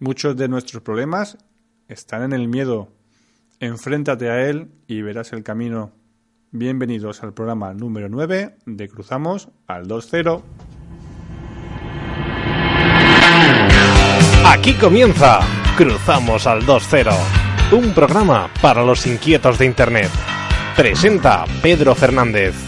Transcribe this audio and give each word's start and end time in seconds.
Muchos 0.00 0.36
de 0.36 0.46
nuestros 0.46 0.80
problemas 0.80 1.38
están 1.88 2.22
en 2.22 2.32
el 2.32 2.46
miedo. 2.46 2.92
Enfréntate 3.58 4.30
a 4.30 4.48
él 4.48 4.70
y 4.86 5.02
verás 5.02 5.32
el 5.32 5.42
camino. 5.42 5.90
Bienvenidos 6.52 7.24
al 7.24 7.34
programa 7.34 7.74
número 7.74 8.08
9 8.08 8.58
de 8.64 8.88
Cruzamos 8.88 9.48
al 9.66 9.88
2-0. 9.88 10.42
Aquí 14.46 14.74
comienza 14.74 15.40
Cruzamos 15.76 16.46
al 16.46 16.62
2-0, 16.62 17.12
un 17.72 17.92
programa 17.92 18.48
para 18.62 18.84
los 18.84 19.04
inquietos 19.04 19.58
de 19.58 19.66
Internet. 19.66 20.10
Presenta 20.76 21.44
Pedro 21.60 21.96
Fernández. 21.96 22.67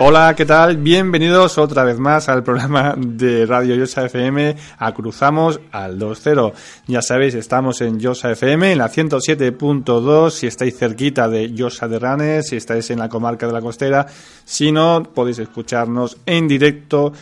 Hola, 0.00 0.32
¿qué 0.36 0.46
tal? 0.46 0.76
Bienvenidos 0.76 1.58
otra 1.58 1.82
vez 1.82 1.98
más 1.98 2.28
al 2.28 2.44
programa 2.44 2.94
de 2.96 3.44
Radio 3.46 3.74
Yosa 3.74 4.04
FM 4.06 4.54
a 4.78 4.94
Cruzamos 4.94 5.58
al 5.72 5.98
2.0. 5.98 6.52
Ya 6.86 7.02
sabéis, 7.02 7.34
estamos 7.34 7.80
en 7.80 7.98
Yosa 7.98 8.30
FM, 8.30 8.70
en 8.70 8.78
la 8.78 8.88
107.2, 8.92 10.30
si 10.30 10.46
estáis 10.46 10.78
cerquita 10.78 11.28
de 11.28 11.52
Yosa 11.52 11.88
de 11.88 11.98
Ranes, 11.98 12.46
si 12.46 12.54
estáis 12.54 12.88
en 12.90 13.00
la 13.00 13.08
comarca 13.08 13.48
de 13.48 13.52
la 13.52 13.60
costera. 13.60 14.06
Si 14.44 14.70
no, 14.70 15.02
podéis 15.02 15.40
escucharnos 15.40 16.16
en 16.24 16.46
directo 16.46 17.12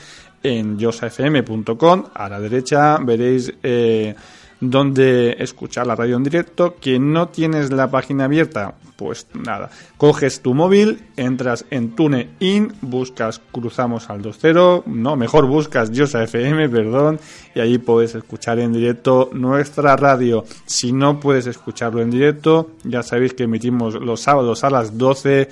en 0.42 0.78
yosafm.com. 0.78 2.04
A 2.12 2.28
la 2.28 2.38
derecha 2.38 2.98
veréis... 2.98 3.54
Eh, 3.62 4.14
donde 4.60 5.36
escuchar 5.38 5.86
la 5.86 5.96
radio 5.96 6.16
en 6.16 6.22
directo. 6.22 6.76
Que 6.80 6.98
no 6.98 7.28
tienes 7.28 7.72
la 7.72 7.90
página 7.90 8.24
abierta, 8.24 8.74
pues 8.96 9.26
nada, 9.34 9.70
coges 9.96 10.40
tu 10.40 10.54
móvil, 10.54 11.00
entras 11.16 11.64
en 11.70 11.94
TuneIn, 11.94 12.72
buscas 12.80 13.40
Cruzamos 13.52 14.10
al 14.10 14.22
2.0, 14.22 14.84
no, 14.86 15.16
mejor 15.16 15.46
buscas 15.46 15.90
Yosa 15.90 16.22
FM, 16.22 16.68
perdón, 16.68 17.18
y 17.54 17.60
ahí 17.60 17.78
puedes 17.78 18.14
escuchar 18.14 18.58
en 18.58 18.72
directo 18.72 19.30
nuestra 19.32 19.96
radio. 19.96 20.44
Si 20.64 20.92
no 20.92 21.20
puedes 21.20 21.46
escucharlo 21.46 22.00
en 22.02 22.10
directo, 22.10 22.70
ya 22.84 23.02
sabéis 23.02 23.34
que 23.34 23.44
emitimos 23.44 23.94
los 23.94 24.20
sábados 24.20 24.64
a 24.64 24.70
las 24.70 24.96
12 24.96 25.48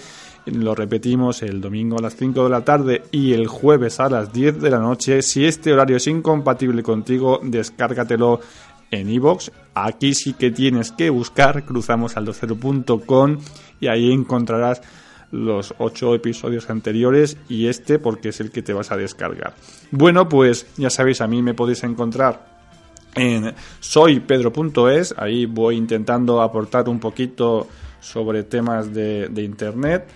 lo 0.46 0.74
repetimos 0.74 1.42
el 1.42 1.60
domingo 1.60 1.98
a 1.98 2.02
las 2.02 2.16
5 2.16 2.44
de 2.44 2.50
la 2.50 2.64
tarde 2.64 3.02
y 3.10 3.32
el 3.32 3.46
jueves 3.46 3.98
a 4.00 4.10
las 4.10 4.32
10 4.32 4.60
de 4.60 4.70
la 4.70 4.78
noche. 4.78 5.22
Si 5.22 5.44
este 5.44 5.72
horario 5.72 5.96
es 5.96 6.06
incompatible 6.06 6.82
contigo, 6.82 7.40
descárgatelo 7.42 8.40
en 8.94 9.10
iVoox. 9.10 9.50
Aquí 9.74 10.14
sí 10.14 10.34
que 10.34 10.50
tienes 10.50 10.92
que 10.92 11.10
buscar 11.10 11.64
cruzamos 11.64 12.16
al 12.16 12.26
20.com 12.26 13.38
y 13.80 13.88
ahí 13.88 14.12
encontrarás 14.12 14.82
los 15.30 15.74
ocho 15.78 16.14
episodios 16.14 16.70
anteriores 16.70 17.36
y 17.48 17.66
este 17.66 17.98
porque 17.98 18.28
es 18.28 18.40
el 18.40 18.50
que 18.50 18.62
te 18.62 18.72
vas 18.72 18.92
a 18.92 18.96
descargar. 18.96 19.54
Bueno, 19.90 20.28
pues 20.28 20.66
ya 20.76 20.90
sabéis, 20.90 21.20
a 21.20 21.26
mí 21.26 21.42
me 21.42 21.54
podéis 21.54 21.82
encontrar 21.82 22.54
en 23.16 23.52
soypedro.es, 23.80 25.14
ahí 25.18 25.46
voy 25.46 25.76
intentando 25.76 26.40
aportar 26.40 26.88
un 26.88 27.00
poquito 27.00 27.68
sobre 28.00 28.44
temas 28.44 28.92
de, 28.92 29.30
internet, 29.36 30.06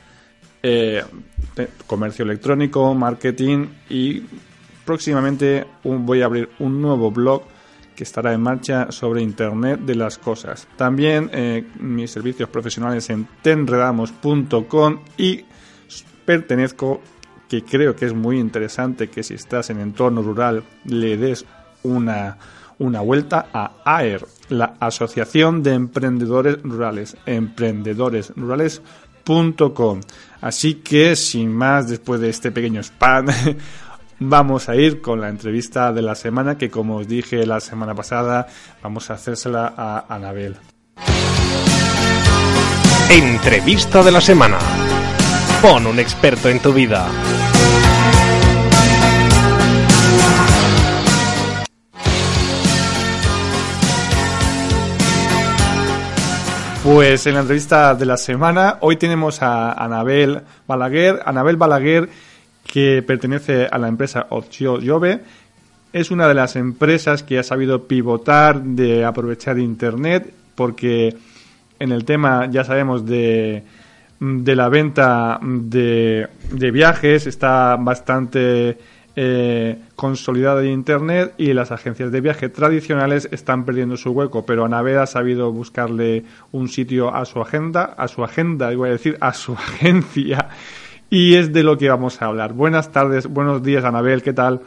eh, 0.62 1.02
comercio 1.86 2.24
electrónico, 2.24 2.94
marketing 2.94 3.66
y 3.88 4.22
próximamente 4.84 5.66
voy 5.82 6.22
a 6.22 6.26
abrir 6.26 6.50
un 6.60 6.80
nuevo 6.80 7.10
blog 7.10 7.42
que 7.98 8.04
estará 8.04 8.32
en 8.32 8.40
marcha 8.40 8.90
sobre 8.92 9.20
Internet 9.22 9.80
de 9.80 9.96
las 9.96 10.18
Cosas. 10.18 10.68
También 10.76 11.28
eh, 11.32 11.66
mis 11.80 12.12
servicios 12.12 12.48
profesionales 12.48 13.10
en 13.10 13.26
tenredamos.com 13.42 15.00
y 15.16 15.44
pertenezco, 16.24 17.00
que 17.48 17.64
creo 17.64 17.96
que 17.96 18.06
es 18.06 18.14
muy 18.14 18.38
interesante 18.38 19.08
que 19.08 19.24
si 19.24 19.34
estás 19.34 19.70
en 19.70 19.80
entorno 19.80 20.22
rural 20.22 20.62
le 20.84 21.16
des 21.16 21.44
una, 21.82 22.38
una 22.78 23.00
vuelta 23.00 23.48
a 23.52 23.82
AER, 23.84 24.24
la 24.48 24.76
Asociación 24.78 25.64
de 25.64 25.74
Emprendedores 25.74 26.62
Rurales, 26.62 27.16
emprendedoresrurales.com. 27.26 30.00
Así 30.40 30.74
que, 30.74 31.16
sin 31.16 31.52
más, 31.52 31.88
después 31.88 32.20
de 32.20 32.28
este 32.28 32.52
pequeño 32.52 32.80
spam, 32.80 33.26
vamos 34.20 34.68
a 34.68 34.76
ir 34.76 35.00
con 35.00 35.20
la 35.20 35.28
entrevista 35.28 35.92
de 35.92 36.02
la 36.02 36.14
semana 36.14 36.58
que 36.58 36.70
como 36.70 36.96
os 36.96 37.08
dije 37.08 37.46
la 37.46 37.60
semana 37.60 37.94
pasada 37.94 38.46
vamos 38.82 39.10
a 39.10 39.14
hacérsela 39.14 39.74
a 39.76 40.06
Anabel. 40.08 40.56
Entrevista 43.10 44.02
de 44.02 44.12
la 44.12 44.20
semana. 44.20 44.58
Pon 45.62 45.86
un 45.86 45.98
experto 45.98 46.48
en 46.48 46.60
tu 46.60 46.72
vida. 46.72 47.08
Pues 56.84 57.26
en 57.26 57.34
la 57.34 57.40
entrevista 57.40 57.94
de 57.94 58.06
la 58.06 58.16
semana 58.16 58.78
hoy 58.80 58.96
tenemos 58.96 59.42
a 59.42 59.72
Anabel 59.72 60.42
Balaguer. 60.66 61.20
Anabel 61.24 61.56
Balaguer 61.56 62.08
pertenece 63.06 63.66
a 63.70 63.78
la 63.78 63.88
empresa 63.88 64.26
Optio 64.30 64.78
Jove. 64.84 65.20
Es 65.92 66.10
una 66.10 66.28
de 66.28 66.34
las 66.34 66.56
empresas 66.56 67.22
que 67.22 67.38
ha 67.38 67.42
sabido 67.42 67.86
pivotar 67.86 68.62
de 68.62 69.04
aprovechar 69.04 69.58
Internet 69.58 70.32
porque 70.54 71.16
en 71.78 71.92
el 71.92 72.04
tema, 72.04 72.46
ya 72.50 72.64
sabemos, 72.64 73.06
de, 73.06 73.62
de 74.20 74.56
la 74.56 74.68
venta 74.68 75.38
de, 75.42 76.28
de 76.50 76.70
viajes 76.70 77.26
está 77.26 77.76
bastante 77.76 78.76
eh, 79.20 79.78
consolidada 79.96 80.62
en 80.62 80.70
Internet 80.70 81.34
y 81.38 81.52
las 81.52 81.72
agencias 81.72 82.12
de 82.12 82.20
viaje 82.20 82.48
tradicionales 82.48 83.28
están 83.32 83.64
perdiendo 83.64 83.96
su 83.96 84.10
hueco, 84.10 84.46
pero 84.46 84.64
Anabel 84.64 84.98
ha 84.98 85.06
sabido 85.06 85.50
buscarle 85.50 86.24
un 86.52 86.68
sitio 86.68 87.12
a 87.12 87.24
su 87.24 87.40
agenda, 87.40 87.84
a 87.84 88.06
su 88.06 88.22
agenda, 88.22 88.72
iba 88.72 88.86
a 88.86 88.90
decir, 88.90 89.16
a 89.20 89.32
su 89.32 89.52
agencia 89.58 90.50
y 91.10 91.34
es 91.34 91.52
de 91.52 91.62
lo 91.62 91.78
que 91.78 91.88
vamos 91.88 92.20
a 92.20 92.26
hablar. 92.26 92.52
Buenas 92.52 92.92
tardes, 92.92 93.26
buenos 93.26 93.62
días, 93.62 93.84
Anabel, 93.84 94.22
¿qué 94.22 94.32
tal? 94.32 94.60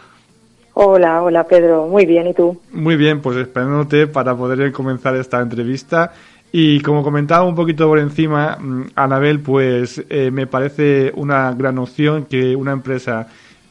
Hola, 0.74 1.22
hola 1.22 1.46
Pedro, 1.46 1.88
muy 1.88 2.06
bien, 2.06 2.28
¿y 2.28 2.34
tú? 2.34 2.60
Muy 2.72 2.96
bien, 2.96 3.22
pues 3.22 3.38
esperándote 3.38 4.08
para 4.08 4.36
poder 4.36 4.72
comenzar 4.72 5.16
esta 5.16 5.42
entrevista. 5.42 6.14
Y 6.54 6.82
como 6.82 7.04
comentaba 7.04 7.46
un 7.46 7.56
poquito 7.56 7.88
por 7.88 8.00
encima, 8.00 8.58
mm, 8.60 8.92
Anabel, 8.96 9.40
pues 9.40 10.04
eh, 10.10 10.32
me 10.32 10.48
parece 10.48 11.12
una 11.16 11.54
gran 11.54 11.78
opción 11.78 12.26
que 12.26 12.56
una 12.56 12.74
empresa 12.74 13.28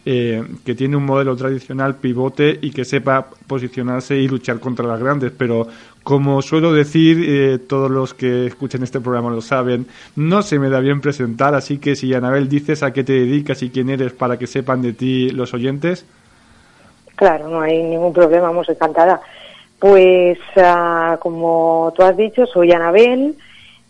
eh, 0.06 0.42
que 0.64 0.74
tiene 0.74 0.96
un 0.96 1.04
modelo 1.04 1.36
tradicional 1.36 1.96
pivote 1.96 2.58
y 2.62 2.70
que 2.70 2.86
sepa 2.86 3.26
posicionarse 3.46 4.16
y 4.16 4.28
luchar 4.28 4.58
contra 4.58 4.86
las 4.86 4.98
grandes. 4.98 5.30
Pero 5.36 5.66
como 6.02 6.42
suelo 6.42 6.72
decir, 6.72 7.24
eh, 7.28 7.58
todos 7.58 7.90
los 7.90 8.14
que 8.14 8.46
escuchen 8.46 8.82
este 8.82 9.00
programa 9.00 9.30
lo 9.30 9.40
saben, 9.40 9.86
no 10.16 10.42
se 10.42 10.58
me 10.58 10.70
da 10.70 10.80
bien 10.80 11.00
presentar, 11.00 11.54
así 11.54 11.78
que 11.78 11.96
si 11.96 12.12
Anabel 12.14 12.48
dices 12.48 12.82
a 12.82 12.92
qué 12.92 13.04
te 13.04 13.12
dedicas 13.12 13.62
y 13.62 13.70
quién 13.70 13.90
eres 13.90 14.12
para 14.12 14.38
que 14.38 14.46
sepan 14.46 14.82
de 14.82 14.92
ti 14.92 15.30
los 15.30 15.52
oyentes. 15.54 16.06
Claro, 17.16 17.48
no 17.48 17.60
hay 17.60 17.82
ningún 17.82 18.12
problema, 18.12 18.48
vamos 18.48 18.68
encantada. 18.68 19.20
Pues 19.78 20.38
ah, 20.56 21.18
como 21.20 21.92
tú 21.96 22.02
has 22.02 22.16
dicho, 22.16 22.46
soy 22.46 22.72
Anabel 22.72 23.36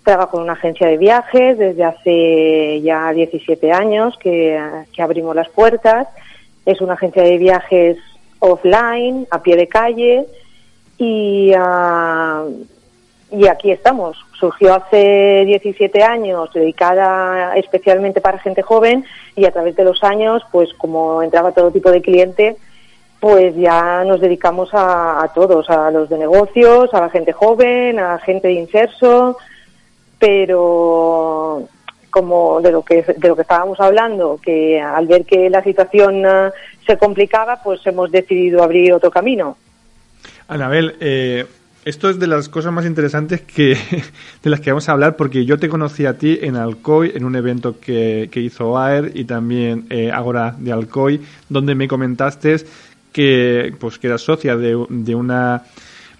Trabajo 0.03 0.39
en 0.39 0.45
una 0.45 0.55
agencia 0.55 0.89
de 0.89 0.97
viajes 0.97 1.59
desde 1.59 1.85
hace 1.85 2.81
ya 2.81 3.13
17 3.13 3.71
años 3.71 4.17
que, 4.19 4.59
abrimos 4.99 5.37
las 5.37 5.51
puertas. 5.51 6.09
Es 6.65 6.81
una 6.81 6.95
agencia 6.95 7.23
de 7.23 7.37
viajes 7.37 7.99
offline, 8.39 9.27
a 9.31 9.43
pie 9.43 9.57
de 9.57 9.69
calle, 9.69 10.27
y, 11.01 11.53
ah, 11.57 12.45
y 13.33 13.47
aquí 13.47 13.73
estamos. 13.73 14.19
Surgió 14.39 14.75
hace 14.75 15.45
17 15.47 16.03
años, 16.03 16.53
dedicada 16.53 17.57
especialmente 17.57 18.21
para 18.21 18.39
gente 18.39 18.61
joven, 18.61 19.05
y 19.35 19.47
a 19.47 19.51
través 19.51 19.75
de 19.77 19.85
los 19.85 20.05
años, 20.05 20.43
pues 20.53 20.73
como 20.75 21.23
entraba 21.23 21.53
todo 21.53 21.71
tipo 21.71 21.91
de 21.91 22.03
cliente, 22.03 22.57
pues 23.19 23.57
ya 23.57 24.05
nos 24.05 24.21
dedicamos 24.21 24.71
a, 24.73 25.31
todos, 25.35 25.71
a 25.71 25.91
los 25.91 26.11
de 26.11 26.19
negocios, 26.19 26.93
a 26.93 27.01
la 27.01 27.09
gente 27.09 27.33
joven, 27.33 27.99
a 27.99 28.19
gente 28.19 28.49
de 28.49 28.55
inserso, 28.55 29.39
pero 30.19 31.63
como 32.11 32.61
de 32.61 32.73
lo 32.73 32.83
que 32.83 33.03
de 33.03 33.29
lo 33.29 33.37
que 33.37 33.43
estábamos 33.43 33.81
hablando, 33.81 34.39
que 34.43 34.81
al 34.81 35.07
ver 35.07 35.25
que 35.25 35.49
la 35.49 35.63
situación 35.63 36.27
eh, 36.27 36.51
se 36.87 36.99
complicaba, 36.99 37.63
pues 37.63 37.87
hemos 37.87 38.11
decidido 38.11 38.63
abrir 38.63 38.93
otro 38.93 39.11
camino. 39.11 39.57
Anabel, 40.51 40.97
eh, 40.99 41.47
esto 41.85 42.11
es 42.11 42.19
de 42.19 42.27
las 42.27 42.49
cosas 42.49 42.73
más 42.73 42.85
interesantes 42.85 43.41
que 43.41 43.79
de 44.43 44.51
las 44.51 44.59
que 44.59 44.73
vamos 44.73 44.89
a 44.89 44.93
hablar 44.93 45.15
porque 45.15 45.45
yo 45.45 45.59
te 45.61 45.69
conocí 45.69 46.07
a 46.07 46.19
ti 46.19 46.41
en 46.43 46.57
Alcoy 46.57 47.13
en 47.15 47.25
un 47.25 47.37
evento 47.37 47.79
que, 47.79 48.29
que 48.33 48.41
hizo 48.41 48.77
AER 48.77 49.13
y 49.15 49.27
también 49.27 49.87
eh, 49.91 50.11
Agora 50.11 50.57
de 50.59 50.73
Alcoy 50.73 51.21
donde 51.49 51.77
me 51.77 51.87
comentaste 51.87 52.57
que 53.13 53.73
pues 53.79 54.01
que 54.01 54.09
eras 54.09 54.23
socia 54.23 54.57
de, 54.57 54.85
de 54.89 55.15
una 55.15 55.63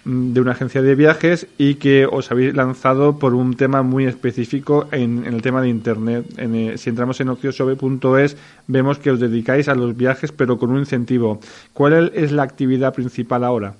de 0.05 0.39
una 0.39 0.53
agencia 0.53 0.81
de 0.81 0.95
viajes 0.95 1.47
y 1.57 1.75
que 1.75 2.05
os 2.05 2.31
habéis 2.31 2.55
lanzado 2.55 3.19
por 3.19 3.33
un 3.35 3.57
tema 3.57 3.83
muy 3.83 4.05
específico 4.05 4.87
en, 4.93 5.25
el 5.25 5.41
tema 5.41 5.61
de 5.61 5.67
Internet. 5.67 6.25
Eh, 6.37 6.75
si 6.77 6.89
entramos 6.89 7.19
en 7.19 7.27
ociosobe.es 7.27 8.37
vemos 8.65 8.97
que 8.97 9.11
os 9.11 9.19
dedicáis 9.19 9.67
a 9.67 9.75
los 9.75 9.97
viajes 9.97 10.31
pero 10.31 10.57
con 10.57 10.71
un 10.71 10.79
incentivo. 10.79 11.41
¿Cuál 11.73 12.13
es 12.15 12.31
la 12.31 12.43
actividad 12.43 12.93
principal 12.93 13.43
ahora? 13.43 13.75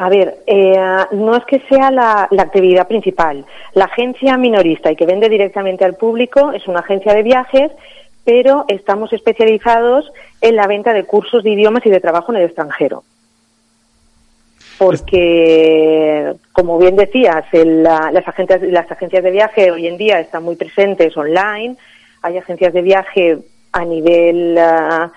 A 0.00 0.08
ver, 0.08 0.38
eh, 0.46 0.76
no 1.10 1.34
es 1.34 1.44
que 1.44 1.60
sea 1.68 1.90
la, 1.90 2.28
actividad 2.38 2.86
principal. 2.86 3.44
La 3.74 3.86
agencia 3.86 4.36
minorista 4.36 4.92
y 4.92 4.96
que 4.96 5.06
vende 5.06 5.28
directamente 5.28 5.84
al 5.84 5.96
público 5.96 6.52
es 6.52 6.68
una 6.68 6.80
agencia 6.80 7.14
de 7.14 7.24
viajes, 7.24 7.72
pero 8.24 8.64
estamos 8.68 9.12
especializados 9.12 10.08
en 10.40 10.54
la 10.54 10.68
venta 10.68 10.92
de 10.92 11.02
cursos 11.02 11.42
de 11.42 11.50
idiomas 11.50 11.84
y 11.84 11.90
de 11.90 11.98
trabajo 11.98 12.30
en 12.30 12.38
el 12.38 12.44
extranjero. 12.44 13.02
Porque, 14.78 16.32
como 16.52 16.78
bien 16.78 16.94
decías, 16.94 17.46
las, 17.52 18.28
agencias, 18.28 18.60
de 19.24 19.30
viaje 19.32 19.72
hoy 19.72 19.88
en 19.88 19.96
día 19.96 20.20
están 20.20 20.44
muy 20.44 20.54
presentes 20.54 21.16
online. 21.16 21.74
Hay 22.22 22.38
agencias 22.38 22.72
de 22.72 22.82
viaje 22.82 23.38
a 23.72 23.84
nivel 23.84 24.56
ah, 24.58 25.10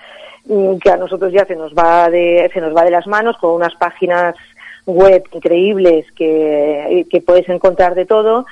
que 0.48 0.90
a 0.90 0.98
nosotros 0.98 1.32
ya 1.32 1.46
se 1.46 1.56
nos 1.56 1.74
va 1.74 2.10
de 2.10 2.50
se 2.52 2.60
nos 2.60 2.76
va 2.76 2.84
de 2.84 2.92
las 2.92 3.06
manos 3.06 3.38
con 3.38 3.52
unas 3.52 3.76
páginas 3.76 4.36
web 4.86 5.24
increíbles 5.32 6.06
que, 6.14 7.24
puedes 7.26 7.48
encontrar 7.50 7.96
de 7.96 8.06
todo 8.06 8.46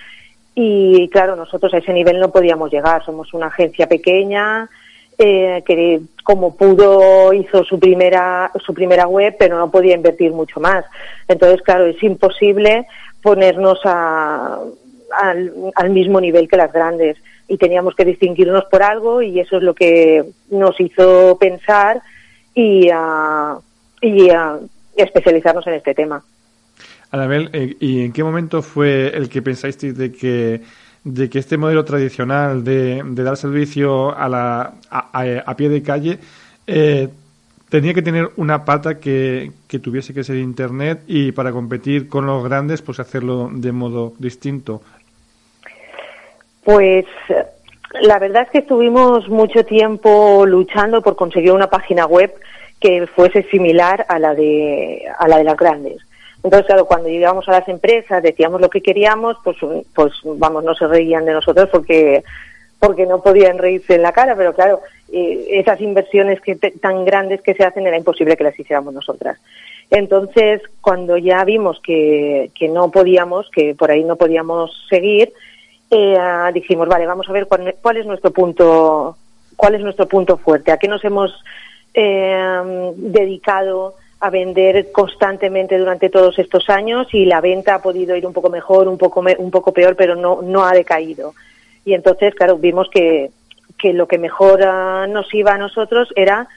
y 0.56 1.08
claro, 1.10 1.36
nosotros 1.36 1.74
a 1.74 1.78
ese 1.78 1.94
nivel 1.94 2.20
no 2.20 2.32
podíamos 2.32 2.72
llegar. 2.72 3.04
Somos 3.06 3.34
una 3.34 3.48
agencia 3.48 3.88
pequeña 3.88 4.70
eh, 5.18 5.64
que 5.66 6.02
como 6.24 6.56
pudo 6.56 7.34
hizo 7.34 7.64
su 7.64 7.80
primera 7.80 8.52
su 8.66 8.74
primera 8.74 9.08
web, 9.08 9.36
pero 9.38 9.58
no 9.58 9.72
podía 9.72 9.96
invertir 9.96 10.32
mucho 10.32 10.60
más. 10.60 10.86
Entonces, 11.28 11.62
claro, 11.62 11.86
es 11.86 12.02
imposible 12.04 12.88
ponernos 13.22 13.80
a, 13.86 14.60
al, 15.12 15.90
mismo 15.90 16.22
nivel 16.22 16.48
que 16.48 16.58
las 16.58 16.72
grandes 16.72 17.18
y 17.48 17.58
teníamos 17.58 17.96
que 17.96 18.06
distinguirnos 18.06 18.66
por 18.66 18.84
algo 18.84 19.22
y 19.22 19.40
eso 19.40 19.58
es 19.58 19.64
lo 19.64 19.74
que 19.74 20.24
nos 20.50 20.80
hizo 20.80 21.38
pensar 21.40 22.02
y, 22.54 22.90
y 24.02 24.30
especializarnos 25.04 25.66
en 25.68 25.74
este 25.76 25.94
tema. 25.94 26.24
Anabel, 27.12 27.50
eh, 27.54 27.76
¿y 27.80 28.06
en 28.06 28.14
qué 28.14 28.24
momento 28.24 28.62
fue 28.62 29.08
el 29.16 29.30
que 29.30 29.42
pensáis 29.42 29.80
de 29.80 30.12
que, 30.12 30.62
de 31.04 31.30
que 31.30 31.40
este 31.40 31.58
modelo 31.58 31.84
tradicional 31.84 32.64
de, 32.64 33.02
dar 33.06 33.38
servicio 33.38 34.16
a, 34.16 34.30
la, 34.30 34.74
a, 34.92 35.56
pie 35.56 35.70
de 35.70 35.82
calle 35.82 36.20
eh, 36.68 37.10
tenía 37.70 37.94
que 37.94 38.04
tener 38.04 38.30
una 38.38 38.64
pata 38.64 39.00
que, 39.00 39.52
que, 39.68 39.80
tuviese 39.80 40.14
que 40.14 40.24
ser 40.24 40.38
Internet 40.38 41.02
y 41.08 41.32
para 41.32 41.52
competir 41.52 42.08
con 42.08 42.28
los 42.28 42.44
grandes, 42.44 42.82
pues 42.82 43.00
hacerlo 43.00 43.50
de 43.52 43.72
modo 43.72 44.14
distinto? 44.20 44.82
Pues 46.64 47.06
la 48.02 48.20
verdad 48.20 48.44
es 48.44 48.50
que 48.52 48.60
estuvimos 48.60 49.28
mucho 49.30 49.66
tiempo 49.66 50.46
luchando 50.46 51.02
por 51.02 51.16
conseguir 51.16 51.54
una 51.54 51.70
página 51.70 52.06
web 52.06 52.32
que 52.80 53.08
fuese 53.08 53.44
similar 53.44 54.06
a 54.08 54.20
la 54.20 54.34
de, 54.34 55.06
a 55.18 55.28
la 55.28 55.38
de 55.38 55.44
las 55.44 55.58
grandes. 55.58 55.98
Entonces, 56.44 56.68
claro, 56.68 56.86
cuando 56.86 57.10
llegábamos 57.10 57.48
a 57.50 57.52
las 57.52 57.68
empresas, 57.68 58.24
decíamos 58.24 58.62
lo 58.62 58.70
que 58.70 58.82
queríamos, 58.82 59.38
pues, 59.44 59.58
pues 59.94 60.14
vamos, 60.24 60.64
no 60.64 60.74
se 60.74 60.88
reían 60.88 61.26
de 61.26 61.34
nosotros 61.34 61.68
porque, 61.70 62.24
porque 62.80 63.06
no 63.06 63.22
podían 63.22 63.58
reírse 63.58 63.96
en 63.96 64.04
la 64.04 64.14
cara, 64.14 64.36
pero 64.38 64.54
claro, 64.54 64.82
eh, 65.12 65.48
esas 65.50 65.82
inversiones 65.82 66.40
que 66.40 66.56
tan 66.56 67.04
grandes 67.04 67.42
que 67.42 67.54
se 67.54 67.66
hacen 67.66 67.86
era 67.86 67.98
imposible 67.98 68.38
que 68.38 68.46
las 68.46 68.58
hiciéramos 68.58 68.94
nosotras. 68.94 69.38
Entonces, 69.92 70.62
cuando 70.82 71.18
ya 71.18 71.44
vimos 71.44 71.82
que, 71.82 72.52
que 72.58 72.70
no 72.70 72.90
podíamos, 72.90 73.50
que 73.50 73.76
por 73.76 73.92
ahí 73.92 74.04
no 74.04 74.16
podíamos 74.16 74.86
seguir, 74.90 75.34
eh, 75.92 76.18
dijimos, 76.54 76.88
vale, 76.88 77.06
vamos 77.06 77.28
a 77.28 77.34
ver 77.34 77.48
cuál, 77.48 77.76
cuál 77.82 77.98
es 77.98 78.06
nuestro 78.06 78.32
punto, 78.32 79.18
cuál 79.58 79.76
es 79.76 79.82
nuestro 79.82 80.08
punto 80.08 80.38
fuerte, 80.38 80.72
a 80.72 80.78
qué 80.78 80.88
nos 80.88 81.04
hemos 81.04 81.34
eh, 81.94 82.92
dedicado 82.96 83.96
a 84.22 84.30
vender 84.30 84.92
constantemente 84.92 85.78
durante 85.78 86.10
todos 86.10 86.38
estos 86.40 86.70
años 86.70 87.08
y 87.14 87.26
la 87.26 87.40
venta 87.40 87.76
ha 87.76 87.82
podido 87.82 88.16
ir 88.16 88.26
un 88.26 88.34
poco 88.34 88.50
mejor, 88.50 88.88
un 88.88 88.98
poco 88.98 89.24
un 89.38 89.52
poco 89.52 89.72
peor, 89.72 89.96
pero 89.96 90.16
no 90.16 90.42
no 90.42 90.66
ha 90.66 90.74
decaído. 90.74 91.34
Y 91.86 91.94
entonces, 91.94 92.36
claro, 92.36 92.58
vimos 92.58 92.90
que, 92.90 93.32
que 93.78 93.94
lo 93.94 94.08
que 94.08 94.18
mejor 94.18 94.62
ah, 94.64 95.08
nos 95.08 95.34
iba 95.34 95.54
a 95.54 95.58
nosotros 95.58 96.10
era 96.16 96.48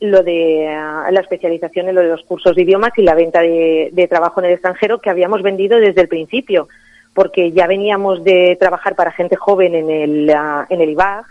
lo 0.00 0.22
de 0.22 0.66
ah, 0.68 1.08
la 1.12 1.20
especialización 1.20 1.88
en 1.88 1.94
lo 1.94 2.00
de 2.00 2.08
los 2.08 2.22
cursos 2.22 2.56
de 2.56 2.62
idiomas 2.62 2.92
y 2.96 3.02
la 3.02 3.14
venta 3.14 3.42
de, 3.42 3.90
de 3.92 4.08
trabajo 4.08 4.40
en 4.40 4.46
el 4.46 4.52
extranjero 4.52 4.98
que 4.98 5.10
habíamos 5.10 5.42
vendido 5.42 5.78
desde 5.78 6.00
el 6.00 6.08
principio, 6.08 6.68
porque 7.12 7.52
ya 7.52 7.66
veníamos 7.66 8.24
de 8.24 8.56
trabajar 8.58 8.94
para 8.94 9.12
gente 9.12 9.36
joven 9.36 9.74
en 9.74 9.90
el, 9.90 10.30
ah, 10.30 10.66
en 10.70 10.80
el 10.80 10.90
IBAG 10.90 11.26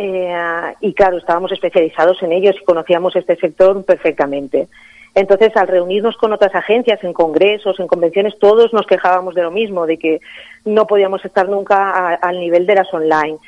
eh, 0.00 0.74
y 0.80 0.94
claro, 0.94 1.18
estábamos 1.18 1.50
especializados 1.50 2.22
en 2.22 2.30
ellos 2.30 2.54
y 2.60 2.64
conocíamos 2.64 3.16
este 3.16 3.34
sector 3.34 3.84
perfectamente. 3.84 4.68
Entonces, 5.12 5.56
al 5.56 5.66
reunirnos 5.66 6.16
con 6.16 6.32
otras 6.32 6.54
agencias 6.54 7.02
en 7.02 7.12
congresos, 7.12 7.80
en 7.80 7.88
convenciones, 7.88 8.38
todos 8.38 8.72
nos 8.72 8.86
quejábamos 8.86 9.34
de 9.34 9.42
lo 9.42 9.50
mismo, 9.50 9.86
de 9.86 9.98
que 9.98 10.20
no 10.64 10.86
podíamos 10.86 11.24
estar 11.24 11.48
nunca 11.48 12.14
al 12.14 12.38
nivel 12.38 12.64
de 12.64 12.76
las 12.76 12.94
online. 12.94 13.38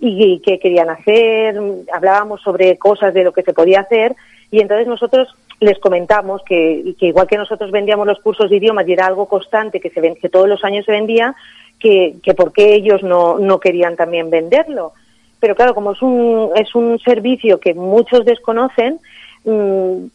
Y, 0.00 0.40
qué 0.40 0.58
querían 0.58 0.88
hacer, 0.88 1.60
hablábamos 1.92 2.40
sobre 2.40 2.78
cosas 2.78 3.12
de 3.12 3.24
lo 3.24 3.32
que 3.32 3.42
se 3.42 3.52
podía 3.52 3.80
hacer, 3.80 4.16
y 4.50 4.60
entonces 4.60 4.86
nosotros 4.86 5.28
les 5.60 5.78
comentamos 5.78 6.40
que, 6.42 6.94
que 6.98 7.06
igual 7.06 7.26
que 7.26 7.36
nosotros 7.36 7.70
vendíamos 7.70 8.06
los 8.06 8.20
cursos 8.20 8.48
de 8.48 8.56
idiomas 8.56 8.88
y 8.88 8.94
era 8.94 9.06
algo 9.06 9.26
constante 9.26 9.80
que, 9.80 9.90
se 9.90 10.14
que 10.14 10.28
todos 10.30 10.48
los 10.48 10.64
años 10.64 10.86
se 10.86 10.92
vendía, 10.92 11.34
que, 11.78 12.14
que 12.22 12.32
por 12.32 12.52
qué 12.52 12.74
ellos 12.74 13.02
no, 13.02 13.38
no 13.38 13.60
querían 13.60 13.96
también 13.96 14.30
venderlo 14.30 14.94
pero 15.40 15.54
claro, 15.54 15.74
como 15.74 15.92
es 15.92 16.02
un, 16.02 16.50
es 16.56 16.74
un 16.74 16.98
servicio 16.98 17.60
que 17.60 17.74
muchos 17.74 18.24
desconocen, 18.24 18.98
mm, 19.44 20.06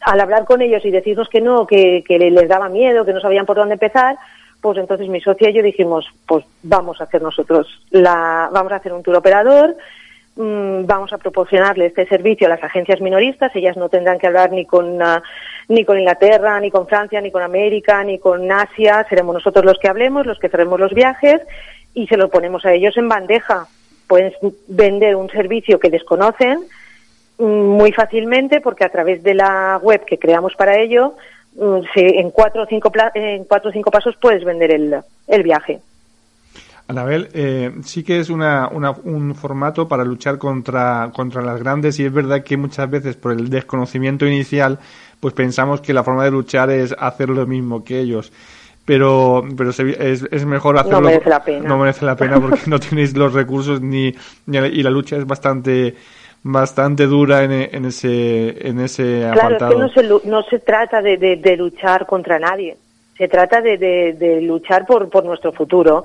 al 0.00 0.20
hablar 0.20 0.44
con 0.44 0.62
ellos 0.62 0.84
y 0.84 0.90
decirnos 0.90 1.28
que 1.28 1.40
no, 1.40 1.66
que, 1.66 2.04
que, 2.06 2.18
les 2.18 2.48
daba 2.48 2.68
miedo, 2.68 3.04
que 3.04 3.12
no 3.12 3.20
sabían 3.20 3.44
por 3.44 3.56
dónde 3.56 3.74
empezar, 3.74 4.16
pues 4.60 4.78
entonces 4.78 5.08
mi 5.08 5.20
socia 5.20 5.50
y 5.50 5.52
yo 5.52 5.62
dijimos, 5.62 6.06
pues 6.26 6.44
vamos 6.62 7.00
a 7.00 7.04
hacer 7.04 7.22
nosotros, 7.22 7.66
la, 7.90 8.48
vamos 8.52 8.72
a 8.72 8.76
hacer 8.76 8.92
un 8.92 9.02
tour 9.02 9.16
operador, 9.16 9.76
mm, 10.36 10.86
vamos 10.86 11.12
a 11.12 11.18
proporcionarle 11.18 11.86
este 11.86 12.06
servicio 12.06 12.46
a 12.46 12.50
las 12.50 12.62
agencias 12.62 13.00
minoristas, 13.00 13.54
ellas 13.54 13.76
no 13.76 13.88
tendrán 13.88 14.18
que 14.18 14.26
hablar 14.26 14.52
ni 14.52 14.64
con, 14.64 15.02
ah, 15.02 15.22
ni 15.68 15.84
con 15.84 15.98
Inglaterra, 15.98 16.60
ni 16.60 16.70
con 16.70 16.86
Francia, 16.86 17.20
ni 17.20 17.30
con 17.30 17.42
América, 17.42 18.02
ni 18.04 18.18
con 18.18 18.50
Asia, 18.50 19.04
seremos 19.08 19.34
nosotros 19.34 19.64
los 19.64 19.78
que 19.78 19.88
hablemos, 19.88 20.24
los 20.24 20.38
que 20.38 20.48
cerremos 20.48 20.80
los 20.80 20.94
viajes 20.94 21.42
y 21.94 22.06
se 22.06 22.16
lo 22.16 22.28
ponemos 22.28 22.64
a 22.64 22.72
ellos 22.72 22.96
en 22.96 23.08
bandeja 23.08 23.66
pueden 24.06 24.32
vender 24.68 25.16
un 25.16 25.28
servicio 25.30 25.78
que 25.78 25.90
desconocen 25.90 26.60
mm, 27.38 27.44
muy 27.44 27.92
fácilmente 27.92 28.60
porque 28.60 28.84
a 28.84 28.90
través 28.90 29.22
de 29.22 29.34
la 29.34 29.78
web 29.82 30.04
que 30.04 30.18
creamos 30.18 30.54
para 30.54 30.78
ello, 30.78 31.14
mm, 31.54 31.80
en 31.94 32.30
cuatro 32.30 32.62
o 32.62 32.66
cinco, 32.66 32.92
en 33.14 33.44
cuatro 33.44 33.70
o 33.70 33.72
cinco 33.72 33.90
pasos 33.90 34.16
puedes 34.20 34.44
vender 34.44 34.70
el, 34.72 34.96
el 35.28 35.42
viaje. 35.42 35.80
Anabel, 36.88 37.28
eh, 37.34 37.72
sí 37.82 38.04
que 38.04 38.20
es 38.20 38.30
una, 38.30 38.68
un 38.68 39.34
formato 39.34 39.88
para 39.88 40.04
luchar 40.04 40.38
contra, 40.38 41.10
contra 41.12 41.42
las 41.42 41.58
grandes 41.58 41.98
y 41.98 42.04
es 42.04 42.12
verdad 42.12 42.44
que 42.44 42.56
muchas 42.56 42.88
veces 42.88 43.16
por 43.16 43.32
el 43.32 43.50
desconocimiento 43.50 44.24
inicial 44.24 44.78
pues 45.18 45.34
pensamos 45.34 45.80
que 45.80 45.92
la 45.92 46.04
forma 46.04 46.24
de 46.24 46.30
luchar 46.30 46.70
es 46.70 46.94
hacer 46.96 47.28
lo 47.30 47.44
mismo 47.44 47.82
que 47.82 47.98
ellos 47.98 48.32
pero 48.86 49.44
pero 49.56 49.70
es, 49.70 49.80
es 50.30 50.46
mejor 50.46 50.78
hacerlo. 50.78 51.00
No 51.00 51.06
merece 51.08 51.28
la 51.28 51.44
pena. 51.44 51.68
No 51.68 51.78
merece 51.78 52.06
la 52.06 52.16
pena 52.16 52.40
porque 52.40 52.60
no 52.66 52.78
tenéis 52.88 53.14
los 53.14 53.34
recursos 53.34 53.82
ni, 53.82 54.14
y 54.46 54.82
la 54.82 54.90
lucha 54.90 55.16
es 55.16 55.26
bastante 55.26 55.94
bastante 56.42 57.06
dura 57.06 57.42
en, 57.42 57.50
en 57.52 57.84
ese 57.84 58.68
en 58.68 58.78
ese 58.78 59.28
claro, 59.32 59.56
es 59.56 59.62
que 59.64 59.74
no 59.74 59.88
se, 59.88 60.28
no 60.28 60.42
se 60.44 60.60
trata 60.60 61.02
de, 61.02 61.16
de, 61.16 61.56
luchar 61.56 62.06
contra 62.06 62.38
nadie. 62.38 62.76
Se 63.18 63.26
trata 63.28 63.60
de, 63.60 63.76
de, 63.78 64.40
luchar 64.42 64.86
por, 64.86 65.08
por 65.08 65.24
nuestro 65.24 65.50
futuro 65.50 66.04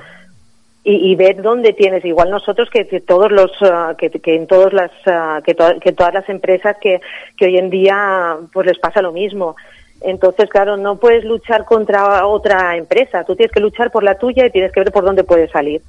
y, 0.83 1.11
y, 1.11 1.15
ver 1.15 1.41
dónde 1.41 1.73
tienes. 1.73 2.03
Igual 2.05 2.31
nosotros 2.31 2.69
que, 2.71 2.85
todos 3.01 3.31
los 3.31 3.51
ah, 3.61 3.93
que, 3.95 4.09
que, 4.09 4.35
en 4.35 4.47
todas 4.47 4.73
las 4.73 4.91
ah, 5.05 5.41
que, 5.45 5.55
que 5.79 5.91
todas 5.91 6.13
las 6.13 6.27
empresas 6.29 6.77
que, 6.81 6.99
que 7.37 7.45
hoy 7.45 7.57
en 7.57 7.69
día 7.69 8.37
pues 8.51 8.65
les 8.65 8.79
pasa 8.79 9.01
lo 9.03 9.11
mismo 9.11 9.55
entonces, 10.01 10.49
claro, 10.49 10.77
no 10.77 10.97
puedes 10.97 11.23
luchar 11.23 11.65
contra 11.65 12.25
otra 12.25 12.75
empresa, 12.75 13.23
tú 13.23 13.35
tienes 13.35 13.51
que 13.51 13.59
luchar 13.59 13.91
por 13.91 14.03
la 14.03 14.17
tuya 14.17 14.45
y 14.45 14.51
tienes 14.51 14.71
que 14.71 14.81
ver 14.81 14.91
por 14.91 15.03
dónde 15.03 15.23
puedes 15.23 15.51
salir. 15.51 15.81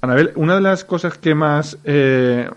Anabel, 0.00 0.32
una 0.34 0.56
de 0.56 0.62
las 0.62 0.84
cosas 0.84 1.16
que 1.16 1.34
más, 1.34 1.78
eh, 1.84 2.48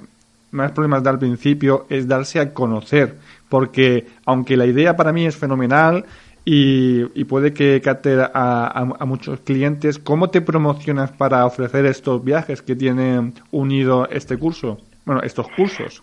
más 0.52 0.72
problemas 0.72 1.04
da 1.04 1.12
al 1.12 1.20
principio 1.20 1.86
es 1.90 2.08
darse 2.08 2.40
a 2.40 2.54
conocer, 2.54 3.16
porque 3.50 4.08
aunque 4.26 4.58
la 4.58 4.66
idea 4.66 4.96
para 4.96 5.14
mí 5.14 5.26
es 5.26 5.36
fenomenal 5.36 6.06
y, 6.44 7.24
puede 7.26 7.54
que 7.54 7.82
capte 7.84 8.18
a, 8.20 9.06
muchos 9.06 9.40
clientes, 9.42 10.00
¿cómo 10.00 10.30
te 10.30 10.42
promocionas 10.42 11.12
para 11.12 11.46
ofrecer 11.46 11.86
estos 11.86 12.24
viajes 12.24 12.62
que 12.62 12.76
tienen 12.76 13.34
unido 13.52 14.08
este 14.10 14.38
curso? 14.38 14.80
Bueno, 15.06 15.22
estos 15.22 15.48
cursos. 15.50 16.02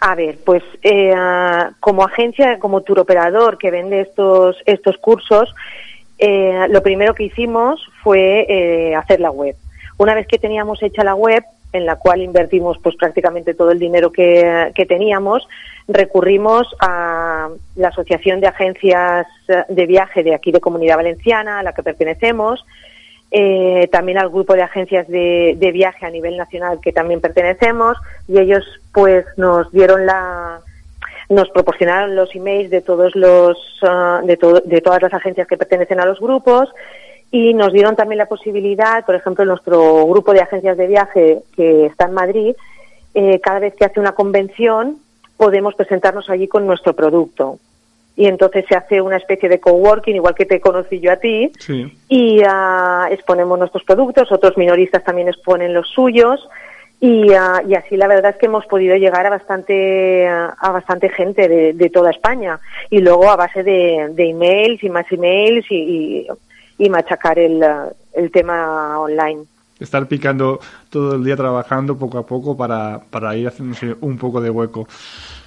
A 0.00 0.14
ver, 0.14 0.38
pues 0.44 0.62
eh, 0.82 1.14
como 1.78 2.04
agencia, 2.04 2.58
como 2.58 2.80
tour 2.80 3.00
operador 3.00 3.58
que 3.58 3.70
vende 3.70 4.00
estos, 4.00 4.56
estos 4.64 4.96
cursos, 4.96 5.54
eh, 6.18 6.66
lo 6.70 6.82
primero 6.82 7.14
que 7.14 7.24
hicimos 7.24 7.86
fue 8.02 8.46
eh, 8.48 8.94
hacer 8.94 9.20
la 9.20 9.30
web. 9.30 9.56
Una 9.98 10.14
vez 10.14 10.26
que 10.26 10.38
teníamos 10.38 10.82
hecha 10.82 11.04
la 11.04 11.14
web, 11.14 11.44
en 11.74 11.84
la 11.84 11.96
cual 11.96 12.22
invertimos 12.22 12.78
pues 12.82 12.96
prácticamente 12.96 13.52
todo 13.52 13.72
el 13.72 13.78
dinero 13.78 14.10
que, 14.10 14.72
que 14.74 14.86
teníamos, 14.86 15.46
recurrimos 15.86 16.66
a 16.80 17.50
la 17.76 17.88
Asociación 17.88 18.40
de 18.40 18.46
Agencias 18.46 19.26
de 19.68 19.86
Viaje 19.86 20.22
de 20.22 20.34
aquí 20.34 20.50
de 20.50 20.60
Comunidad 20.60 20.96
Valenciana, 20.96 21.58
a 21.58 21.62
la 21.62 21.74
que 21.74 21.82
pertenecemos, 21.82 22.64
eh, 23.30 23.88
también 23.92 24.18
al 24.18 24.28
grupo 24.28 24.54
de 24.54 24.62
agencias 24.62 25.06
de, 25.08 25.54
de, 25.56 25.72
viaje 25.72 26.04
a 26.04 26.10
nivel 26.10 26.36
nacional 26.36 26.80
que 26.82 26.92
también 26.92 27.20
pertenecemos 27.20 27.96
y 28.26 28.38
ellos 28.38 28.64
pues 28.92 29.24
nos 29.36 29.70
dieron 29.70 30.04
la 30.06 30.60
nos 31.28 31.48
proporcionaron 31.50 32.16
los 32.16 32.34
emails 32.34 32.70
de 32.70 32.80
todos 32.80 33.14
los 33.14 33.56
uh, 33.82 34.26
de, 34.26 34.36
de 34.64 34.80
todas 34.80 35.00
las 35.00 35.14
agencias 35.14 35.46
que 35.46 35.56
pertenecen 35.56 36.00
a 36.00 36.06
los 36.06 36.18
grupos 36.18 36.68
y 37.30 37.54
nos 37.54 37.72
dieron 37.72 37.94
también 37.94 38.18
la 38.18 38.26
posibilidad, 38.26 39.04
por 39.06 39.14
ejemplo, 39.14 39.44
nuestro 39.44 40.04
grupo 40.06 40.32
de 40.32 40.40
agencias 40.40 40.76
de 40.76 40.86
viaje 40.88 41.42
que 41.54 41.86
está 41.86 42.06
en 42.06 42.12
Madrid, 42.12 42.56
eh, 43.14 43.38
cada 43.40 43.60
vez 43.60 43.74
que 43.74 43.84
hace 43.84 44.00
una 44.00 44.12
convención 44.12 44.98
podemos 45.36 45.74
presentarnos 45.74 46.28
allí 46.28 46.48
con 46.48 46.66
nuestro 46.66 46.94
producto 46.94 47.58
y 48.20 48.26
entonces 48.26 48.66
se 48.68 48.76
hace 48.76 49.00
una 49.00 49.16
especie 49.16 49.48
de 49.48 49.60
coworking, 49.60 50.14
igual 50.14 50.34
que 50.34 50.44
te 50.44 50.60
conocí 50.60 51.00
yo 51.00 51.10
a 51.10 51.16
ti, 51.16 51.50
sí. 51.58 51.90
y 52.06 52.40
uh, 52.44 53.10
exponemos 53.10 53.58
nuestros 53.58 53.82
productos, 53.82 54.30
otros 54.30 54.58
minoristas 54.58 55.02
también 55.02 55.28
exponen 55.28 55.72
los 55.72 55.88
suyos, 55.88 56.46
y, 57.00 57.30
uh, 57.30 57.66
y, 57.66 57.74
así 57.76 57.96
la 57.96 58.08
verdad 58.08 58.32
es 58.32 58.36
que 58.36 58.44
hemos 58.44 58.66
podido 58.66 58.94
llegar 58.96 59.24
a 59.24 59.30
bastante, 59.30 60.28
a 60.28 60.70
bastante 60.70 61.08
gente 61.08 61.48
de, 61.48 61.72
de 61.72 61.88
toda 61.88 62.10
España, 62.10 62.60
y 62.90 62.98
luego 62.98 63.30
a 63.30 63.36
base 63.36 63.62
de, 63.62 64.10
de 64.12 64.28
emails 64.28 64.84
y 64.84 64.90
más 64.90 65.10
emails 65.10 65.64
y, 65.70 65.76
y, 65.76 66.26
y 66.76 66.90
machacar 66.90 67.38
el, 67.38 67.64
el 68.12 68.30
tema 68.30 69.00
online 69.00 69.44
estar 69.80 70.06
picando 70.06 70.60
todo 70.90 71.16
el 71.16 71.24
día 71.24 71.36
trabajando 71.36 71.96
poco 71.98 72.18
a 72.18 72.26
poco 72.26 72.56
para, 72.56 73.00
para 73.10 73.34
ir 73.34 73.48
haciéndose 73.48 73.96
un 74.02 74.18
poco 74.18 74.40
de 74.40 74.50
hueco. 74.50 74.86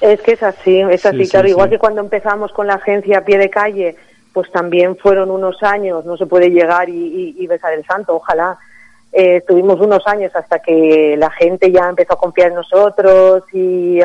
Es 0.04 0.22
que 0.22 0.34
es 0.34 0.44
así, 0.44 0.82
es 0.82 1.06
así, 1.06 1.24
sí, 1.24 1.32
claro. 1.32 1.48
Sí, 1.48 1.52
igual 1.52 1.70
sí. 1.70 1.76
que 1.76 1.80
cuando 1.80 2.02
empezamos 2.02 2.52
con 2.52 2.68
la 2.68 2.74
agencia 2.74 3.20
a 3.20 3.24
pie 3.24 3.38
de 3.38 3.50
calle, 3.50 3.96
pues 4.34 4.52
también 4.52 4.98
fueron 4.98 5.32
unos 5.32 5.64
años, 5.64 6.04
no 6.04 6.18
se 6.18 6.26
puede 6.26 6.50
llegar 6.50 6.90
y, 6.90 6.92
y, 6.92 7.36
y 7.42 7.48
besar 7.48 7.72
el 7.72 7.86
santo, 7.86 8.14
ojalá. 8.14 8.58
Eh, 9.14 9.42
tuvimos 9.48 9.80
unos 9.80 10.06
años 10.06 10.36
hasta 10.36 10.60
que 10.60 11.16
la 11.18 11.32
gente 11.32 11.72
ya 11.72 11.88
empezó 11.88 12.16
a 12.16 12.20
confiar 12.20 12.50
en 12.50 12.56
nosotros 12.56 13.44
y, 13.54 14.02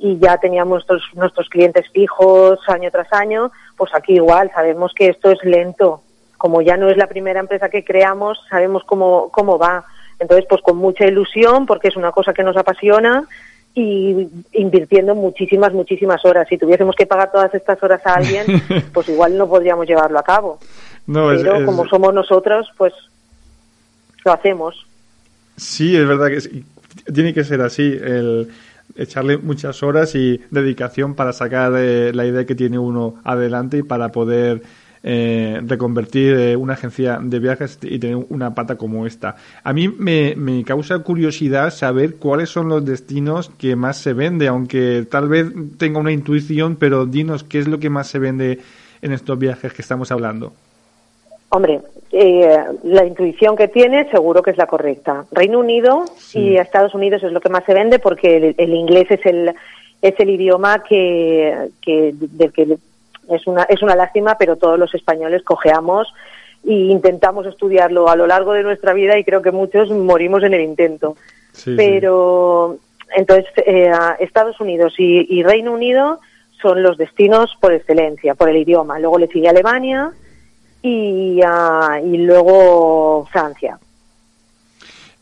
y 0.00 0.18
ya 0.18 0.36
teníamos 0.38 0.78
nuestros, 0.78 1.02
nuestros 1.14 1.48
clientes 1.48 1.88
fijos 1.92 2.58
año 2.66 2.90
tras 2.90 3.12
año, 3.12 3.52
pues 3.76 3.94
aquí 3.94 4.14
igual, 4.14 4.50
sabemos 4.52 4.92
que 4.94 5.10
esto 5.10 5.30
es 5.30 5.38
lento, 5.44 6.00
como 6.38 6.60
ya 6.60 6.76
no 6.76 6.90
es 6.90 6.96
la 6.96 7.06
primera 7.06 7.38
empresa 7.38 7.68
que 7.68 7.84
creamos, 7.84 8.44
sabemos 8.50 8.82
cómo, 8.82 9.28
cómo 9.30 9.58
va. 9.58 9.84
Entonces, 10.18 10.46
pues 10.48 10.60
con 10.62 10.78
mucha 10.78 11.04
ilusión, 11.04 11.66
porque 11.66 11.86
es 11.88 11.96
una 11.96 12.10
cosa 12.10 12.32
que 12.32 12.42
nos 12.42 12.56
apasiona 12.56 13.28
y 13.78 14.26
invirtiendo 14.54 15.14
muchísimas, 15.14 15.74
muchísimas 15.74 16.24
horas. 16.24 16.48
Si 16.48 16.56
tuviésemos 16.56 16.96
que 16.96 17.04
pagar 17.04 17.30
todas 17.30 17.54
estas 17.54 17.80
horas 17.82 18.00
a 18.06 18.14
alguien, 18.14 18.46
pues 18.94 19.06
igual 19.10 19.36
no 19.36 19.46
podríamos 19.46 19.86
llevarlo 19.86 20.18
a 20.18 20.22
cabo. 20.22 20.58
No, 21.06 21.28
Pero 21.28 21.56
es, 21.56 21.60
es... 21.60 21.66
como 21.66 21.86
somos 21.86 22.14
nosotros, 22.14 22.66
pues 22.78 22.94
lo 24.24 24.32
hacemos. 24.32 24.86
Sí, 25.58 25.94
es 25.94 26.08
verdad 26.08 26.28
que 26.28 26.62
tiene 27.12 27.34
que 27.34 27.44
ser 27.44 27.60
así, 27.60 27.82
el 27.82 28.48
echarle 28.96 29.36
muchas 29.36 29.82
horas 29.82 30.14
y 30.14 30.40
dedicación 30.50 31.14
para 31.14 31.34
sacar 31.34 31.74
eh, 31.76 32.14
la 32.14 32.24
idea 32.24 32.46
que 32.46 32.54
tiene 32.54 32.78
uno 32.78 33.16
adelante 33.24 33.78
y 33.78 33.82
para 33.82 34.10
poder 34.10 34.62
eh, 35.08 35.60
reconvertir 35.64 36.34
eh, 36.34 36.56
una 36.56 36.72
agencia 36.72 37.20
de 37.22 37.38
viajes 37.38 37.78
y 37.80 38.00
tener 38.00 38.16
una 38.28 38.56
pata 38.56 38.74
como 38.74 39.06
esta. 39.06 39.36
A 39.62 39.72
mí 39.72 39.86
me, 39.86 40.34
me, 40.34 40.64
causa 40.64 40.98
curiosidad 40.98 41.70
saber 41.70 42.16
cuáles 42.16 42.48
son 42.50 42.68
los 42.68 42.84
destinos 42.84 43.48
que 43.56 43.76
más 43.76 43.98
se 43.98 44.14
vende, 44.14 44.48
aunque 44.48 45.06
tal 45.08 45.28
vez 45.28 45.46
tenga 45.78 46.00
una 46.00 46.10
intuición, 46.10 46.74
pero 46.74 47.06
dinos 47.06 47.44
qué 47.44 47.60
es 47.60 47.68
lo 47.68 47.78
que 47.78 47.88
más 47.88 48.08
se 48.08 48.18
vende 48.18 48.58
en 49.00 49.12
estos 49.12 49.38
viajes 49.38 49.72
que 49.72 49.82
estamos 49.82 50.10
hablando. 50.10 50.52
Hombre, 51.50 51.82
eh, 52.10 52.56
la 52.82 53.06
intuición 53.06 53.54
que 53.54 53.68
tiene 53.68 54.10
seguro 54.10 54.42
que 54.42 54.50
es 54.50 54.56
la 54.56 54.66
correcta. 54.66 55.24
Reino 55.30 55.60
Unido 55.60 56.04
sí. 56.16 56.40
y 56.40 56.56
Estados 56.56 56.94
Unidos 56.94 57.22
es 57.22 57.30
lo 57.30 57.40
que 57.40 57.48
más 57.48 57.64
se 57.64 57.74
vende 57.74 58.00
porque 58.00 58.38
el, 58.38 58.54
el 58.58 58.74
inglés 58.74 59.06
es 59.10 59.24
el 59.24 59.54
es 60.02 60.14
el 60.18 60.30
idioma 60.30 60.82
que, 60.82 61.70
que 61.80 62.12
del 62.12 62.52
que 62.52 62.76
es 63.30 63.46
una, 63.46 63.64
es 63.64 63.82
una 63.82 63.96
lástima, 63.96 64.36
pero 64.38 64.56
todos 64.56 64.78
los 64.78 64.94
españoles 64.94 65.42
cojeamos 65.42 66.12
e 66.64 66.72
intentamos 66.72 67.46
estudiarlo 67.46 68.08
a 68.08 68.16
lo 68.16 68.26
largo 68.26 68.52
de 68.52 68.62
nuestra 68.62 68.92
vida 68.92 69.18
y 69.18 69.24
creo 69.24 69.42
que 69.42 69.52
muchos 69.52 69.90
morimos 69.90 70.42
en 70.42 70.54
el 70.54 70.62
intento. 70.62 71.16
Sí, 71.52 71.74
pero 71.76 72.76
sí. 72.78 73.10
entonces 73.16 73.46
eh, 73.64 73.92
Estados 74.18 74.60
Unidos 74.60 74.94
y, 74.98 75.26
y, 75.28 75.42
Reino 75.42 75.72
Unido 75.72 76.20
son 76.60 76.82
los 76.82 76.98
destinos 76.98 77.56
por 77.60 77.72
excelencia, 77.72 78.34
por 78.34 78.48
el 78.48 78.56
idioma. 78.56 78.98
Luego 78.98 79.18
le 79.18 79.28
sigue 79.28 79.48
Alemania 79.48 80.10
y, 80.82 81.40
uh, 81.42 82.06
y 82.06 82.18
luego 82.18 83.26
Francia. 83.30 83.78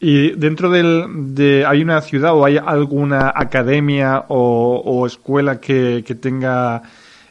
¿Y 0.00 0.32
dentro 0.32 0.70
del, 0.70 1.34
de, 1.34 1.64
hay 1.66 1.82
una 1.82 2.00
ciudad 2.00 2.34
o 2.34 2.44
hay 2.44 2.58
alguna 2.58 3.32
academia 3.34 4.24
o, 4.28 4.82
o 4.84 5.06
escuela 5.06 5.60
que, 5.60 6.04
que 6.06 6.14
tenga 6.14 6.82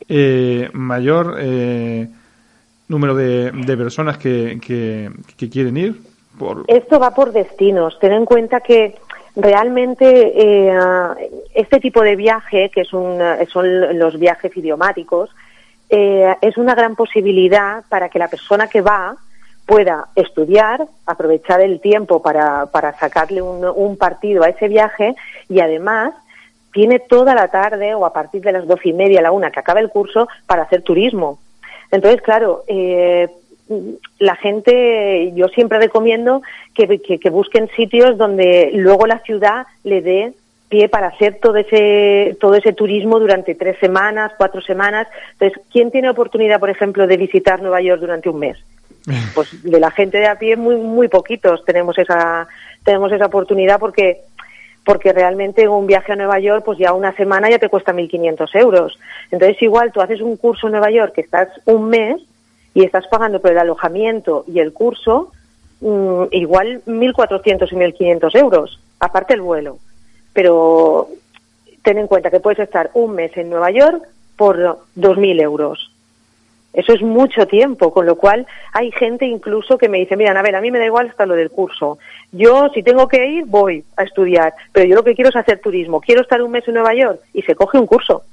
eh, 0.08 0.70
mayor 0.74 1.38
eh, 1.40 2.08
número 2.88 3.16
de, 3.16 3.52
personas 3.78 4.18
que, 4.18 4.60
que, 4.66 5.10
que, 5.38 5.50
quieren 5.50 5.78
ir? 5.78 6.02
Por... 6.38 6.66
Esto 6.68 7.00
va 7.00 7.14
por 7.14 7.32
destinos. 7.32 7.98
Ten 8.00 8.12
en 8.12 8.26
cuenta 8.26 8.62
que 8.62 8.96
realmente 9.36 10.34
eh, 10.36 10.74
este 11.54 11.80
tipo 11.80 12.02
de 12.02 12.16
viaje, 12.16 12.70
que 12.70 12.82
es 12.82 12.94
un, 12.94 13.20
son 13.52 13.98
los 13.98 14.20
viajes 14.20 14.56
idiomáticos, 14.56 15.30
eh, 15.90 16.36
es 16.42 16.58
una 16.58 16.76
gran 16.76 16.96
posibilidad 16.96 17.84
para 17.90 18.10
que 18.10 18.20
la 18.20 18.28
persona 18.28 18.68
que 18.68 18.82
va 18.82 19.16
pueda 19.66 20.08
estudiar, 20.16 20.86
aprovechar 21.06 21.62
el 21.62 21.80
tiempo 21.80 22.22
para, 22.22 22.66
para 22.68 22.98
sacarle 22.98 23.42
un, 23.42 23.64
un 23.64 23.98
partido 23.98 24.44
a 24.44 24.50
ese 24.50 24.68
viaje 24.68 25.16
y 25.48 25.62
además 25.62 26.14
tiene 26.74 27.00
toda 27.00 27.36
la 27.36 27.48
tarde 27.48 27.94
o 27.94 28.06
a 28.06 28.12
partir 28.12 28.42
de 28.42 28.52
las 28.52 28.68
doce 28.68 28.90
y 28.90 28.94
media, 28.94 29.22
la 29.22 29.32
una, 29.32 29.52
que 29.52 29.60
acaba 29.60 29.80
el 29.80 29.90
curso, 29.90 30.28
para 30.48 30.64
hacer 30.64 30.82
turismo. 30.82 31.40
Entonces, 31.92 32.22
claro, 32.22 32.64
eh, 32.68 33.30
la 34.20 34.36
gente, 34.36 35.32
yo 35.36 35.48
siempre 35.50 35.80
recomiendo 35.80 36.42
que, 36.74 37.00
que, 37.00 37.20
que, 37.20 37.30
busquen 37.30 37.70
sitios 37.76 38.18
donde 38.18 38.72
luego 38.74 39.08
la 39.08 39.20
ciudad 39.20 39.68
le 39.84 40.02
dé 40.02 40.34
pie 40.70 40.90
para 40.90 41.08
hacer 41.08 41.38
todo 41.40 41.58
ese, 41.58 42.36
todo 42.40 42.56
ese 42.56 42.74
turismo 42.74 43.20
durante 43.20 43.54
tres 43.54 43.78
semanas, 43.80 44.32
cuatro 44.38 44.60
semanas. 44.62 45.08
Entonces, 45.34 45.62
¿quién 45.72 45.92
tiene 45.92 46.10
oportunidad, 46.10 46.60
por 46.60 46.72
ejemplo, 46.72 47.06
de 47.06 47.18
visitar 47.18 47.62
Nueva 47.62 47.82
York 47.82 48.02
durante 48.02 48.30
un 48.30 48.40
mes? 48.40 48.58
Pues 49.36 49.64
de 49.64 49.80
la 49.80 49.92
gente 49.92 50.18
de 50.18 50.28
a 50.28 50.40
pie 50.40 50.56
muy, 50.56 50.78
muy 50.78 51.10
poquitos 51.10 51.64
tenemos 51.66 51.98
esa, 51.98 52.48
tenemos 52.84 53.12
esa 53.12 53.26
oportunidad 53.26 53.80
porque 53.80 54.22
porque 54.86 55.14
realmente 55.14 55.68
un 55.68 55.88
viaje 55.88 56.12
a 56.12 56.16
Nueva 56.16 56.40
York, 56.40 56.64
pues 56.66 56.78
ya 56.78 56.94
una 56.94 57.16
semana 57.16 57.50
ya 57.50 57.60
te 57.60 57.70
cuesta 57.70 57.94
1.500 57.94 58.50
euros. 58.56 59.00
Entonces, 59.32 59.62
igual 59.62 59.92
tú 59.92 60.02
haces 60.02 60.22
un 60.22 60.36
curso 60.36 60.68
en 60.68 60.74
Nueva 60.74 60.92
York 60.92 61.14
que 61.14 61.22
estás 61.22 61.50
un 61.66 61.90
mes 61.90 62.22
y 62.74 62.84
estás 62.84 63.08
pagando 63.08 63.40
por 63.42 63.52
el 63.52 63.60
alojamiento 63.60 64.44
y 64.48 64.60
el 64.60 64.74
curso, 64.74 65.32
mmm, 65.80 66.24
igual 66.32 66.82
1.400 66.86 67.72
y 67.72 67.76
1.500 67.76 68.36
euros, 68.38 68.80
aparte 69.00 69.34
el 69.34 69.42
vuelo. 69.42 69.78
Pero 70.34 71.08
ten 71.84 71.98
en 71.98 72.08
cuenta 72.08 72.32
que 72.32 72.40
puedes 72.40 72.60
estar 72.60 72.90
un 72.94 73.14
mes 73.14 73.36
en 73.38 73.50
Nueva 73.50 73.72
York 73.72 74.04
por 74.36 74.58
2.000 74.98 75.42
euros. 75.42 75.93
Eso 76.74 76.94
es 76.94 77.02
mucho 77.04 77.46
tiempo, 77.46 77.94
con 77.94 78.08
lo 78.08 78.16
cual 78.16 78.48
hay 78.72 78.92
gente 78.92 79.26
incluso 79.26 79.78
que 79.78 79.90
me 79.90 80.00
dice, 80.00 80.18
mira, 80.18 80.38
a 80.38 80.42
ver, 80.42 80.56
a 80.56 80.62
mí 80.62 80.72
me 80.72 80.80
da 80.80 80.86
igual 80.86 81.08
hasta 81.08 81.28
lo 81.28 81.36
del 81.36 81.52
curso. 81.52 82.00
Yo, 82.32 82.70
si 82.74 82.82
tengo 82.82 83.08
que 83.08 83.26
ir, 83.28 83.46
voy 83.46 83.84
a 83.96 84.04
estudiar, 84.04 84.54
pero 84.72 84.88
yo 84.88 84.96
lo 84.96 85.04
que 85.04 85.14
quiero 85.14 85.30
es 85.30 85.36
hacer 85.36 85.60
turismo. 85.60 86.02
Quiero 86.02 86.22
estar 86.22 86.42
un 86.42 86.52
mes 86.52 86.68
en 86.68 86.74
Nueva 86.74 86.96
York 86.96 87.20
y 87.34 87.44
se 87.44 87.54
coge 87.54 87.78
un 87.78 87.86
curso. 87.86 88.24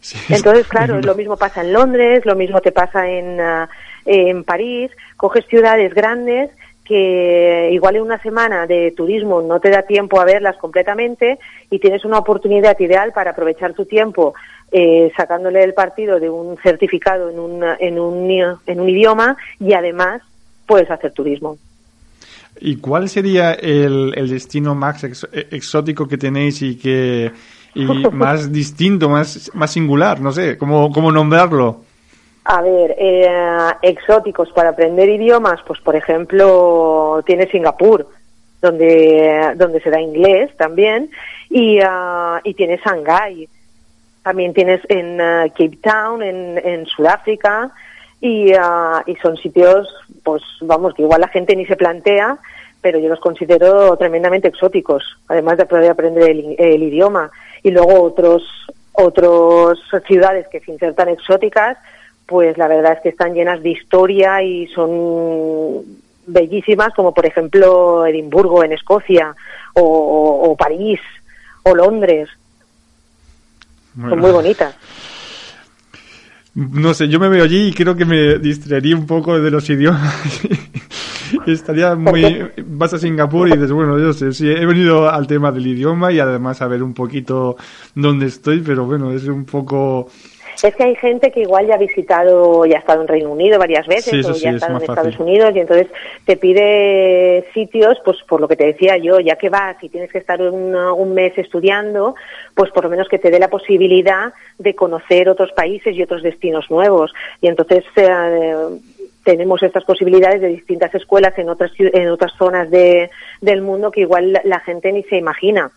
Sí, 0.00 0.18
Entonces, 0.32 0.68
claro, 0.68 1.00
lo 1.02 1.16
mismo 1.16 1.36
pasa 1.36 1.62
en 1.62 1.72
Londres, 1.72 2.24
lo 2.24 2.36
mismo 2.36 2.60
te 2.60 2.70
pasa 2.70 3.08
en, 3.08 3.40
uh, 3.40 3.66
en 4.06 4.44
París. 4.44 4.92
Coges 5.16 5.46
ciudades 5.46 5.92
grandes 5.92 6.50
que 6.90 7.70
igual 7.70 7.94
en 7.94 8.02
una 8.02 8.20
semana 8.20 8.66
de 8.66 8.92
turismo 8.96 9.40
no 9.40 9.60
te 9.60 9.70
da 9.70 9.82
tiempo 9.82 10.20
a 10.20 10.24
verlas 10.24 10.56
completamente 10.56 11.38
y 11.70 11.78
tienes 11.78 12.04
una 12.04 12.18
oportunidad 12.18 12.76
ideal 12.80 13.12
para 13.12 13.30
aprovechar 13.30 13.74
tu 13.74 13.84
tiempo 13.84 14.34
eh, 14.72 15.12
sacándole 15.16 15.62
el 15.62 15.72
partido 15.72 16.18
de 16.18 16.28
un 16.28 16.56
certificado 16.56 17.30
en, 17.30 17.38
una, 17.38 17.76
en, 17.78 18.00
un, 18.00 18.28
en 18.66 18.80
un 18.80 18.88
idioma 18.88 19.36
y 19.60 19.72
además 19.72 20.20
puedes 20.66 20.90
hacer 20.90 21.12
turismo. 21.12 21.58
¿Y 22.60 22.78
cuál 22.78 23.08
sería 23.08 23.52
el, 23.52 24.12
el 24.16 24.28
destino 24.28 24.74
más 24.74 25.04
ex, 25.04 25.28
exótico 25.32 26.08
que 26.08 26.18
tenéis 26.18 26.60
y 26.60 26.76
que 26.76 27.30
y 27.72 27.84
más 28.12 28.50
distinto, 28.50 29.08
más, 29.08 29.52
más 29.54 29.70
singular, 29.70 30.20
no 30.20 30.32
sé, 30.32 30.58
¿cómo, 30.58 30.90
cómo 30.90 31.12
nombrarlo? 31.12 31.84
A 32.44 32.62
ver, 32.62 32.96
eh, 32.98 33.28
exóticos 33.82 34.50
para 34.52 34.70
aprender 34.70 35.08
idiomas, 35.08 35.60
pues 35.66 35.78
por 35.80 35.94
ejemplo, 35.94 37.22
tiene 37.26 37.46
Singapur, 37.48 38.08
donde, 38.62 39.52
donde 39.56 39.80
se 39.80 39.90
da 39.90 40.00
inglés 40.00 40.50
también, 40.56 41.10
y, 41.48 41.80
uh, 41.80 42.40
y 42.42 42.54
tiene 42.54 42.78
Shanghái. 42.78 43.48
También 44.22 44.52
tienes 44.52 44.80
en 44.88 45.20
uh, 45.20 45.48
Cape 45.50 45.78
Town, 45.82 46.22
en, 46.22 46.60
en 46.64 46.86
Sudáfrica, 46.86 47.70
y, 48.20 48.52
uh, 48.52 49.02
y 49.06 49.16
son 49.16 49.36
sitios, 49.36 49.88
pues 50.24 50.42
vamos, 50.62 50.94
que 50.94 51.02
igual 51.02 51.20
la 51.20 51.28
gente 51.28 51.54
ni 51.54 51.66
se 51.66 51.76
plantea, 51.76 52.38
pero 52.80 52.98
yo 52.98 53.10
los 53.10 53.20
considero 53.20 53.96
tremendamente 53.98 54.48
exóticos, 54.48 55.04
además 55.28 55.58
de 55.58 55.66
poder 55.66 55.90
aprender 55.90 56.30
el, 56.30 56.56
el 56.58 56.82
idioma. 56.82 57.30
Y 57.62 57.70
luego 57.70 58.02
otros, 58.02 58.42
otros 58.92 59.78
ciudades 60.06 60.48
que 60.48 60.60
sin 60.60 60.78
ser 60.78 60.94
tan 60.94 61.08
exóticas, 61.08 61.76
pues 62.30 62.56
la 62.56 62.68
verdad 62.68 62.92
es 62.92 63.00
que 63.00 63.08
están 63.08 63.34
llenas 63.34 63.60
de 63.60 63.70
historia 63.70 64.40
y 64.40 64.68
son 64.68 65.82
bellísimas, 66.28 66.94
como 66.94 67.12
por 67.12 67.26
ejemplo 67.26 68.06
Edimburgo 68.06 68.62
en 68.62 68.72
Escocia, 68.72 69.34
o, 69.74 70.42
o 70.44 70.56
París, 70.56 71.00
o 71.64 71.74
Londres. 71.74 72.28
Bueno. 73.94 74.10
Son 74.10 74.20
muy 74.20 74.30
bonitas. 74.30 74.76
No 76.54 76.94
sé, 76.94 77.08
yo 77.08 77.18
me 77.18 77.28
veo 77.28 77.42
allí 77.42 77.68
y 77.68 77.72
creo 77.72 77.96
que 77.96 78.04
me 78.04 78.38
distraería 78.38 78.94
un 78.94 79.06
poco 79.06 79.40
de 79.40 79.50
los 79.50 79.68
idiomas. 79.68 80.40
Estaría 81.46 81.96
muy... 81.96 82.48
Vas 82.64 82.94
a 82.94 82.98
Singapur 82.98 83.48
y 83.48 83.52
dices, 83.52 83.72
bueno, 83.72 83.98
yo 83.98 84.12
sé, 84.12 84.32
sí, 84.32 84.48
he 84.48 84.66
venido 84.66 85.10
al 85.10 85.26
tema 85.26 85.50
del 85.50 85.66
idioma 85.66 86.12
y 86.12 86.20
además 86.20 86.62
a 86.62 86.68
ver 86.68 86.84
un 86.84 86.94
poquito 86.94 87.56
dónde 87.96 88.26
estoy, 88.26 88.60
pero 88.60 88.84
bueno, 88.84 89.10
es 89.10 89.24
un 89.24 89.44
poco... 89.44 90.08
Es 90.62 90.74
que 90.76 90.82
hay 90.84 90.94
gente 90.96 91.30
que 91.32 91.40
igual 91.40 91.66
ya 91.66 91.76
ha 91.76 91.78
visitado, 91.78 92.66
ya 92.66 92.76
ha 92.76 92.80
estado 92.80 93.00
en 93.02 93.08
Reino 93.08 93.30
Unido 93.30 93.58
varias 93.58 93.86
veces 93.86 94.04
Sí, 94.26 94.30
o 94.30 94.34
sí, 94.34 94.40
ya 94.42 94.50
ha 94.50 94.52
es 94.52 94.56
estado 94.62 94.76
en 94.78 94.82
Estados 94.82 95.04
fácil. 95.14 95.22
Unidos 95.22 95.52
y 95.56 95.60
entonces 95.60 95.86
te 96.26 96.36
pide 96.36 97.46
sitios, 97.54 97.98
pues 98.04 98.18
por 98.28 98.40
lo 98.40 98.48
que 98.48 98.56
te 98.56 98.66
decía 98.66 98.96
yo, 98.98 99.20
ya 99.20 99.36
que 99.36 99.48
vas 99.48 99.76
y 99.82 99.88
tienes 99.88 100.12
que 100.12 100.18
estar 100.18 100.40
un, 100.42 100.74
un 100.74 101.14
mes 101.14 101.32
estudiando, 101.38 102.14
pues 102.54 102.70
por 102.72 102.84
lo 102.84 102.90
menos 102.90 103.08
que 103.08 103.18
te 103.18 103.30
dé 103.30 103.38
la 103.38 103.48
posibilidad 103.48 104.32
de 104.58 104.74
conocer 104.74 105.28
otros 105.28 105.50
países 105.52 105.96
y 105.96 106.02
otros 106.02 106.22
destinos 106.22 106.70
nuevos. 106.70 107.12
Y 107.40 107.46
entonces 107.48 107.84
eh, 107.96 108.54
tenemos 109.24 109.62
estas 109.62 109.84
posibilidades 109.84 110.40
de 110.40 110.48
distintas 110.48 110.94
escuelas 110.94 111.38
en 111.38 111.48
otras 111.48 111.70
en 111.78 112.08
otras 112.10 112.32
zonas 112.38 112.70
de, 112.70 113.08
del 113.40 113.62
mundo 113.62 113.90
que 113.90 114.00
igual 114.02 114.32
la- 114.32 114.42
la 114.44 114.60
gente 114.60 114.92
ni 114.92 115.02
se 115.04 115.16
imagina. 115.16 115.70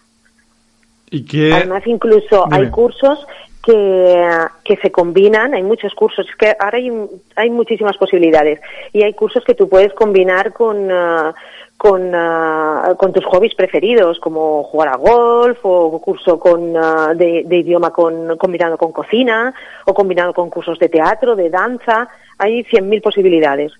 Y 1.09 1.25
que... 1.25 1.53
Además, 1.53 1.83
incluso 1.85 2.45
Dime. 2.49 2.65
hay 2.65 2.69
cursos 2.71 3.25
que, 3.63 4.27
que 4.65 4.75
se 4.77 4.91
combinan, 4.91 5.53
hay 5.53 5.63
muchos 5.63 5.93
cursos, 5.95 6.27
es 6.29 6.35
que 6.35 6.53
ahora 6.59 6.77
hay, 6.77 6.91
hay 7.35 7.49
muchísimas 7.49 7.97
posibilidades 7.97 8.59
y 8.91 9.03
hay 9.03 9.13
cursos 9.13 9.43
que 9.45 9.55
tú 9.55 9.69
puedes 9.69 9.93
combinar 9.93 10.51
con, 10.51 10.91
ah, 10.91 11.33
con, 11.77 12.11
ah, 12.13 12.93
con 12.97 13.13
tus 13.13 13.25
hobbies 13.25 13.55
preferidos, 13.55 14.19
como 14.19 14.63
jugar 14.63 14.89
a 14.89 14.97
golf 14.97 15.59
o 15.63 16.01
curso 16.01 16.37
con, 16.37 16.75
ah, 16.75 17.13
de, 17.15 17.43
de 17.45 17.57
idioma 17.57 17.91
con, 17.91 18.37
combinado 18.37 18.77
con 18.77 18.91
cocina 18.91 19.53
o 19.85 19.93
combinado 19.93 20.33
con 20.33 20.49
cursos 20.49 20.77
de 20.77 20.89
teatro, 20.89 21.35
de 21.35 21.49
danza, 21.49 22.09
hay 22.37 22.63
100.000 22.65 23.01
posibilidades. 23.01 23.71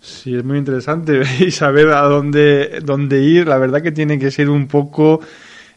Sí, 0.00 0.36
es 0.36 0.44
muy 0.44 0.58
interesante 0.58 1.22
y 1.38 1.52
saber 1.52 1.88
a 1.88 2.02
dónde, 2.02 2.80
dónde 2.82 3.20
ir. 3.20 3.46
La 3.46 3.58
verdad 3.58 3.80
que 3.80 3.92
tiene 3.92 4.18
que 4.18 4.30
ser 4.30 4.50
un 4.50 4.66
poco 4.66 5.20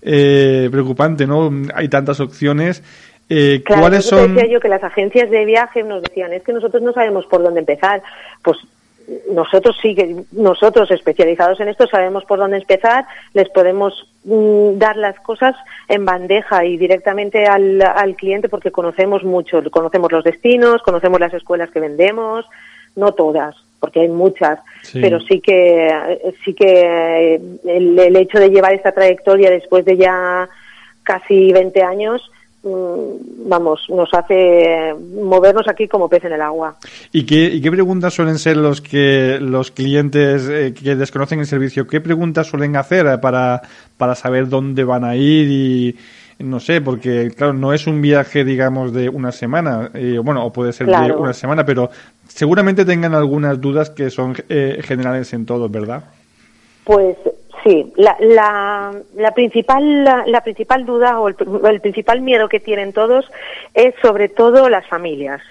eh, 0.01 0.70
preocupante, 0.72 1.25
¿no? 1.27 1.51
Hay 1.74 1.89
tantas 1.89 2.20
opciones. 2.20 2.84
Eh, 3.30 3.62
Claro, 3.66 3.82
¿Cuáles 3.82 4.06
son? 4.06 4.36
decía 4.36 4.50
yo 4.50 4.60
que 4.60 4.70
las 4.70 4.84
agencias 4.84 5.30
de 5.30 5.46
viaje 5.46 5.84
nos 5.84 6.01
decían, 6.01 6.32
es 6.34 6.44
que 6.44 6.54
nosotros 6.54 6.82
no 6.82 6.94
sabemos 6.94 7.25
por 7.25 7.44
dónde 7.44 7.60
empezar. 7.60 8.01
Pues 8.42 8.58
nosotros 9.31 9.77
sí 9.81 9.96
que, 9.96 10.24
nosotros 10.31 10.92
especializados 10.92 11.60
en 11.60 11.70
esto 11.70 11.88
sabemos 11.88 12.25
por 12.25 12.40
dónde 12.40 12.57
empezar, 12.57 13.05
les 13.33 13.50
podemos 13.50 14.07
mm, 14.25 14.77
dar 14.77 14.98
las 14.98 15.18
cosas 15.22 15.55
en 15.88 16.05
bandeja 16.05 16.66
y 16.66 16.77
directamente 16.77 17.46
al, 17.46 17.81
al 17.81 18.16
cliente 18.16 18.50
porque 18.50 18.72
conocemos 18.72 19.24
mucho, 19.24 19.62
conocemos 19.72 20.12
los 20.12 20.24
destinos, 20.24 20.81
conocemos 20.81 21.20
las 21.20 21.33
escuelas 21.33 21.70
que 21.72 21.79
vendemos, 21.79 22.46
no 22.96 23.14
todas, 23.14 23.55
porque 23.79 24.01
hay 24.01 24.07
muchas, 24.09 24.59
Sí. 24.81 25.00
pero 25.01 25.20
sí 25.20 25.40
que 25.42 25.90
sí 26.44 26.53
que 26.53 26.66
eh, 27.35 27.42
el, 27.66 28.00
el 28.00 28.16
hecho 28.16 28.40
de 28.40 28.50
llevar 28.50 28.74
esta 28.74 28.92
trayectoria 28.92 29.50
después 29.51 29.85
de 29.85 29.98
ya 29.98 30.48
casi 31.03 31.51
20 31.53 31.83
años 31.83 32.22
mm, 32.63 33.48
vamos, 33.50 33.85
nos 33.90 34.13
hace 34.13 34.94
movernos 35.16 35.68
aquí 35.68 35.87
como 35.87 36.09
pez 36.09 36.25
en 36.25 36.33
el 36.33 36.42
agua. 36.42 36.75
¿Y 37.11 37.25
qué, 37.25 37.46
¿Y 37.46 37.61
qué 37.61 37.72
preguntas 37.72 38.13
suelen 38.13 38.37
ser 38.40 38.57
los 38.57 38.81
que 38.81 39.37
los 39.40 39.72
clientes 39.72 40.50
eh, 40.50 40.74
que 40.74 40.96
desconocen 40.96 41.40
el 41.40 41.46
servicio? 41.46 41.87
¿Qué 41.87 42.01
preguntas 42.01 42.48
suelen 42.48 42.75
hacer 42.75 43.05
eh, 43.05 43.18
para, 43.20 43.61
para 43.98 44.16
saber 44.16 44.50
dónde 44.50 44.83
van 44.83 45.03
a 45.03 45.16
ir 45.16 45.48
y 45.50 45.96
no 46.40 46.60
sé, 46.60 46.82
porque 46.82 47.32
claro, 47.36 47.54
no 47.54 47.74
es 47.74 47.88
un 47.88 48.02
viaje, 48.02 48.44
digamos, 48.44 48.94
de 48.94 49.10
una 49.10 49.32
semana, 49.32 49.90
eh, 49.94 50.20
bueno, 50.24 50.46
o 50.46 50.54
puede 50.54 50.72
ser 50.74 50.88
de 50.88 51.12
una 51.12 51.34
semana, 51.34 51.66
pero 51.66 51.90
seguramente 52.28 52.86
tengan 52.86 53.16
algunas 53.16 53.60
dudas 53.60 53.90
que 53.90 54.10
son 54.10 54.36
eh, 54.50 54.80
generales 54.84 55.34
en 55.34 55.46
todos, 55.46 55.72
¿verdad? 55.72 56.04
Pues 56.84 57.18
sí, 57.64 57.92
la, 57.96 58.16
la, 58.20 58.94
la 59.16 59.32
principal 59.32 60.04
la, 60.04 60.26
la 60.28 60.42
principal 60.42 60.86
duda 60.86 61.20
o 61.20 61.28
el 61.28 61.82
principal 61.82 62.22
miedo 62.22 62.48
que 62.48 62.60
tienen 62.60 62.94
todos 62.94 63.26
es 63.74 63.96
sobre 64.02 64.30
todo 64.30 64.70
las 64.70 64.86
familias. 64.88 65.42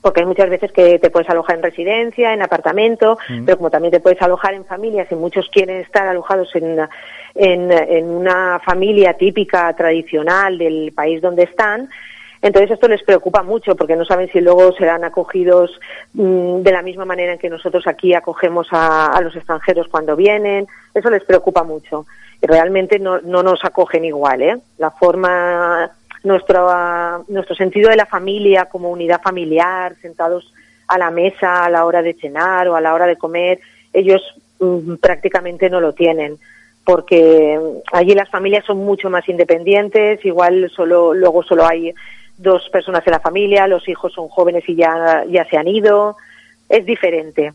Porque 0.00 0.20
hay 0.20 0.26
muchas 0.26 0.48
veces 0.48 0.70
que 0.70 1.00
te 1.00 1.10
puedes 1.10 1.28
alojar 1.28 1.56
en 1.56 1.62
residencia, 1.62 2.32
en 2.32 2.40
apartamento, 2.40 3.18
Mm. 3.28 3.44
pero 3.44 3.56
como 3.56 3.70
también 3.70 3.90
te 3.90 4.00
puedes 4.00 4.22
alojar 4.22 4.54
en 4.54 4.64
familias 4.64 5.08
y 5.10 5.16
muchos 5.16 5.48
quieren 5.48 5.80
estar 5.80 6.06
alojados 6.06 6.54
en, 6.54 6.78
en, 7.34 8.04
una 8.04 8.60
familia 8.64 9.14
típica, 9.14 9.72
tradicional 9.74 10.58
del 10.58 10.92
país 10.94 11.20
donde 11.20 11.44
están, 11.44 11.88
entonces 12.40 12.70
esto 12.70 12.86
les 12.86 13.02
preocupa 13.02 13.42
mucho 13.42 13.74
porque 13.74 13.96
no 13.96 14.04
saben 14.04 14.30
si 14.30 14.40
luego 14.40 14.72
serán 14.72 15.04
acogidos 15.04 15.72
mm, 16.14 16.60
de 16.60 16.72
la 16.72 16.82
misma 16.82 17.04
manera 17.04 17.32
en 17.32 17.38
que 17.38 17.50
nosotros 17.50 17.86
aquí 17.86 18.14
acogemos 18.14 18.68
a, 18.70 19.06
a 19.06 19.20
los 19.20 19.34
extranjeros 19.34 19.88
cuando 19.88 20.14
vienen. 20.14 20.66
Eso 20.94 21.10
les 21.10 21.24
preocupa 21.24 21.64
mucho. 21.64 22.06
Y 22.40 22.46
realmente 22.46 23.00
no, 23.00 23.20
no 23.20 23.42
nos 23.42 23.64
acogen 23.64 24.04
igual, 24.04 24.42
¿eh? 24.42 24.56
La 24.78 24.92
forma, 24.92 25.90
nuestro, 26.22 27.24
nuestro 27.26 27.56
sentido 27.56 27.90
de 27.90 27.96
la 27.96 28.06
familia 28.06 28.66
como 28.66 28.90
unidad 28.90 29.20
familiar, 29.20 29.96
sentados 30.00 30.52
a 30.86 30.96
la 30.96 31.10
mesa 31.10 31.64
a 31.64 31.70
la 31.70 31.84
hora 31.84 32.02
de 32.02 32.14
cenar 32.14 32.68
o 32.68 32.76
a 32.76 32.80
la 32.80 32.94
hora 32.94 33.06
de 33.06 33.16
comer, 33.16 33.58
ellos 33.92 34.22
mm, 34.60 34.94
prácticamente 34.96 35.68
no 35.68 35.80
lo 35.80 35.92
tienen 35.92 36.38
porque 36.88 37.60
mm, 37.60 37.80
allí 37.92 38.14
las 38.14 38.30
familias 38.30 38.64
son 38.64 38.78
mucho 38.78 39.10
más 39.10 39.28
independientes, 39.28 40.24
igual 40.24 40.70
solo 40.74 41.12
luego 41.12 41.42
solo 41.42 41.66
hay 41.66 41.92
dos 42.38 42.66
personas 42.70 43.06
en 43.06 43.10
la 43.12 43.20
familia, 43.20 43.66
los 43.68 43.86
hijos 43.88 44.14
son 44.14 44.28
jóvenes 44.28 44.64
y 44.66 44.74
ya 44.74 45.22
ya 45.28 45.44
se 45.50 45.58
han 45.58 45.68
ido, 45.68 46.16
es 46.70 46.86
diferente. 46.86 47.52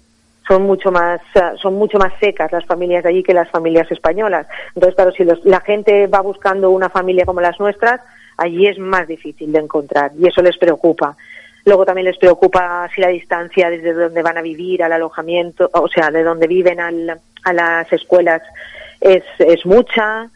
Son 0.47 0.61
mucho 0.63 0.91
más 0.91 1.19
ah, 1.33 1.53
son 1.59 1.73
mucho 1.73 1.97
más 1.97 2.13
secas 2.19 2.51
las 2.51 2.65
familias 2.65 3.01
de 3.03 3.09
allí 3.09 3.23
que 3.23 3.33
las 3.33 3.49
familias 3.49 3.89
españolas. 3.91 4.45
Entonces, 4.75 4.93
claro, 4.95 5.11
si 5.13 5.23
los- 5.23 5.43
la 5.45 5.61
gente 5.61 6.05
va 6.05 6.19
buscando 6.21 6.69
una 6.69 6.89
familia 6.89 7.25
como 7.25 7.41
las 7.41 7.59
nuestras, 7.59 8.01
allí 8.37 8.67
es 8.67 8.77
más 8.77 9.07
difícil 9.07 9.51
de 9.51 9.59
encontrar 9.59 10.11
y 10.19 10.27
eso 10.27 10.43
les 10.43 10.57
preocupa. 10.59 11.17
Luego 11.65 11.85
también 11.85 12.05
les 12.05 12.17
preocupa 12.19 12.87
si 12.93 13.01
la 13.01 13.07
distancia 13.07 13.71
desde 13.71 13.93
donde 13.93 14.21
van 14.21 14.37
a 14.37 14.41
vivir 14.43 14.83
al 14.83 14.91
alojamiento, 14.93 15.71
o 15.73 15.87
sea, 15.87 16.11
de 16.11 16.21
donde 16.23 16.45
viven 16.45 16.79
al- 16.79 17.17
a 17.45 17.51
las 17.53 17.91
escuelas 17.91 18.41
es, 19.03 19.23
es 19.39 19.65
mucha, 19.65 20.29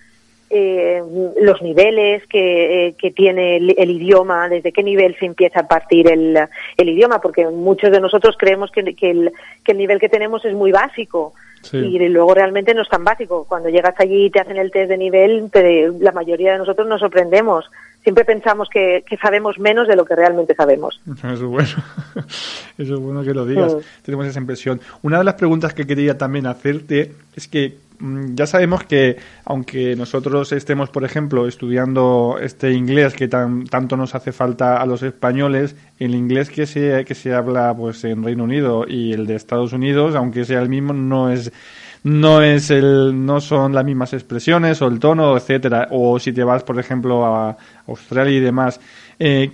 eh, 0.49 1.01
los 1.41 1.61
niveles 1.61 2.25
que, 2.27 2.87
eh, 2.87 2.93
que 2.97 3.11
tiene 3.11 3.57
el, 3.57 3.75
el 3.77 3.91
idioma, 3.91 4.47
desde 4.49 4.71
qué 4.71 4.83
nivel 4.83 5.15
se 5.19 5.25
empieza 5.25 5.61
a 5.61 5.67
partir 5.67 6.07
el, 6.11 6.37
el 6.77 6.89
idioma, 6.89 7.19
porque 7.19 7.45
muchos 7.47 7.91
de 7.91 7.99
nosotros 7.99 8.35
creemos 8.37 8.71
que, 8.71 8.83
que 8.95 9.11
el, 9.11 9.31
que 9.63 9.71
el 9.73 9.77
nivel 9.77 9.99
que 9.99 10.09
tenemos 10.09 10.45
es 10.45 10.53
muy 10.53 10.71
básico. 10.71 11.33
Sí. 11.63 11.77
Y 11.77 11.97
luego 12.09 12.33
realmente 12.35 12.73
no 12.73 12.83
es 12.83 12.87
tan 12.89 13.03
básico. 13.03 13.45
Cuando 13.49 13.67
llegas 13.69 13.95
allí 13.97 14.25
y 14.25 14.29
te 14.29 14.39
hacen 14.39 14.57
el 14.57 14.71
test 14.71 14.89
de 14.89 14.97
nivel, 14.97 15.49
te- 15.51 15.91
la 15.99 16.11
mayoría 16.11 16.53
de 16.53 16.59
nosotros 16.59 16.87
nos 16.87 16.99
sorprendemos. 17.01 17.65
Siempre 18.03 18.23
pensamos 18.23 18.69
que, 18.69 19.03
que 19.09 19.17
sabemos 19.17 19.59
menos 19.59 19.87
de 19.87 19.95
lo 19.97 20.05
que 20.05 20.15
realmente 20.15 20.55
sabemos. 20.55 21.01
Eso 21.17 21.33
es 21.33 21.41
bueno. 21.41 21.67
Eso 22.77 22.93
es 22.93 22.99
bueno 22.99 23.23
que 23.23 23.33
lo 23.33 23.45
digas. 23.45 23.73
Mm. 23.73 23.79
Tenemos 24.05 24.27
esa 24.27 24.39
impresión. 24.39 24.79
Una 25.01 25.17
de 25.17 25.23
las 25.25 25.33
preguntas 25.33 25.73
que 25.73 25.85
quería 25.85 26.17
también 26.17 26.45
hacerte 26.45 27.11
es 27.35 27.47
que 27.49 27.73
ya 27.99 28.45
sabemos 28.45 28.83
que 28.83 29.17
aunque 29.45 29.95
nosotros 29.95 30.51
estemos, 30.51 30.89
por 30.89 31.03
ejemplo, 31.03 31.47
estudiando 31.47 32.37
este 32.41 32.73
inglés 32.73 33.13
que 33.13 33.27
tan, 33.27 33.65
tanto 33.65 33.97
nos 33.97 34.15
hace 34.15 34.31
falta 34.31 34.81
a 34.81 34.85
los 34.85 35.03
españoles, 35.03 35.75
el 35.99 36.15
inglés 36.15 36.49
que 36.49 36.65
se, 36.65 37.05
que 37.05 37.15
se 37.15 37.33
habla 37.33 37.73
pues 37.75 38.03
en 38.03 38.23
Reino 38.23 38.43
Unido 38.43 38.85
y 38.87 39.13
el 39.13 39.25
de 39.25 39.35
Estados 39.35 39.73
Unidos, 39.73 40.15
aunque 40.15 40.45
sea 40.45 40.61
el 40.61 40.69
mismo, 40.69 40.93
no 40.93 41.31
es 41.31 41.51
no 42.03 42.41
es 42.41 42.69
el, 42.69 43.25
no 43.25 43.41
son 43.41 43.73
las 43.73 43.83
mismas 43.83 44.13
expresiones 44.13 44.81
o 44.81 44.87
el 44.87 44.99
tono, 44.99 45.35
etcétera. 45.35 45.89
O 45.91 46.19
si 46.19 46.31
te 46.31 46.43
vas, 46.43 46.63
por 46.63 46.79
ejemplo, 46.79 47.25
a 47.25 47.57
Australia 47.87 48.37
y 48.37 48.39
demás. 48.39 48.79
Eh, 49.19 49.51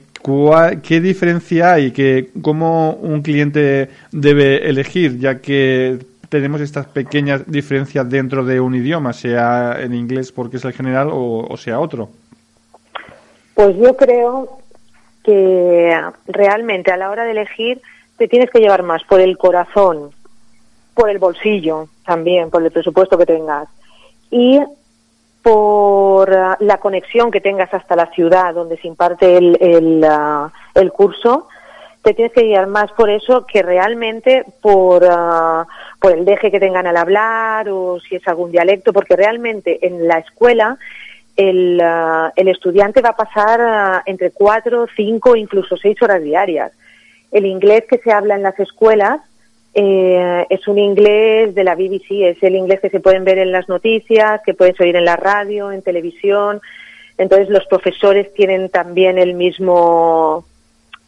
¿Qué 0.84 1.02
diferencia 1.02 1.74
hay? 1.74 1.92
Que, 1.92 2.30
¿Cómo 2.42 2.94
un 2.94 3.22
cliente 3.22 3.90
debe 4.12 4.70
elegir? 4.70 5.20
Ya 5.20 5.40
que 5.40 6.00
tenemos 6.34 6.62
estas 6.62 6.88
pequeñas 6.88 7.44
diferencias 7.46 8.10
dentro 8.10 8.44
de 8.44 8.60
un 8.60 8.74
idioma, 8.74 9.14
sea 9.14 9.80
en 9.80 9.94
inglés 9.94 10.32
porque 10.32 10.58
es 10.58 10.66
el 10.66 10.74
general 10.74 11.10
o, 11.12 11.56
sea 11.58 11.80
otro. 11.80 12.10
Pues 13.54 13.78
yo 13.78 13.96
creo 13.96 14.58
que 15.24 15.96
realmente 16.26 16.92
a 16.92 16.98
la 16.98 17.12
hora 17.12 17.24
de 17.24 17.32
elegir 17.34 17.84
te 18.18 18.28
tienes 18.28 18.50
que 18.50 18.58
llevar 18.58 18.82
más 18.82 19.04
por 19.04 19.22
el 19.22 19.38
corazón, 19.38 20.10
por 20.96 21.12
el 21.12 21.20
bolsillo 21.20 21.88
también, 22.04 22.50
por 22.50 22.64
el 22.64 22.72
presupuesto 22.72 23.16
que 23.16 23.28
tengas 23.28 23.68
y 24.32 24.60
por 25.44 26.32
la 26.62 26.78
conexión 26.80 27.30
que 27.30 27.42
tengas 27.42 27.72
hasta 27.76 27.96
la 27.96 28.08
ciudad 28.08 28.56
donde 28.56 28.78
se 28.78 28.88
imparte 28.88 29.38
el, 29.38 29.56
el, 29.62 30.04
el 30.74 30.92
curso 30.92 31.48
te 32.04 32.14
tienes 32.14 32.34
que 32.34 32.44
guiar 32.44 32.68
más 32.68 32.92
por 32.92 33.10
eso 33.10 33.46
que 33.46 33.64
realmente 33.64 34.46
por, 34.62 35.04
ah, 35.10 35.66
por 36.00 36.12
el 36.12 36.26
deje 36.26 36.52
que 36.52 36.60
tengan 36.60 36.86
al 36.86 36.98
hablar 36.98 37.70
o 37.70 38.00
si 38.02 38.18
es 38.18 38.28
algún 38.28 38.52
dialecto, 38.52 38.92
porque 38.92 39.16
realmente 39.16 39.86
en 39.88 40.08
la 40.08 40.20
escuela 40.20 40.78
el, 41.38 41.80
ah, 41.82 42.32
el 42.36 42.50
estudiante 42.50 43.02
va 43.02 43.10
a 43.10 43.16
pasar 43.16 43.62
ah, 43.62 44.04
entre 44.06 44.32
cuatro, 44.32 44.86
cinco, 44.96 45.38
incluso 45.38 45.78
seis 45.78 46.00
horas 46.02 46.22
diarias. 46.22 46.74
El 47.32 47.46
inglés 47.46 47.86
que 47.90 47.98
se 48.00 48.12
habla 48.12 48.36
en 48.36 48.44
las 48.44 48.60
escuelas 48.60 49.22
eh, 49.74 50.46
es 50.50 50.68
un 50.68 50.78
inglés 50.78 51.56
de 51.56 51.64
la 51.64 51.76
BBC, 51.76 52.28
es 52.28 52.44
el 52.44 52.56
inglés 52.56 52.82
que 52.82 52.90
se 52.90 53.00
pueden 53.00 53.24
ver 53.24 53.40
en 53.40 53.54
las 53.54 53.70
noticias, 53.70 54.42
que 54.46 54.54
puedes 54.54 54.80
oír 54.82 54.98
en 54.98 55.06
la 55.06 55.16
radio, 55.16 55.72
en 55.72 55.82
televisión. 55.82 56.62
Entonces 57.18 57.50
los 57.50 57.66
profesores 57.66 58.34
tienen 58.34 58.70
también 58.70 59.18
el 59.18 59.36
mismo 59.36 60.46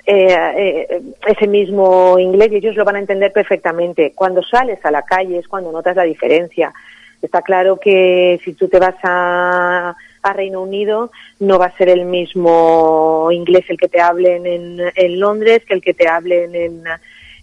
eh, 0.05 0.87
eh, 0.87 1.01
ese 1.25 1.47
mismo 1.47 2.17
inglés 2.19 2.51
y 2.51 2.57
ellos 2.57 2.75
lo 2.75 2.85
van 2.85 2.95
a 2.95 2.99
entender 2.99 3.31
perfectamente. 3.31 4.13
Cuando 4.13 4.43
sales 4.43 4.79
a 4.83 4.91
la 4.91 5.01
calle 5.01 5.39
es 5.39 5.47
cuando 5.47 5.71
notas 5.71 5.95
la 5.95 6.03
diferencia. 6.03 6.73
Está 7.21 7.41
claro 7.41 7.79
que 7.79 8.39
si 8.43 8.53
tú 8.53 8.67
te 8.67 8.79
vas 8.79 8.95
a, 9.03 9.95
a 10.21 10.33
Reino 10.33 10.61
Unido 10.61 11.11
no 11.39 11.57
va 11.57 11.67
a 11.67 11.77
ser 11.77 11.89
el 11.89 12.05
mismo 12.05 13.29
inglés 13.31 13.65
el 13.69 13.77
que 13.77 13.87
te 13.87 13.99
hablen 13.99 14.45
en, 14.45 14.79
en 14.95 15.19
Londres 15.19 15.63
que 15.65 15.73
el 15.73 15.81
que 15.81 15.93
te 15.93 16.07
hablen 16.07 16.53
en, 16.53 16.83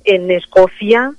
en 0.05 0.31
Escocia 0.31 1.15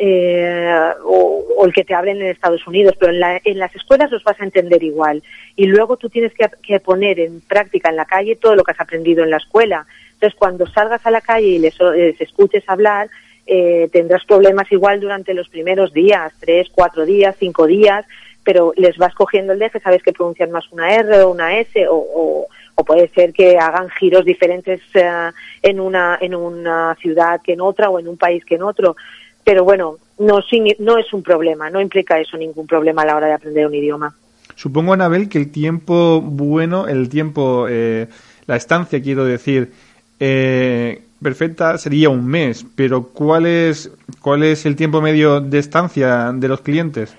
eh, 0.00 0.92
o, 1.04 1.66
el 1.66 1.72
que 1.72 1.82
te 1.82 1.92
hablen 1.92 2.22
en 2.22 2.28
Estados 2.28 2.64
Unidos, 2.68 2.94
pero 3.00 3.12
en, 3.12 3.18
la, 3.18 3.40
en, 3.42 3.58
las 3.58 3.74
escuelas 3.74 4.12
los 4.12 4.22
vas 4.22 4.40
a 4.40 4.44
entender 4.44 4.80
igual. 4.82 5.24
Y 5.56 5.66
luego 5.66 5.96
tú 5.96 6.08
tienes 6.08 6.32
que, 6.34 6.78
poner 6.78 7.18
en 7.18 7.40
práctica 7.40 7.90
en 7.90 7.96
la 7.96 8.04
calle 8.04 8.36
todo 8.36 8.54
lo 8.54 8.62
que 8.62 8.70
has 8.70 8.80
aprendido 8.80 9.24
en 9.24 9.30
la 9.30 9.38
escuela. 9.38 9.86
Entonces, 10.18 10.36
cuando 10.36 10.66
salgas 10.66 11.06
a 11.06 11.12
la 11.12 11.20
calle 11.20 11.46
y 11.46 11.58
les, 11.60 11.78
les 11.78 12.20
escuches 12.20 12.64
hablar, 12.66 13.08
eh, 13.46 13.88
tendrás 13.92 14.24
problemas 14.24 14.70
igual 14.72 14.98
durante 14.98 15.32
los 15.32 15.48
primeros 15.48 15.92
días, 15.92 16.32
tres, 16.40 16.66
cuatro 16.72 17.06
días, 17.06 17.36
cinco 17.38 17.68
días, 17.68 18.04
pero 18.42 18.72
les 18.76 18.98
vas 18.98 19.14
cogiendo 19.14 19.52
el 19.52 19.60
deje, 19.60 19.78
sabes 19.78 20.02
que 20.02 20.12
pronuncian 20.12 20.50
más 20.50 20.64
una 20.72 20.92
R 20.92 21.20
o 21.20 21.30
una 21.30 21.56
S 21.58 21.86
o, 21.88 22.46
puede 22.86 23.08
ser 23.08 23.32
que 23.32 23.58
hagan 23.58 23.88
giros 23.90 24.24
diferentes 24.24 24.80
uh, 24.94 25.30
en, 25.62 25.78
una, 25.78 26.18
en 26.20 26.34
una 26.34 26.96
ciudad 27.00 27.40
que 27.42 27.52
en 27.52 27.60
otra 27.60 27.90
o 27.90 27.98
en 27.98 28.08
un 28.08 28.16
país 28.16 28.44
que 28.44 28.54
en 28.54 28.62
otro. 28.62 28.96
Pero 29.44 29.64
bueno, 29.64 29.98
no, 30.18 30.40
no 30.78 30.98
es 30.98 31.12
un 31.12 31.22
problema, 31.22 31.70
no 31.70 31.80
implica 31.80 32.18
eso 32.18 32.36
ningún 32.36 32.66
problema 32.66 33.02
a 33.02 33.06
la 33.06 33.16
hora 33.16 33.26
de 33.28 33.32
aprender 33.34 33.66
un 33.66 33.74
idioma. 33.74 34.14
Supongo, 34.54 34.92
Anabel, 34.92 35.28
que 35.28 35.38
el 35.38 35.50
tiempo 35.52 36.20
bueno, 36.20 36.88
el 36.88 37.08
tiempo, 37.08 37.66
eh, 37.68 38.08
la 38.46 38.56
estancia, 38.56 39.00
quiero 39.02 39.24
decir, 39.24 39.72
eh, 40.20 41.02
perfecta 41.22 41.78
sería 41.78 42.10
un 42.10 42.26
mes, 42.26 42.64
pero 42.76 43.08
¿cuál 43.12 43.46
es, 43.46 43.90
¿cuál 44.20 44.42
es 44.42 44.66
el 44.66 44.76
tiempo 44.76 45.00
medio 45.00 45.40
de 45.40 45.58
estancia 45.58 46.32
de 46.32 46.48
los 46.48 46.60
clientes? 46.60 47.16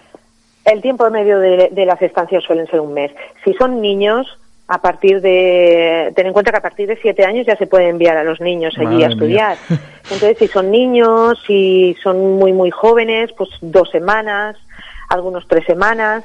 El 0.66 0.82
tiempo 0.82 1.10
medio 1.10 1.40
de, 1.40 1.70
de 1.72 1.86
las 1.86 2.02
estancias 2.02 2.44
suelen 2.44 2.68
ser 2.68 2.80
un 2.80 2.94
mes. 2.94 3.12
Si 3.44 3.54
son 3.54 3.82
niños, 3.82 4.28
a 4.70 4.82
partir 4.82 5.20
de, 5.20 6.14
ten 6.16 6.28
en 6.28 6.34
cuenta 6.34 6.52
que 6.52 6.58
a 6.58 6.62
partir 6.62 6.88
de 6.88 6.96
siete 7.02 7.26
años 7.26 7.48
ya 7.48 7.56
se 7.56 7.66
puede 7.66 7.90
enviar 7.90 8.18
a 8.18 8.24
los 8.24 8.40
niños 8.40 8.76
allí 8.78 8.86
Madre 8.86 9.06
a 9.06 9.10
estudiar. 9.10 9.58
Mía. 9.68 9.80
Entonces, 10.04 10.38
si 10.38 10.48
son 10.48 10.70
niños, 10.70 11.42
si 11.48 11.98
son 12.04 12.36
muy, 12.36 12.54
muy 12.54 12.70
jóvenes, 12.70 13.32
pues 13.36 13.50
dos 13.62 13.90
semanas, 13.90 14.58
algunos 15.10 15.48
tres 15.48 15.66
semanas, 15.66 16.24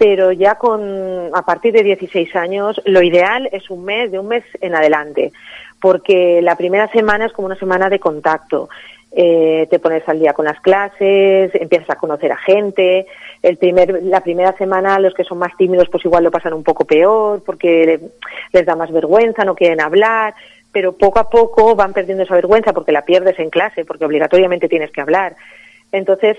pero 0.00 0.32
ya 0.32 0.56
con, 0.56 1.30
a 1.32 1.42
partir 1.44 1.72
de 1.72 1.84
16 1.84 2.34
años, 2.34 2.80
lo 2.86 3.02
ideal 3.02 3.48
es 3.52 3.70
un 3.70 3.84
mes, 3.84 4.10
de 4.10 4.18
un 4.18 4.28
mes 4.28 4.44
en 4.60 4.74
adelante 4.74 5.30
porque 5.80 6.40
la 6.42 6.56
primera 6.56 6.88
semana 6.88 7.26
es 7.26 7.32
como 7.32 7.46
una 7.46 7.56
semana 7.56 7.88
de 7.88 7.98
contacto. 7.98 8.68
Eh, 9.12 9.66
te 9.68 9.80
pones 9.80 10.08
al 10.08 10.20
día 10.20 10.34
con 10.34 10.44
las 10.44 10.60
clases, 10.60 11.52
empiezas 11.54 11.90
a 11.90 11.96
conocer 11.96 12.30
a 12.30 12.36
gente. 12.36 13.06
El 13.42 13.56
primer, 13.56 14.02
la 14.04 14.20
primera 14.20 14.52
semana 14.52 15.00
los 15.00 15.14
que 15.14 15.24
son 15.24 15.38
más 15.38 15.56
tímidos 15.56 15.88
pues 15.88 16.04
igual 16.04 16.22
lo 16.22 16.30
pasan 16.30 16.52
un 16.52 16.62
poco 16.62 16.84
peor 16.84 17.42
porque 17.44 17.98
les 18.52 18.66
da 18.66 18.76
más 18.76 18.92
vergüenza, 18.92 19.44
no 19.44 19.56
quieren 19.56 19.80
hablar, 19.80 20.34
pero 20.70 20.92
poco 20.92 21.18
a 21.18 21.28
poco 21.28 21.74
van 21.74 21.92
perdiendo 21.92 22.22
esa 22.22 22.34
vergüenza 22.34 22.72
porque 22.72 22.92
la 22.92 23.02
pierdes 23.02 23.38
en 23.40 23.50
clase, 23.50 23.84
porque 23.84 24.04
obligatoriamente 24.04 24.68
tienes 24.68 24.92
que 24.92 25.00
hablar. 25.00 25.34
Entonces, 25.90 26.36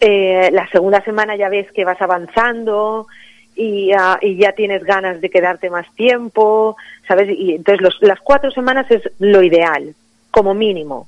eh, 0.00 0.50
la 0.52 0.68
segunda 0.68 1.02
semana 1.04 1.36
ya 1.36 1.48
ves 1.48 1.70
que 1.72 1.84
vas 1.84 2.00
avanzando, 2.00 3.06
y, 3.54 3.92
uh, 3.94 4.16
y, 4.22 4.36
ya 4.36 4.52
tienes 4.52 4.82
ganas 4.84 5.20
de 5.20 5.28
quedarte 5.28 5.68
más 5.68 5.86
tiempo, 5.94 6.76
¿sabes? 7.06 7.28
Y 7.36 7.56
entonces 7.56 7.82
los, 7.82 7.96
las 8.00 8.18
cuatro 8.20 8.50
semanas 8.50 8.90
es 8.90 9.02
lo 9.18 9.42
ideal, 9.42 9.94
como 10.30 10.54
mínimo. 10.54 11.06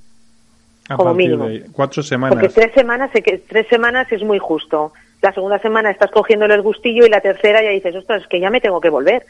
A 0.89 0.97
como 0.97 1.15
mínimo. 1.15 1.49
cuatro 1.73 2.03
semanas. 2.03 2.35
Porque 2.35 2.53
tres 2.53 2.73
semanas, 2.75 3.11
tres 3.49 3.67
semanas 3.69 4.11
es 4.11 4.23
muy 4.23 4.39
justo. 4.39 4.93
La 5.23 5.33
segunda 5.33 5.61
semana 5.61 5.91
estás 5.91 6.11
cogiéndole 6.11 6.55
el 6.55 6.63
gustillo 6.63 7.07
y 7.07 7.09
la 7.09 7.21
tercera 7.21 7.63
ya 7.63 7.71
dices, 7.71 7.95
ostras, 7.95 8.23
es 8.23 8.29
que 8.29 8.41
ya 8.41 8.51
me 8.51 8.61
tengo 8.61 8.81
que 8.81 8.91
volver. 8.91 9.25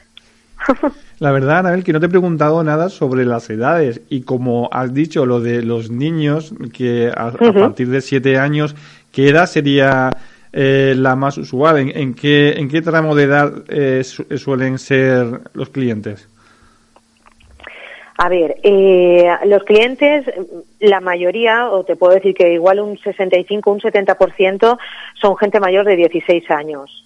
La 1.18 1.32
verdad, 1.32 1.58
Anabel, 1.58 1.84
que 1.84 1.92
no 1.92 2.00
te 2.00 2.06
he 2.06 2.08
preguntado 2.08 2.62
nada 2.64 2.88
sobre 2.88 3.24
las 3.24 3.50
edades 3.50 4.00
y 4.08 4.22
como 4.22 4.68
has 4.72 4.94
dicho 4.94 5.26
lo 5.26 5.40
de 5.40 5.62
los 5.62 5.90
niños, 5.90 6.54
que 6.72 7.12
a, 7.14 7.28
uh 7.28 7.30
-huh. 7.32 7.50
a 7.50 7.52
partir 7.52 7.88
de 7.88 8.00
siete 8.00 8.38
años, 8.38 8.74
¿qué 9.12 9.28
edad 9.28 9.46
sería 9.46 10.10
eh, 10.52 10.94
la 10.96 11.14
más 11.14 11.38
usual? 11.38 11.78
¿En, 11.78 12.14
qué, 12.14 12.54
¿En 12.56 12.68
qué 12.68 12.82
tramo 12.82 13.14
de 13.14 13.22
edad 13.24 13.52
eh, 13.68 14.02
su, 14.04 14.24
suelen 14.38 14.78
ser 14.78 15.40
los 15.54 15.68
clientes? 15.68 16.28
A 18.18 18.28
ver, 18.28 18.56
eh, 18.62 19.28
los 19.46 19.64
clientes, 19.64 20.26
la 20.80 21.00
mayoría, 21.00 21.70
o 21.70 21.84
te 21.84 21.96
puedo 21.96 22.14
decir 22.14 22.34
que 22.34 22.52
igual 22.52 22.80
un 22.80 22.98
65, 22.98 23.70
un 23.70 23.80
70% 23.80 24.78
son 25.20 25.36
gente 25.36 25.60
mayor 25.60 25.86
de 25.86 25.96
16 25.96 26.50
años. 26.50 27.04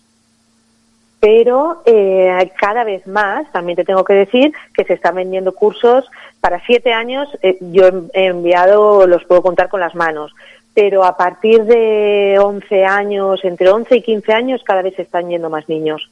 Pero 1.21 1.83
eh, 1.87 2.53
cada 2.59 2.85
vez 2.85 3.07
más, 3.07 3.51
también 3.53 3.77
te 3.77 3.85
tengo 3.85 4.05
que 4.05 4.15
decir 4.15 4.53
que 4.75 4.85
se 4.85 4.93
están 4.93 5.15
vendiendo 5.15 5.55
cursos 5.55 6.05
para 6.41 6.61
siete 6.67 6.93
años. 6.93 7.29
Eh, 7.43 7.57
yo 7.61 7.89
he 8.13 8.27
enviado, 8.27 9.07
los 9.07 9.25
puedo 9.25 9.43
contar 9.43 9.69
con 9.69 9.81
las 9.81 9.95
manos 9.95 10.35
pero 10.77 11.05
a 11.05 11.17
partir 11.17 11.65
de 11.65 12.39
11 12.39 12.85
años, 12.85 13.41
entre 13.45 13.71
11 13.71 13.97
y 13.97 14.03
15 14.03 14.33
años, 14.35 14.61
cada 14.63 14.83
vez 14.83 14.95
se 14.95 15.03
están 15.03 15.31
yendo 15.31 15.49
más 15.49 15.67
niños. 15.71 16.11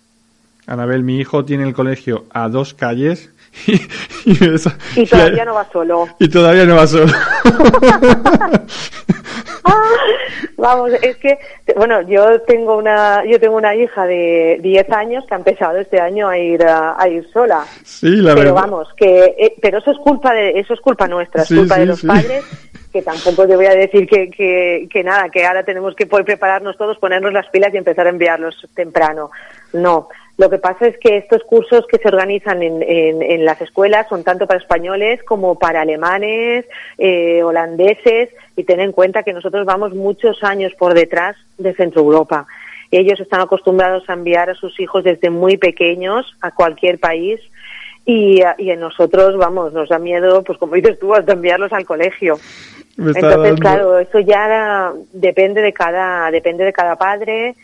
Anabel, 0.66 1.04
mi 1.04 1.18
hijo 1.18 1.44
tiene 1.44 1.64
el 1.64 1.74
colegio 1.74 2.24
a 2.30 2.48
dos 2.48 2.72
calles 2.72 3.30
y, 3.66 3.74
y, 4.24 4.54
eso, 4.54 4.72
y 4.96 5.04
todavía 5.04 5.42
y, 5.42 5.46
no 5.46 5.54
va 5.54 5.68
solo. 5.70 6.08
Y 6.18 6.28
todavía 6.28 6.64
no 6.64 6.76
va 6.76 6.86
solo. 6.86 7.12
Vamos, 10.56 10.92
es 11.02 11.16
que, 11.18 11.38
bueno, 11.76 12.00
yo 12.08 12.40
tengo 12.42 12.78
una, 12.78 13.22
yo 13.26 13.38
tengo 13.38 13.56
una 13.56 13.74
hija 13.74 14.06
de 14.06 14.58
10 14.62 14.90
años 14.92 15.26
que 15.26 15.34
ha 15.34 15.36
empezado 15.36 15.76
este 15.76 16.00
año 16.00 16.26
a 16.26 16.38
ir 16.38 16.64
a, 16.64 16.94
a 16.98 17.06
ir 17.06 17.28
sola. 17.34 17.66
Sí, 17.84 18.08
la 18.08 18.34
pero 18.34 18.54
verdad. 18.54 18.62
vamos, 18.62 18.88
que, 18.96 19.34
eh, 19.38 19.54
pero 19.60 19.76
eso 19.78 19.90
es 19.90 19.98
culpa 19.98 20.32
de, 20.32 20.58
eso 20.58 20.72
es 20.72 20.80
culpa 20.80 21.06
nuestra, 21.06 21.42
es 21.42 21.48
sí, 21.48 21.56
culpa 21.56 21.74
sí, 21.74 21.80
de 21.80 21.86
los 21.86 22.00
sí. 22.00 22.06
padres 22.06 22.44
que 22.94 23.02
tampoco 23.02 23.48
te 23.48 23.56
voy 23.56 23.66
a 23.66 23.74
decir 23.74 24.06
que, 24.06 24.30
que, 24.30 25.02
nada, 25.02 25.28
que 25.28 25.44
ahora 25.44 25.64
tenemos 25.64 25.96
que 25.96 26.06
poder 26.06 26.24
prepararnos 26.24 26.78
todos, 26.78 26.96
ponernos 26.98 27.32
las 27.32 27.48
pilas 27.48 27.74
y 27.74 27.76
empezar 27.76 28.06
a 28.06 28.10
enviarlos 28.10 28.68
temprano. 28.72 29.32
No. 29.72 30.08
Lo 30.38 30.48
que 30.48 30.58
pasa 30.58 30.86
es 30.86 30.96
que 30.98 31.16
estos 31.16 31.42
cursos 31.42 31.88
que 31.88 31.98
se 31.98 32.06
organizan 32.06 32.62
en, 32.62 32.84
en, 32.84 33.20
en 33.20 33.44
las 33.44 33.60
escuelas 33.60 34.06
son 34.08 34.22
tanto 34.22 34.46
para 34.46 34.60
españoles 34.60 35.24
como 35.24 35.58
para 35.58 35.80
alemanes, 35.80 36.66
eh, 36.96 37.42
holandeses, 37.42 38.30
y 38.54 38.62
ten 38.62 38.78
en 38.78 38.92
cuenta 38.92 39.24
que 39.24 39.32
nosotros 39.32 39.66
vamos 39.66 39.92
muchos 39.92 40.44
años 40.44 40.72
por 40.78 40.94
detrás 40.94 41.34
de 41.58 41.74
Centro 41.74 42.02
Europa. 42.02 42.46
Ellos 42.92 43.18
están 43.18 43.40
acostumbrados 43.40 44.08
a 44.08 44.12
enviar 44.12 44.50
a 44.50 44.54
sus 44.54 44.78
hijos 44.78 45.02
desde 45.02 45.30
muy 45.30 45.56
pequeños 45.56 46.32
a 46.40 46.52
cualquier 46.52 47.00
país 47.00 47.40
y, 48.04 48.40
y 48.58 48.70
a 48.70 48.76
nosotros, 48.76 49.36
vamos, 49.36 49.72
nos 49.72 49.88
da 49.88 49.98
miedo, 49.98 50.42
pues 50.42 50.58
como 50.58 50.74
dices 50.74 50.98
tú, 50.98 51.14
hasta 51.14 51.32
enviarlos 51.32 51.72
al 51.72 51.84
colegio. 51.84 52.38
Entonces, 52.96 53.58
claro, 53.58 53.98
eso 53.98 54.20
ya 54.20 54.92
depende 55.12 55.60
de 55.62 55.72
cada, 55.72 56.30
depende 56.30 56.64
de 56.64 56.72
cada 56.72 56.96
padre 56.96 57.54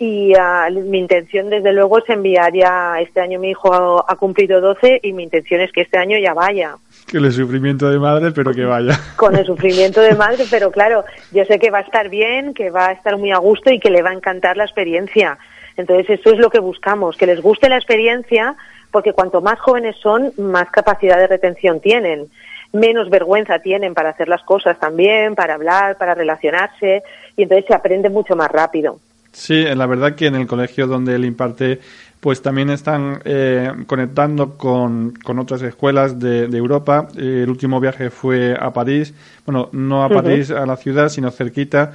y 0.00 0.32
uh, 0.34 0.80
mi 0.80 0.98
intención 0.98 1.50
desde 1.50 1.74
luego 1.74 1.98
es 1.98 2.08
enviar 2.08 2.54
ya, 2.54 2.98
este 3.00 3.20
año 3.20 3.38
mi 3.38 3.50
hijo 3.50 4.02
ha, 4.08 4.16
cumplido 4.16 4.58
12 4.62 5.00
y 5.02 5.12
mi 5.12 5.24
intención 5.24 5.60
es 5.60 5.70
que 5.72 5.82
este 5.82 5.98
año 5.98 6.16
ya 6.18 6.32
vaya. 6.32 6.76
Que 7.06 7.18
el 7.18 7.30
sufrimiento 7.30 7.90
de 7.90 7.98
madre, 7.98 8.30
pero 8.30 8.54
que 8.54 8.64
vaya. 8.64 8.98
Con 9.16 9.36
el 9.36 9.44
sufrimiento 9.46 10.00
de 10.00 10.14
madre, 10.14 10.44
pero 10.50 10.70
claro, 10.70 11.04
yo 11.32 11.44
sé 11.44 11.58
que 11.58 11.70
va 11.70 11.78
a 11.78 11.82
estar 11.82 12.08
bien, 12.08 12.54
que 12.54 12.70
va 12.70 12.88
a 12.88 12.92
estar 12.92 13.18
muy 13.18 13.30
a 13.30 13.36
gusto 13.36 13.70
y 13.70 13.78
que 13.78 13.90
le 13.90 14.00
va 14.00 14.08
a 14.08 14.14
encantar 14.14 14.56
la 14.56 14.64
experiencia. 14.64 15.38
Entonces 15.76 16.18
eso 16.18 16.30
es 16.32 16.38
lo 16.38 16.48
que 16.48 16.60
buscamos, 16.60 17.18
que 17.18 17.26
les 17.26 17.42
guste 17.42 17.68
la 17.68 17.76
experiencia, 17.76 18.56
porque 18.90 19.12
cuanto 19.12 19.40
más 19.40 19.58
jóvenes 19.60 19.96
son, 20.02 20.32
más 20.36 20.70
capacidad 20.70 21.18
de 21.18 21.26
retención 21.26 21.80
tienen 21.80 22.28
menos 22.72 23.10
vergüenza 23.10 23.58
tienen 23.58 23.94
para 23.94 24.10
hacer 24.10 24.28
las 24.28 24.42
cosas 24.42 24.78
también, 24.78 25.34
para 25.34 25.54
hablar, 25.54 25.98
para 25.98 26.14
relacionarse, 26.14 27.02
y 27.36 27.42
entonces 27.42 27.66
se 27.66 27.74
aprende 27.74 28.10
mucho 28.10 28.36
más 28.36 28.50
rápido. 28.50 29.00
Sí, 29.32 29.62
la 29.64 29.86
verdad 29.86 30.14
que 30.14 30.26
en 30.26 30.34
el 30.34 30.46
colegio 30.46 30.86
donde 30.88 31.14
él 31.14 31.24
imparte, 31.24 31.78
pues 32.18 32.42
también 32.42 32.68
están 32.70 33.20
eh, 33.24 33.70
conectando 33.86 34.56
con, 34.56 35.14
con, 35.22 35.38
otras 35.38 35.62
escuelas 35.62 36.18
de, 36.18 36.44
Europa. 36.46 37.08
el 37.16 37.48
último 37.48 37.78
viaje 37.78 38.10
fue 38.10 38.56
a 38.58 38.72
París, 38.72 39.14
bueno, 39.46 39.68
no 39.72 40.02
a 40.02 40.08
París, 40.08 40.50
a 40.50 40.66
la 40.66 40.76
ciudad, 40.76 41.08
sino 41.08 41.30
cerquita. 41.30 41.92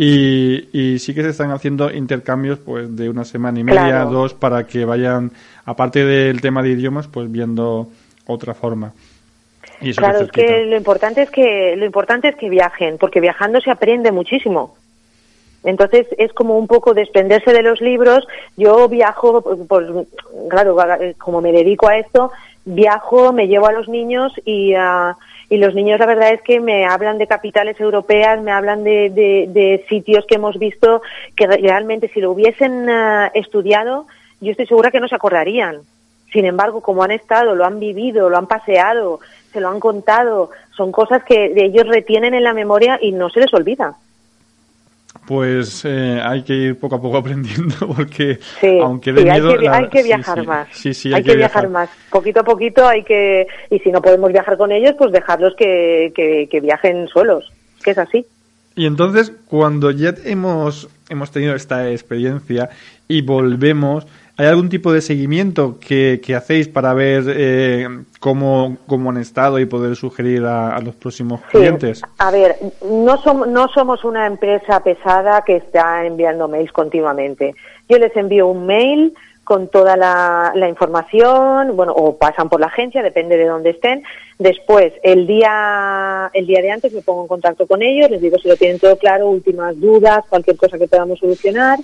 Y, 0.00 0.68
y, 0.72 1.00
sí 1.00 1.12
que 1.12 1.22
se 1.22 1.30
están 1.30 1.50
haciendo 1.50 1.90
intercambios 1.90 2.60
pues 2.60 2.94
de 2.94 3.10
una 3.10 3.24
semana 3.24 3.58
y 3.58 3.64
media, 3.64 4.04
dos, 4.04 4.32
para 4.32 4.64
que 4.64 4.84
vayan, 4.84 5.32
aparte 5.64 6.04
del 6.04 6.40
tema 6.40 6.62
de 6.62 6.68
idiomas, 6.68 7.08
pues 7.08 7.32
viendo 7.32 7.88
otra 8.24 8.54
forma. 8.54 8.92
claro, 9.96 10.20
es 10.20 10.30
que 10.30 10.66
lo 10.66 10.76
importante 10.76 11.22
es 11.22 11.30
que 11.32 11.74
lo 11.76 11.84
importante 11.84 12.28
es 12.28 12.36
que 12.36 12.48
viajen, 12.48 12.96
porque 12.96 13.20
viajando 13.20 13.60
se 13.60 13.72
aprende 13.72 14.12
muchísimo. 14.12 14.76
Entonces 15.64 16.06
es 16.16 16.32
como 16.32 16.56
un 16.56 16.68
poco 16.68 16.94
desprenderse 16.94 17.52
de 17.52 17.64
los 17.64 17.80
libros. 17.80 18.24
Yo 18.56 18.88
viajo, 18.88 19.42
por, 19.66 20.06
claro, 20.48 20.76
como 21.18 21.40
me 21.40 21.50
dedico 21.50 21.88
a 21.88 21.98
esto, 21.98 22.30
viajo, 22.64 23.32
me 23.32 23.48
llevo 23.48 23.66
a 23.66 23.72
los 23.72 23.88
niños 23.88 24.32
y, 24.44 24.76
uh, 24.76 25.16
y 25.50 25.56
los 25.56 25.74
niños 25.74 25.98
la 25.98 26.06
verdad 26.06 26.32
es 26.32 26.42
que 26.42 26.60
me 26.60 26.84
hablan 26.84 27.18
de 27.18 27.26
capitales 27.26 27.80
europeas, 27.80 28.40
me 28.42 28.52
hablan 28.52 28.84
de, 28.84 29.10
de, 29.10 29.84
sitios 29.88 30.26
que 30.26 30.34
hemos 30.34 30.58
visto 30.58 31.02
que 31.34 31.46
realmente 31.46 32.08
si 32.08 32.20
lo 32.20 32.32
hubiesen 32.32 32.88
uh, 32.88 33.30
estudiado, 33.34 34.06
yo 34.40 34.50
estoy 34.50 34.66
segura 34.66 34.90
que 34.90 35.00
no 35.00 35.08
se 35.08 35.14
acordarían. 35.14 35.78
Sin 36.32 36.44
embargo, 36.44 36.82
como 36.82 37.02
han 37.02 37.10
estado, 37.10 37.54
lo 37.54 37.64
han 37.64 37.80
vivido, 37.80 38.28
lo 38.28 38.36
han 38.36 38.46
paseado, 38.46 39.20
se 39.52 39.60
lo 39.60 39.70
han 39.70 39.80
contado, 39.80 40.50
son 40.76 40.92
cosas 40.92 41.24
que 41.24 41.52
ellos 41.56 41.86
retienen 41.88 42.34
en 42.34 42.44
la 42.44 42.52
memoria 42.52 42.98
y 43.00 43.12
no 43.12 43.30
se 43.30 43.40
les 43.40 43.54
olvida 43.54 43.96
pues 45.28 45.84
eh, 45.84 46.18
hay 46.24 46.42
que 46.42 46.54
ir 46.54 46.80
poco 46.80 46.96
a 46.96 47.02
poco 47.02 47.16
aprendiendo 47.18 47.76
porque 47.94 48.38
aunque 48.82 49.12
de 49.12 49.24
miedo, 49.24 49.50
hay 49.50 49.58
que, 49.58 49.68
hay 49.68 49.88
que 49.88 50.02
viajar 50.02 50.46
más. 50.46 50.68
sí, 50.72 50.94
sí, 50.94 51.12
hay, 51.12 51.22
que, 51.22 51.36
viajar. 51.36 51.68
más. 51.68 51.90
Poquito 52.10 52.40
a 52.40 52.44
poquito 52.44 52.88
hay 52.88 53.04
que 53.04 53.46
y 53.70 53.78
si 53.80 53.92
no 53.92 54.00
podemos 54.00 54.32
viajar 54.32 54.56
con 54.56 54.72
ellos 54.72 54.94
pues 54.96 55.12
dejarlos 55.12 55.54
que, 55.54 56.12
que, 56.50 56.60
viajen 56.60 57.08
solos 57.08 57.52
que 57.84 57.90
es 57.90 57.98
así. 57.98 58.24
Y 58.74 58.86
entonces 58.86 59.30
cuando 59.46 59.90
ya 59.90 60.14
hemos 60.24 60.88
hemos 61.10 61.30
tenido 61.30 61.54
esta 61.54 61.90
experiencia 61.90 62.70
y 63.06 63.20
volvemos 63.20 64.06
¿Hay 64.40 64.46
algún 64.46 64.68
tipo 64.68 64.92
de 64.92 65.00
seguimiento 65.00 65.80
que, 65.80 66.20
que 66.24 66.36
hacéis 66.36 66.68
para 66.68 66.94
ver 66.94 67.24
eh, 67.26 67.88
cómo, 68.20 68.76
cómo, 68.86 69.10
han 69.10 69.16
estado 69.16 69.58
y 69.58 69.66
poder 69.66 69.96
sugerir 69.96 70.44
a, 70.44 70.78
los 70.78 70.94
próximos 70.94 71.40
clientes? 71.50 72.02
A 72.18 72.30
ver, 72.30 72.54
no, 72.88 73.20
somos 73.20 73.48
no 73.48 73.66
somos 73.66 74.04
una 74.04 74.28
empresa 74.28 74.80
pesada 74.84 75.42
que 75.42 75.56
está 75.56 76.06
enviando 76.06 76.46
mails 76.46 76.70
continuamente. 76.70 77.56
Yo 77.88 77.98
les 77.98 78.14
envío 78.16 78.46
un 78.46 78.64
mail 78.64 79.12
con 79.42 79.66
toda 79.66 79.96
la, 79.96 80.52
la, 80.54 80.68
información, 80.68 81.74
bueno, 81.74 81.92
o 81.92 82.16
pasan 82.16 82.48
por 82.48 82.60
la 82.60 82.66
agencia, 82.66 83.02
depende 83.02 83.36
de 83.36 83.46
dónde 83.46 83.70
estén. 83.70 84.04
Después, 84.38 84.92
el 85.02 85.26
día, 85.26 86.30
el 86.32 86.46
día 86.46 86.62
de 86.62 86.70
antes 86.70 86.92
me 86.92 87.02
pongo 87.02 87.22
en 87.22 87.28
contacto 87.28 87.66
con 87.66 87.82
ellos, 87.82 88.08
les 88.08 88.20
digo 88.20 88.38
si 88.38 88.46
lo 88.46 88.56
tienen 88.56 88.78
todo 88.78 88.96
claro, 88.98 89.28
últimas 89.28 89.80
dudas, 89.80 90.24
cualquier 90.28 90.56
cosa 90.56 90.78
que 90.78 90.86
podamos 90.86 91.18
solucionar. 91.18 91.80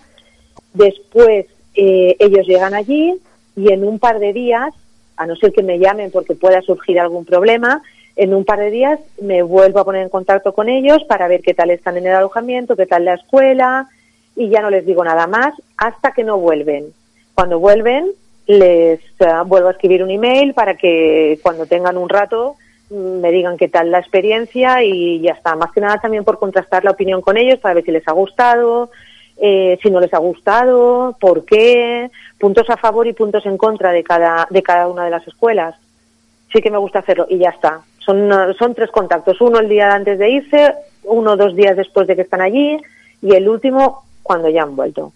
Después, 0.73 1.47
eh, 1.75 2.17
ellos 2.19 2.47
llegan 2.47 2.75
allí 2.75 3.15
y 3.57 3.73
en 3.73 3.85
un 3.85 3.99
par 3.99 4.19
de 4.19 4.33
días, 4.33 4.73
a 5.17 5.27
no 5.27 5.37
ser 5.37 5.53
que 5.53 5.63
me 5.63 5.79
llamen 5.79 6.11
porque 6.11 6.35
pueda 6.35 6.61
surgir 6.63 6.99
algún 6.99 7.25
problema, 7.25 7.83
en 8.17 8.35
un 8.35 8.45
par 8.45 8.61
de 8.61 8.71
días 8.71 9.01
me 9.21 9.43
vuelvo 9.43 9.81
a 9.81 9.85
poner 9.85 10.03
en 10.03 10.09
contacto 10.09 10.53
con 10.53 10.69
ellos 10.69 11.03
para 11.09 11.29
ver 11.29 11.43
qué 11.43 11.55
tal 11.55 11.71
están 11.71 11.97
en 11.97 12.07
el 12.07 12.15
alojamiento, 12.15 12.77
qué 12.77 12.87
tal 12.87 13.05
la 13.05 13.15
escuela 13.15 13.89
y 14.37 14.49
ya 14.49 14.61
no 14.61 14.71
les 14.71 14.87
digo 14.87 15.05
nada 15.05 15.27
más 15.27 15.55
hasta 15.77 16.13
que 16.13 16.25
no 16.25 16.39
vuelven. 16.39 16.87
Cuando 17.35 17.59
vuelven 17.59 18.11
les 18.47 19.01
eh, 19.01 19.27
vuelvo 19.47 19.69
a 19.69 19.73
escribir 19.73 20.03
un 20.03 20.11
email 20.11 20.55
para 20.55 20.77
que 20.77 21.39
cuando 21.43 21.67
tengan 21.67 21.97
un 21.97 22.09
rato 22.09 22.57
mm, 22.91 23.21
me 23.21 23.31
digan 23.33 23.57
qué 23.57 23.69
tal 23.69 23.91
la 23.91 23.99
experiencia 23.99 24.83
y 24.85 25.21
ya 25.21 25.33
está. 25.33 25.57
Más 25.57 25.73
que 25.73 25.81
nada 25.81 25.99
también 25.99 26.25
por 26.25 26.39
contrastar 26.39 26.85
la 26.85 26.93
opinión 26.93 27.21
con 27.21 27.37
ellos 27.37 27.59
para 27.59 27.75
ver 27.75 27.85
si 27.85 27.91
les 27.91 28.07
ha 28.07 28.13
gustado, 28.13 28.91
eh, 29.37 29.79
si 29.83 29.90
no 29.90 30.01
les 30.01 30.12
ha 30.14 30.18
gustado, 30.18 31.16
por 31.20 31.44
qué, 31.44 32.11
puntos 32.38 32.68
a 32.70 32.77
favor 32.77 33.07
y 33.07 33.12
puntos 33.12 33.44
en 33.47 33.57
contra 33.57 33.92
de 33.92 34.03
cada, 34.05 34.47
de 34.51 34.62
cada 34.62 34.88
una 34.88 35.05
de 35.05 35.11
las 35.11 35.27
escuelas. 35.27 35.75
Sí 36.53 36.61
que 36.61 36.70
me 36.70 36.79
gusta 36.79 37.01
hacerlo 37.01 37.27
y 37.29 37.38
ya 37.38 37.51
está. 37.51 37.81
Son, 37.99 38.55
son 38.59 38.75
tres 38.75 38.90
contactos, 38.90 39.40
uno 39.40 39.59
el 39.59 39.68
día 39.68 39.92
antes 39.92 40.18
de 40.18 40.31
irse, 40.31 40.75
uno 41.05 41.37
dos 41.37 41.57
días 41.57 41.77
después 41.77 42.07
de 42.07 42.16
que 42.16 42.23
están 42.23 42.42
allí 42.42 42.79
y 43.23 43.35
el 43.35 43.49
último 43.49 44.05
cuando 44.23 44.49
ya 44.49 44.62
han 44.62 44.77
vuelto. 44.77 45.12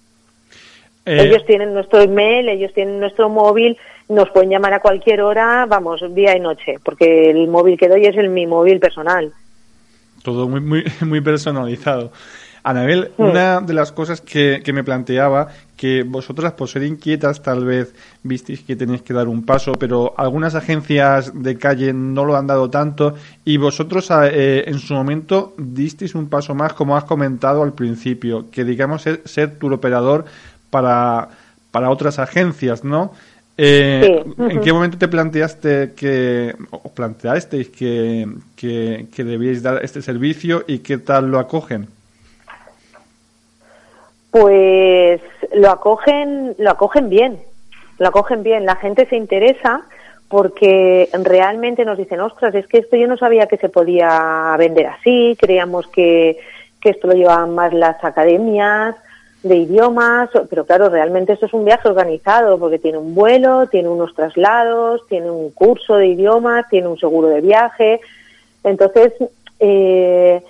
Eh, 1.05 1.23
ellos 1.23 1.45
tienen 1.47 1.73
nuestro 1.73 2.01
email, 2.01 2.49
ellos 2.49 2.73
tienen 2.75 3.01
nuestro 3.01 3.29
móvil, 3.29 3.79
nos 4.09 4.31
pueden 4.31 4.51
llamar 4.51 4.75
a 4.75 4.81
cualquier 4.81 5.23
hora, 5.23 5.67
vamos, 5.67 6.03
día 6.15 6.37
y 6.37 6.41
noche, 6.41 6.77
porque 6.83 7.31
el 7.31 7.49
móvil 7.49 7.79
que 7.79 7.89
doy 7.89 8.07
es 8.07 8.17
el 8.17 8.29
mi 8.29 8.47
móvil 8.47 8.81
personal. 8.81 9.33
Todo 10.23 10.49
muy, 10.49 10.61
muy, 10.61 10.85
muy 11.07 11.21
personalizado. 11.21 12.11
Anabel, 12.69 13.13
una 13.17 13.63
de 13.63 13.73
las 13.73 13.93
cosas 13.93 14.21
que, 14.21 14.63
me 14.75 14.85
planteaba, 14.85 15.49
que 15.75 16.03
vosotras 16.03 16.53
por 16.53 16.69
ser 16.69 16.83
inquietas 16.83 17.43
tal 17.43 17.65
vez 17.65 17.95
visteis 18.23 18.61
que 18.61 18.77
tenéis 18.77 19.01
que 19.01 19.15
dar 19.15 19.27
un 19.27 19.43
paso, 19.43 19.73
pero 19.73 20.13
algunas 20.19 20.55
agencias 20.55 21.33
de 21.35 21.57
calle 21.57 21.95
no 21.95 22.27
lo 22.27 22.37
han 22.37 22.47
dado 22.47 22.69
tanto 22.69 23.15
y 23.47 23.57
vosotros 23.57 24.11
eh, 24.11 24.65
en 24.67 24.81
su 24.81 24.93
momento 24.93 25.55
disteis 25.57 26.15
un 26.15 26.29
paso 26.29 26.55
más, 26.55 26.75
como 26.75 26.95
has 26.95 27.05
comentado 27.05 27.63
al 27.63 27.73
principio, 27.73 28.51
que 28.51 28.65
digamos 28.65 29.01
ser, 29.01 29.23
ser 29.25 29.57
operador 29.63 30.27
para, 30.69 31.31
para 31.71 31.89
otras 31.89 32.19
agencias, 32.19 32.85
¿no? 32.85 33.15
Eh, 33.57 34.25
¿En 34.37 34.61
qué 34.61 34.75
momento 34.75 34.99
te 34.99 35.09
planteaste 35.09 35.95
que, 35.97 36.55
o 36.71 36.93
planteasteis 36.93 37.69
que, 37.71 38.29
que, 38.55 39.07
que 39.11 39.25
debíais 39.25 39.63
dar 39.63 39.83
este 39.83 40.03
servicio 40.03 40.65
y 40.69 40.81
qué 40.81 40.99
tal 40.99 41.31
lo 41.31 41.39
acogen? 41.39 41.89
Pues 44.31 45.21
lo 45.55 45.71
acogen, 45.71 46.55
lo 46.59 46.71
acogen 46.71 47.09
bien, 47.09 47.39
lo 47.99 48.09
acogen 48.09 48.43
bien. 48.43 48.67
La 48.67 48.77
gente 48.77 49.07
se 49.07 49.17
interesa 49.17 49.83
porque 50.29 51.09
realmente 51.13 51.85
nos 51.85 51.97
dicen, 51.97 52.21
ostras, 52.21 52.55
es 52.55 52.67
que 52.67 52.79
esto 52.79 52.97
yo 52.97 53.07
no 53.07 53.17
sabía 53.17 53.47
que 53.47 53.57
se 53.57 53.71
podía 53.71 54.55
vender 54.59 54.87
así, 54.87 55.37
creíamos 55.41 55.87
que, 55.89 56.39
que 56.81 56.91
esto 56.91 57.09
lo 57.09 57.15
llevaban 57.15 57.55
más 57.55 57.73
las 57.73 58.03
academias 58.05 58.95
de 59.43 59.57
idiomas, 59.57 60.29
pero 60.51 60.67
claro, 60.67 60.89
realmente 60.89 61.33
esto 61.33 61.47
es 61.47 61.55
un 61.55 61.65
viaje 61.65 61.89
organizado 61.89 62.59
porque 62.59 62.79
tiene 62.79 62.99
un 62.99 63.15
vuelo, 63.15 63.69
tiene 63.69 63.89
unos 63.89 64.15
traslados, 64.15 65.07
tiene 65.09 65.31
un 65.31 65.51
curso 65.51 65.97
de 65.97 66.09
idiomas, 66.09 66.69
tiene 66.69 66.89
un 66.89 66.99
seguro 66.99 67.29
de 67.29 67.41
viaje. 67.41 68.01
Entonces, 68.65 69.13
eh, 69.61 70.43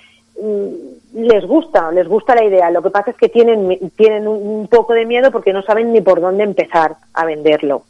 les 1.14 1.44
gusta, 1.46 1.90
les 1.90 2.06
gusta 2.06 2.34
la 2.34 2.44
idea. 2.44 2.70
Lo 2.70 2.82
que 2.82 2.90
pasa 2.90 3.10
es 3.10 3.16
que 3.16 3.28
tienen, 3.28 3.90
tienen 3.96 4.28
un, 4.28 4.68
poco 4.68 4.92
de 4.94 5.06
miedo 5.06 5.30
porque 5.30 5.52
no 5.52 5.62
saben 5.62 5.92
ni 5.92 6.00
por 6.00 6.20
dónde 6.20 6.44
empezar 6.44 6.96
a 7.14 7.24
venderlo. 7.24 7.82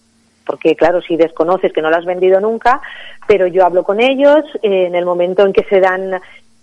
Porque 0.46 0.76
claro, 0.76 1.02
si 1.02 1.16
desconoces 1.16 1.72
que 1.72 1.82
no 1.82 1.90
lo 1.90 1.96
has 1.96 2.06
vendido 2.06 2.40
nunca, 2.40 2.80
pero 3.26 3.46
yo 3.46 3.66
hablo 3.66 3.84
con 3.84 4.00
ellos 4.00 4.44
eh, 4.62 4.86
en 4.86 4.94
el 4.94 5.04
momento 5.04 5.44
en 5.44 5.52
que 5.52 5.64
se 5.64 5.80
dan 5.80 6.20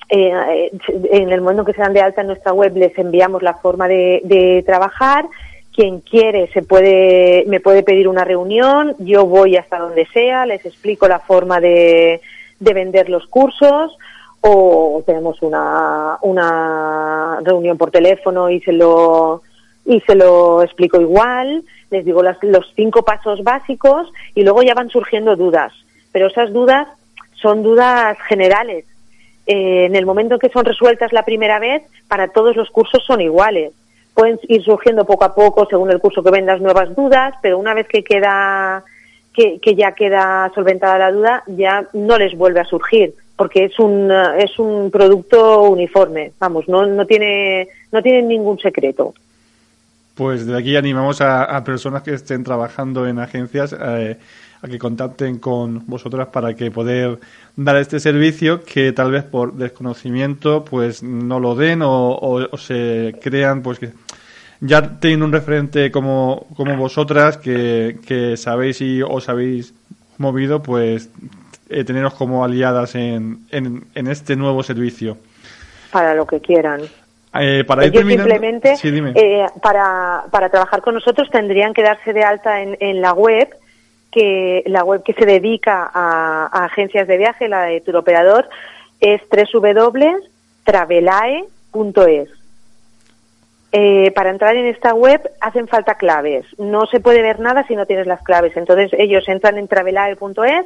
eh, 0.10 0.72
en 1.12 1.32
el 1.32 1.42
momento 1.42 1.62
en 1.62 1.66
que 1.66 1.74
se 1.74 1.82
dan 1.82 1.94
de 1.94 2.02
alta 2.02 2.22
en 2.22 2.28
nuestra 2.28 2.54
web 2.54 2.76
les 2.76 2.98
enviamos 2.98 3.42
la 3.42 3.56
forma 3.56 3.88
de, 3.88 4.64
trabajar 4.66 5.26
quien 5.74 6.00
quiere 6.00 6.48
se 6.54 6.62
puede 6.62 7.44
me 7.48 7.60
puede 7.60 7.82
pedir 7.82 8.08
una 8.08 8.24
reunión 8.24 8.96
yo 9.00 9.26
voy 9.26 9.58
hasta 9.58 9.80
donde 9.80 10.06
sea 10.14 10.46
les 10.46 10.64
explico 10.64 11.08
la 11.08 11.20
forma 11.20 11.60
de 11.60 12.22
vender 12.60 13.10
los 13.10 13.26
cursos 13.26 13.98
o 14.48 15.02
tenemos 15.06 15.42
una, 15.42 16.20
una 16.22 17.40
reunión 17.42 17.78
por 17.78 17.90
teléfono 17.90 18.50
y 18.50 18.62
se 18.62 18.74
lo 18.74 19.42
y 19.86 20.00
se 20.02 20.16
lo 20.16 20.64
explico 20.64 21.00
igual, 21.00 21.64
les 21.92 22.06
digo 22.06 22.24
los 22.24 22.74
cinco 22.76 23.04
pasos 23.04 23.44
básicos 23.44 24.12
y 24.34 24.44
luego 24.44 24.64
ya 24.64 24.74
van 24.74 24.90
surgiendo 24.90 25.36
dudas, 25.36 25.74
pero 26.12 26.28
esas 26.28 26.52
dudas 26.54 26.88
son 27.34 27.62
dudas 27.62 28.18
generales 28.28 28.86
eh, 29.48 29.86
en 29.86 29.96
el 29.96 30.06
momento 30.06 30.36
en 30.36 30.40
que 30.40 30.50
son 30.50 30.66
resueltas 30.66 31.14
la 31.14 31.24
primera 31.24 31.60
vez, 31.60 31.84
para 32.08 32.30
todos 32.30 32.56
los 32.56 32.70
cursos 32.72 33.04
son 33.06 33.22
iguales. 33.22 33.74
Pueden 34.14 34.40
ir 34.48 34.64
surgiendo 34.64 35.06
poco 35.06 35.26
a 35.26 35.36
poco 35.36 35.68
según 35.70 35.92
el 35.92 36.00
curso 36.00 36.24
que 36.24 36.32
vendas 36.32 36.62
nuevas 36.62 36.96
dudas, 36.96 37.36
pero 37.42 37.60
una 37.60 37.74
vez 37.74 37.88
que 37.88 38.04
queda 38.04 38.84
que, 39.36 39.76
ya 39.76 39.94
queda 39.94 40.52
solventada 40.56 40.98
la 40.98 41.12
duda, 41.12 41.44
ya 41.48 41.88
no 41.94 42.18
les 42.18 42.36
vuelve 42.36 42.60
a 42.60 42.66
surgir 42.66 43.14
porque 43.36 43.66
es 43.66 43.78
un 43.80 44.10
es 44.38 44.58
un 44.60 44.90
producto 44.90 45.64
uniforme, 45.64 46.32
vamos, 46.40 46.70
no 46.70 46.86
no 46.86 47.06
tiene 47.06 47.68
no 47.92 48.02
tiene 48.02 48.22
ningún 48.22 48.58
secreto. 48.60 49.14
Pues 50.16 50.46
de 50.46 50.58
aquí 50.58 50.78
animamos 50.78 51.20
a, 51.20 51.62
personas 51.66 52.02
que 52.02 52.14
estén 52.14 52.46
trabajando 52.46 53.06
en 53.06 53.20
agencias 53.20 53.76
eh, 53.78 54.18
a 54.62 54.68
que 54.68 54.80
contacten 54.80 55.40
con 55.40 55.86
vosotras 55.88 56.28
para 56.28 56.56
que 56.56 56.72
poder 56.72 57.20
dar 57.58 57.76
este 57.76 58.00
servicio 58.00 58.64
que 58.64 58.94
tal 58.94 59.12
vez 59.12 59.24
por 59.24 59.54
desconocimiento 59.56 60.64
pues 60.64 61.04
no 61.04 61.42
lo 61.42 61.56
den 61.56 61.82
o, 61.84 62.50
se 62.58 63.16
crean 63.22 63.62
pues 63.62 63.80
que 63.80 63.92
ya 64.62 65.00
teniendo 65.00 65.26
un 65.26 65.32
referente 65.32 65.92
como, 65.92 66.48
como 66.56 66.78
vosotras 66.78 67.38
que, 67.38 67.98
que 68.08 68.38
sabéis 68.38 68.82
y 68.82 69.02
os 69.02 69.30
habéis 69.30 69.74
movido 70.18 70.64
pues 70.64 71.10
eh, 71.70 71.84
teneros 71.84 72.14
como 72.14 72.44
aliadas 72.44 72.96
en, 72.96 73.46
en, 73.52 73.86
en 73.96 74.08
este 74.08 74.36
nuevo 74.36 74.64
servicio. 74.64 75.18
Para 75.92 76.14
lo 76.14 76.26
que 76.26 76.40
quieran. 76.40 76.82
Eh, 77.38 77.66
para 77.66 77.84
simplemente, 77.84 78.76
eh, 79.16 79.46
para, 79.62 80.24
para 80.32 80.50
trabajar 80.50 80.82
con 80.82 80.94
nosotros 80.94 81.30
tendrían 81.30 81.74
que 81.74 81.84
darse 81.84 82.14
de 82.14 82.24
alta 82.24 82.62
en, 82.62 82.78
en 82.80 83.02
la 83.02 83.12
web, 83.12 83.50
que 84.10 84.64
la 84.68 84.86
web 84.86 85.04
que 85.04 85.12
se 85.14 85.26
dedica 85.26 85.92
a, 85.94 86.46
agencias 86.64 87.10
de 87.10 87.18
viaje, 87.18 87.50
la 87.50 87.64
de 87.64 87.82
Turoperador, 87.82 88.48
es 89.02 89.22
www.travelae.es. 89.30 92.30
Eh, 93.78 94.12
para 94.16 94.30
entrar 94.30 94.56
en 94.56 94.68
esta 94.68 94.94
web 94.94 95.22
hacen 95.42 95.68
falta 95.68 95.96
claves. 95.96 96.46
No 96.58 96.86
se 96.86 97.02
puede 97.02 97.22
ver 97.22 97.42
nada 97.42 97.68
si 97.68 97.76
no 97.76 97.86
tienes 97.86 98.08
las 98.08 98.22
claves. 98.22 98.56
Entonces 98.56 98.92
ellos 98.98 99.28
entran 99.28 99.58
en 99.58 99.68
travelae.es 99.68 100.66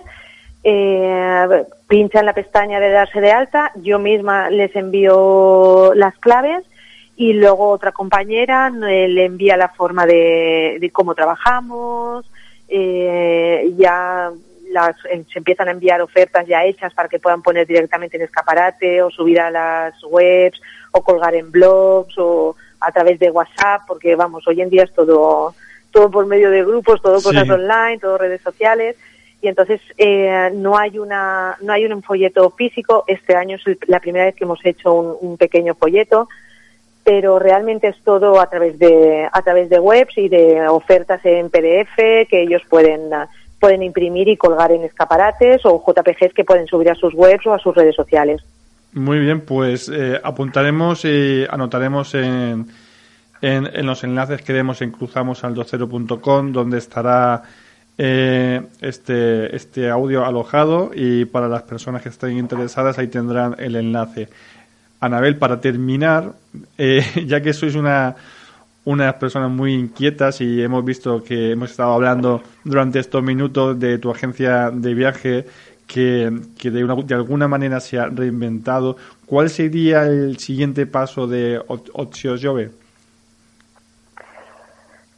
eh, 0.64 1.66
pinchan 1.88 2.26
la 2.26 2.34
pestaña 2.34 2.80
de 2.80 2.90
darse 2.90 3.20
de 3.20 3.32
alta, 3.32 3.72
yo 3.76 3.98
misma 3.98 4.50
les 4.50 4.76
envío 4.76 5.94
las 5.96 6.18
claves 6.20 6.66
y 7.16 7.34
luego 7.34 7.70
otra 7.70 7.92
compañera 7.94 8.70
le 8.70 9.26
envía 9.26 9.58
la 9.58 9.70
forma 9.70 10.06
de, 10.06 10.90
cómo 10.94 11.16
trabajamos, 11.16 12.30
eh, 12.68 13.74
ya 13.78 14.30
las, 14.72 14.96
eh, 15.12 15.24
se 15.32 15.40
empiezan 15.40 15.70
a 15.70 15.72
enviar 15.72 16.02
ofertas 16.02 16.46
ya 16.46 16.64
hechas 16.64 16.94
para 16.94 17.10
que 17.10 17.20
puedan 17.20 17.42
poner 17.42 17.66
directamente 17.66 18.18
en 18.18 18.24
escaparate 18.24 19.02
o 19.02 19.10
subir 19.10 19.40
a 19.40 19.50
las 19.50 19.96
webs 20.04 20.62
o 20.92 21.02
colgar 21.02 21.34
en 21.36 21.52
blogs 21.52 22.16
o 22.18 22.56
a 22.80 22.92
través 22.92 23.20
de 23.20 23.32
WhatsApp, 23.32 23.82
porque 23.88 24.16
vamos, 24.16 24.48
hoy 24.48 24.62
en 24.62 24.70
día 24.70 24.84
es 24.84 24.94
todo, 24.94 25.54
todo 25.92 26.10
por 26.10 26.26
medio 26.26 26.50
de 26.50 26.64
grupos, 26.64 27.02
todo 27.02 27.22
cosas 27.22 27.50
online, 27.50 28.00
todo 28.00 28.18
redes 28.18 28.42
sociales. 28.42 28.96
Y 29.42 29.48
entonces 29.48 29.80
eh, 29.98 30.52
no 30.54 30.78
hay 30.78 31.00
una 31.00 31.58
no 31.62 31.72
hay 31.72 31.86
un 31.86 32.04
folleto 32.04 32.50
físico. 32.52 33.06
Este 33.08 33.36
año 33.36 33.56
es 33.56 33.78
la 33.88 34.00
primera 34.00 34.26
vez 34.26 34.36
que 34.36 34.44
hemos 34.44 34.64
hecho 34.66 34.94
un, 34.94 35.38
pequeño 35.38 35.76
folleto 35.76 36.28
pero 37.02 37.40
realmente 37.40 37.88
es 37.88 37.96
todo 38.04 38.40
a 38.40 38.50
través 38.50 38.78
de 38.78 39.28
a 39.32 39.42
través 39.42 39.70
de 39.70 39.80
webs 39.80 40.18
y 40.18 40.28
de 40.28 40.68
ofertas 40.68 41.26
en 41.26 41.50
PDF 41.50 41.96
que 42.30 42.42
ellos 42.42 42.62
pueden 42.70 43.10
pueden 43.60 43.82
imprimir 43.82 44.28
y 44.28 44.36
colgar 44.36 44.74
en 44.74 44.84
escaparates 44.84 45.66
o 45.66 45.82
JPGs 45.82 46.34
que 46.34 46.44
pueden 46.44 46.68
subir 46.68 46.92
a 46.92 46.96
sus 46.96 47.14
webs 47.14 47.48
o 47.48 47.54
a 47.54 47.60
sus 47.60 47.74
redes 47.74 47.96
sociales 47.96 48.44
muy 48.94 49.20
bien 49.20 49.42
pues 49.42 49.90
eh, 49.90 50.20
apuntaremos 50.24 51.06
y 51.06 51.46
anotaremos 51.50 52.14
en, 52.16 52.68
en, 53.42 53.86
los 53.86 54.04
enlaces 54.04 54.42
que 54.42 54.54
demos 54.54 54.82
en 54.82 54.92
cruzamosal20.com 54.92 56.52
donde 56.52 56.78
estará 56.78 57.44
eh, 57.98 58.62
este, 58.82 59.56
este 59.56 59.90
audio 59.90 60.26
alojado 60.26 60.92
y 60.94 61.26
para 61.26 61.48
las 61.48 61.64
personas 61.64 62.02
que 62.02 62.10
estén 62.10 62.38
interesadas 62.38 62.98
ahí 62.98 63.08
tendrán 63.08 63.56
el 63.60 63.76
enlace. 63.76 64.30
Anabel, 65.02 65.38
para 65.38 65.62
terminar, 65.62 66.34
eh, 66.78 67.06
ya 67.28 67.42
que 67.42 67.54
sois 67.54 67.76
una, 67.76 68.16
unas 68.86 69.14
personas 69.16 69.52
muy 69.52 69.74
inquietas 69.74 70.42
y 70.42 70.62
hemos 70.62 70.84
visto 70.84 71.24
que 71.24 71.52
hemos 71.52 71.72
estado 71.72 71.94
hablando 71.94 72.42
durante 72.64 73.00
estos 73.00 73.22
minutos 73.24 73.80
de 73.80 73.98
tu 73.98 74.12
agencia 74.12 74.72
de 74.72 74.94
viaje 74.94 75.46
que, 75.90 76.32
que 76.58 76.70
de, 76.70 76.84
una, 76.84 76.96
de 76.96 77.16
alguna 77.16 77.48
manera 77.48 77.80
se 77.80 77.98
ha 78.00 78.06
reinventado, 78.06 78.96
¿cuál 79.26 79.50
sería 79.50 80.04
el 80.04 80.38
siguiente 80.38 80.86
paso 80.86 81.26
de 81.26 81.60
Ocio 81.68 82.36
Jove? 82.42 82.70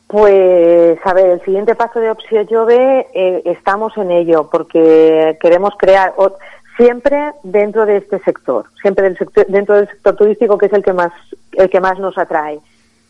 Pues, 0.08 1.00
a 1.06 1.14
ver, 1.14 1.30
el 1.32 1.42
siguiente 1.42 1.76
paso 1.76 2.00
de 2.00 2.10
Opción 2.10 2.48
Jove 2.50 3.08
eh, 3.14 3.42
estamos 3.46 3.96
en 3.98 4.12
ello 4.12 4.50
porque 4.50 5.38
queremos 5.42 5.74
crear 5.78 6.14
siempre 6.78 7.32
dentro 7.44 7.86
de 7.86 7.98
este 7.98 8.20
sector, 8.20 8.66
siempre 8.82 9.06
del 9.06 9.18
sector, 9.18 9.46
dentro 9.48 9.76
del 9.76 9.88
sector 9.88 10.16
turístico 10.16 10.58
que 10.58 10.66
es 10.66 10.74
el 10.74 10.84
que 10.84 10.94
más 10.94 11.14
el 11.54 11.70
que 11.70 11.80
más 11.80 12.00
nos 12.00 12.18
atrae. 12.18 12.60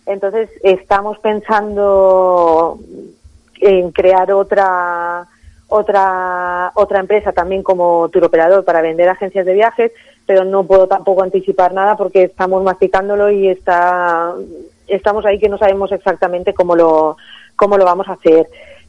Entonces 0.06 0.50
estamos 0.64 1.18
pensando 1.20 2.80
en 3.60 3.92
crear 3.92 4.32
otra 4.32 5.28
otra 5.72 6.72
otra 6.76 7.00
empresa 7.00 7.32
también 7.32 7.64
como 7.64 8.10
turoperador 8.10 8.66
para 8.66 8.82
vender 8.82 9.08
agencias 9.08 9.46
de 9.46 9.54
viajes, 9.54 9.92
pero 10.26 10.44
no 10.44 10.66
puedo 10.66 10.88
tampoco 10.88 11.24
anticipar 11.24 11.74
nada 11.74 11.96
porque 11.96 12.24
estamos 12.24 12.62
masticándolo 12.62 13.32
y 13.32 13.48
está 13.48 14.34
estamos 14.88 15.26
ahí 15.26 15.40
que 15.40 15.50
no 15.50 15.58
sabemos 15.58 15.92
exactamente 15.92 16.54
cómo 16.54 16.76
lo, 16.76 17.18
cómo 17.56 17.78
lo 17.78 17.86
vamos 17.86 18.08
a 18.10 18.14
hacer. 18.14 18.48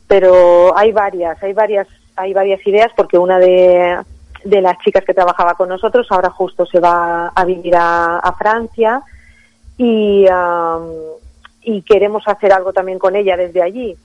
Pero 0.08 0.76
hay 0.76 0.92
varias, 0.92 1.40
hay 1.42 1.52
varias, 1.52 1.86
hay 2.16 2.34
varias 2.34 2.66
ideas 2.66 2.90
porque 2.96 3.16
una 3.16 3.38
de, 3.38 3.98
de 4.44 4.60
las 4.60 4.78
chicas 4.78 5.04
que 5.04 5.14
trabajaba 5.14 5.54
con 5.54 5.68
nosotros 5.68 6.06
ahora 6.10 6.30
justo 6.30 6.66
se 6.66 6.80
va 6.80 7.28
a 7.28 7.44
vivir 7.44 7.74
a, 7.76 8.34
Francia 8.36 9.02
y, 9.78 10.26
y 11.62 11.82
queremos 11.82 12.26
hacer 12.26 12.52
algo 12.52 12.72
también 12.72 12.98
con 12.98 13.14
ella 13.14 13.36
desde 13.36 13.62
allí. 13.62 13.96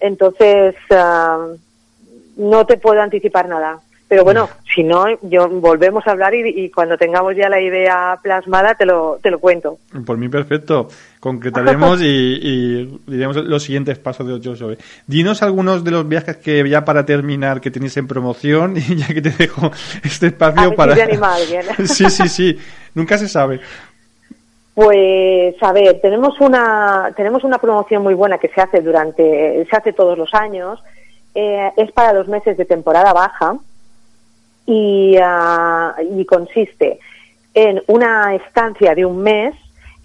Entonces, 0.00 0.74
no 2.38 2.64
te 2.64 2.78
puedo 2.78 3.00
anticipar 3.02 3.48
nada. 3.48 3.80
Pero 4.08 4.24
bueno, 4.24 4.48
si 4.74 4.82
no, 4.82 5.04
yo 5.20 5.50
volvemos 5.50 6.06
a 6.06 6.12
hablar 6.12 6.34
y, 6.34 6.70
cuando 6.70 6.96
tengamos 6.96 7.36
ya 7.36 7.50
la 7.50 7.60
idea 7.60 8.18
plasmada 8.22 8.74
te 8.74 8.86
lo, 8.86 9.18
te 9.22 9.30
lo 9.30 9.38
cuento. 9.38 9.76
Por 10.06 10.16
mí 10.16 10.30
perfecto. 10.30 10.88
Concretaremos 11.20 12.00
y, 12.02 13.00
diremos 13.06 13.36
los 13.36 13.62
siguientes 13.62 13.98
pasos 13.98 14.26
de 14.26 14.32
Ocho 14.32 14.70
Dinos 15.06 15.42
algunos 15.42 15.84
de 15.84 15.90
los 15.90 16.08
viajes 16.08 16.38
que 16.38 16.66
ya 16.66 16.86
para 16.86 17.04
terminar 17.04 17.60
que 17.60 17.70
tenéis 17.70 17.98
en 17.98 18.06
promoción 18.06 18.76
y 18.78 18.96
ya 18.96 19.08
que 19.08 19.20
te 19.20 19.30
dejo 19.30 19.70
este 20.02 20.28
espacio 20.28 20.74
para... 20.74 20.94
sí, 21.84 22.08
sí, 22.08 22.28
sí. 22.28 22.58
Nunca 22.94 23.18
se 23.18 23.28
sabe. 23.28 23.60
Pues 24.72 25.54
a 25.60 25.72
ver, 25.72 26.00
tenemos 26.00 26.40
una 26.40 27.12
tenemos 27.14 27.44
una 27.44 27.58
promoción 27.58 28.02
muy 28.02 28.14
buena 28.14 28.38
que 28.38 28.48
se 28.48 28.60
hace 28.60 28.80
durante 28.80 29.66
se 29.68 29.76
hace 29.76 29.92
todos 29.92 30.16
los 30.16 30.32
años. 30.32 30.80
Eh, 31.34 31.72
es 31.76 31.92
para 31.92 32.12
los 32.12 32.28
meses 32.28 32.56
de 32.56 32.64
temporada 32.64 33.12
baja 33.12 33.58
Ah, 34.70 35.94
y, 35.98 36.24
consiste 36.26 36.98
en 37.54 37.82
una 37.86 38.34
estancia 38.34 38.94
de 38.94 39.06
un 39.06 39.22
mes 39.22 39.54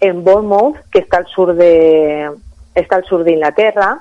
en 0.00 0.24
Bournemouth, 0.24 0.76
que 0.90 1.00
está 1.00 1.18
al 1.18 1.26
sur 1.26 1.54
de, 1.54 2.30
está 2.74 2.96
al 2.96 3.04
sur 3.04 3.24
de 3.24 3.32
Inglaterra. 3.32 4.00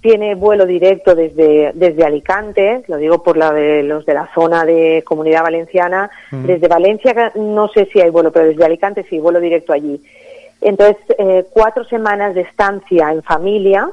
Tiene 0.00 0.36
vuelo 0.36 0.64
directo 0.64 1.16
desde, 1.16 1.72
desde 1.74 2.04
Alicante, 2.04 2.84
lo 2.86 2.98
digo 2.98 3.24
por 3.24 3.36
la 3.36 3.52
de 3.52 3.82
los 3.82 4.06
de 4.06 4.14
la 4.14 4.30
zona 4.32 4.64
de 4.64 5.02
Comunidad 5.04 5.42
Valenciana. 5.42 6.08
Mm. 6.30 6.46
Desde 6.46 6.68
Valencia 6.68 7.32
no 7.34 7.66
sé 7.68 7.88
si 7.92 8.00
hay 8.00 8.10
vuelo, 8.10 8.30
pero 8.30 8.46
desde 8.46 8.64
Alicante 8.64 9.04
sí, 9.10 9.18
vuelo 9.18 9.40
directo 9.40 9.72
allí. 9.72 10.00
Entonces, 10.60 10.96
eh, 11.18 11.46
cuatro 11.50 11.84
semanas 11.84 12.34
de 12.34 12.42
estancia 12.42 13.10
en 13.10 13.24
familia, 13.24 13.90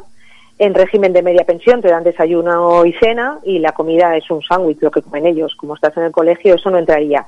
en 0.59 0.73
régimen 0.73 1.13
de 1.13 1.23
media 1.23 1.43
pensión, 1.45 1.81
te 1.81 1.89
dan 1.89 2.03
desayuno 2.03 2.85
y 2.85 2.93
cena 2.93 3.39
y 3.43 3.59
la 3.59 3.71
comida 3.71 4.15
es 4.15 4.29
un 4.29 4.41
sándwich, 4.41 4.81
lo 4.81 4.91
que 4.91 5.01
comen 5.01 5.25
ellos. 5.25 5.55
Como 5.55 5.75
estás 5.75 5.95
en 5.97 6.03
el 6.03 6.11
colegio, 6.11 6.55
eso 6.55 6.69
no 6.69 6.77
entraría. 6.77 7.25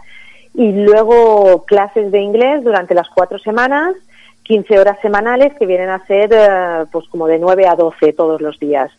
Y 0.53 0.71
luego 0.71 1.65
clases 1.65 2.11
de 2.11 2.19
inglés 2.19 2.63
durante 2.63 2.93
las 2.93 3.09
cuatro 3.09 3.39
semanas, 3.39 3.95
15 4.43 4.79
horas 4.79 4.99
semanales 5.01 5.53
que 5.57 5.65
vienen 5.65 5.89
a 5.89 6.05
ser 6.05 6.29
eh, 6.31 6.85
pues 6.91 7.07
como 7.09 7.27
de 7.27 7.39
9 7.39 7.67
a 7.67 7.75
12 7.75 8.13
todos 8.13 8.41
los 8.41 8.59
días. 8.59 8.91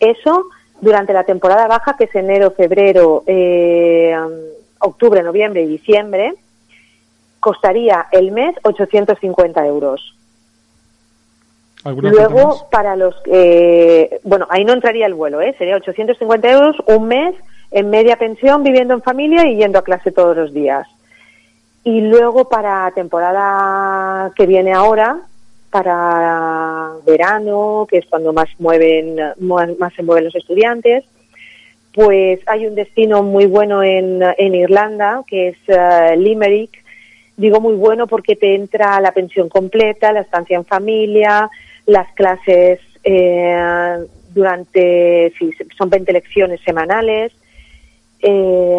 Eso 0.00 0.46
durante 0.80 1.12
la 1.12 1.24
temporada 1.24 1.68
baja, 1.68 1.96
que 1.96 2.04
es 2.04 2.14
enero, 2.14 2.50
febrero, 2.50 3.22
eh, 3.26 4.14
octubre, 4.80 5.22
noviembre 5.22 5.62
y 5.62 5.66
diciembre, 5.66 6.34
costaría 7.38 8.06
el 8.10 8.32
mes 8.32 8.56
850 8.64 9.64
euros. 9.66 10.16
Luego, 11.84 12.68
para 12.70 12.94
los 12.94 13.14
que, 13.22 14.20
bueno, 14.22 14.46
ahí 14.50 14.64
no 14.64 14.72
entraría 14.72 15.06
el 15.06 15.14
vuelo, 15.14 15.40
¿eh? 15.40 15.54
Sería 15.58 15.76
850 15.76 16.50
euros 16.50 16.76
un 16.86 17.08
mes 17.08 17.34
en 17.72 17.90
media 17.90 18.16
pensión, 18.16 18.62
viviendo 18.62 18.94
en 18.94 19.02
familia 19.02 19.46
y 19.48 19.56
yendo 19.56 19.78
a 19.78 19.84
clase 19.84 20.12
todos 20.12 20.36
los 20.36 20.52
días. 20.52 20.86
Y 21.84 22.02
luego 22.02 22.48
para 22.48 22.90
temporada 22.94 24.30
que 24.36 24.46
viene 24.46 24.72
ahora, 24.72 25.22
para 25.70 26.92
verano, 27.04 27.86
que 27.90 27.98
es 27.98 28.06
cuando 28.06 28.32
más 28.32 28.48
mueven, 28.58 29.16
más, 29.40 29.70
se 29.96 30.02
mueven 30.02 30.26
los 30.26 30.36
estudiantes, 30.36 31.04
pues 31.94 32.40
hay 32.46 32.66
un 32.66 32.74
destino 32.74 33.22
muy 33.22 33.46
bueno 33.46 33.82
en, 33.82 34.22
en 34.22 34.54
Irlanda, 34.54 35.24
que 35.26 35.48
es 35.48 35.56
eh, 35.66 36.14
Limerick. 36.16 36.82
Digo 37.36 37.60
muy 37.60 37.74
bueno 37.74 38.06
porque 38.06 38.36
te 38.36 38.54
entra 38.54 39.00
la 39.00 39.12
pensión 39.12 39.48
completa, 39.48 40.12
la 40.12 40.20
estancia 40.20 40.56
en 40.56 40.64
familia, 40.64 41.50
las 41.86 42.12
clases 42.14 42.80
eh, 43.04 44.06
durante, 44.30 45.32
si 45.38 45.52
son 45.76 45.90
20 45.90 46.12
lecciones 46.12 46.60
semanales, 46.62 47.32
eh, 48.20 48.78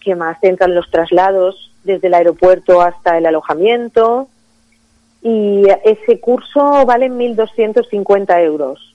¿qué 0.00 0.14
más? 0.14 0.38
Entran 0.42 0.74
los 0.74 0.90
traslados 0.90 1.72
desde 1.84 2.08
el 2.08 2.14
aeropuerto 2.14 2.80
hasta 2.80 3.18
el 3.18 3.26
alojamiento, 3.26 4.28
y 5.22 5.64
ese 5.84 6.20
curso 6.20 6.86
vale 6.86 7.10
1.250 7.10 8.44
euros 8.44 8.94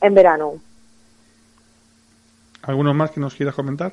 en 0.00 0.14
verano. 0.14 0.54
¿Alguno 2.62 2.94
más 2.94 3.10
que 3.10 3.20
nos 3.20 3.34
quieras 3.34 3.54
comentar? 3.54 3.92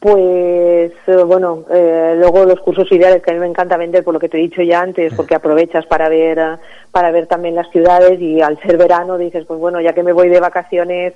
Pues 0.00 0.92
eh, 1.06 1.24
bueno, 1.26 1.64
eh, 1.70 2.14
luego 2.16 2.46
los 2.46 2.60
cursos 2.60 2.90
ideales 2.90 3.22
que 3.22 3.30
a 3.30 3.34
mí 3.34 3.40
me 3.40 3.46
encanta 3.46 3.76
vender 3.76 4.02
por 4.02 4.14
lo 4.14 4.20
que 4.20 4.30
te 4.30 4.38
he 4.38 4.40
dicho 4.40 4.62
ya 4.62 4.80
antes, 4.80 5.12
porque 5.14 5.34
aprovechas 5.34 5.84
para 5.84 6.08
ver 6.08 6.58
para 6.90 7.10
ver 7.10 7.26
también 7.26 7.54
las 7.54 7.70
ciudades 7.70 8.18
y 8.18 8.40
al 8.40 8.58
ser 8.62 8.78
verano 8.78 9.18
dices 9.18 9.44
pues 9.46 9.60
bueno 9.60 9.80
ya 9.80 9.92
que 9.92 10.02
me 10.02 10.14
voy 10.14 10.30
de 10.30 10.40
vacaciones 10.40 11.12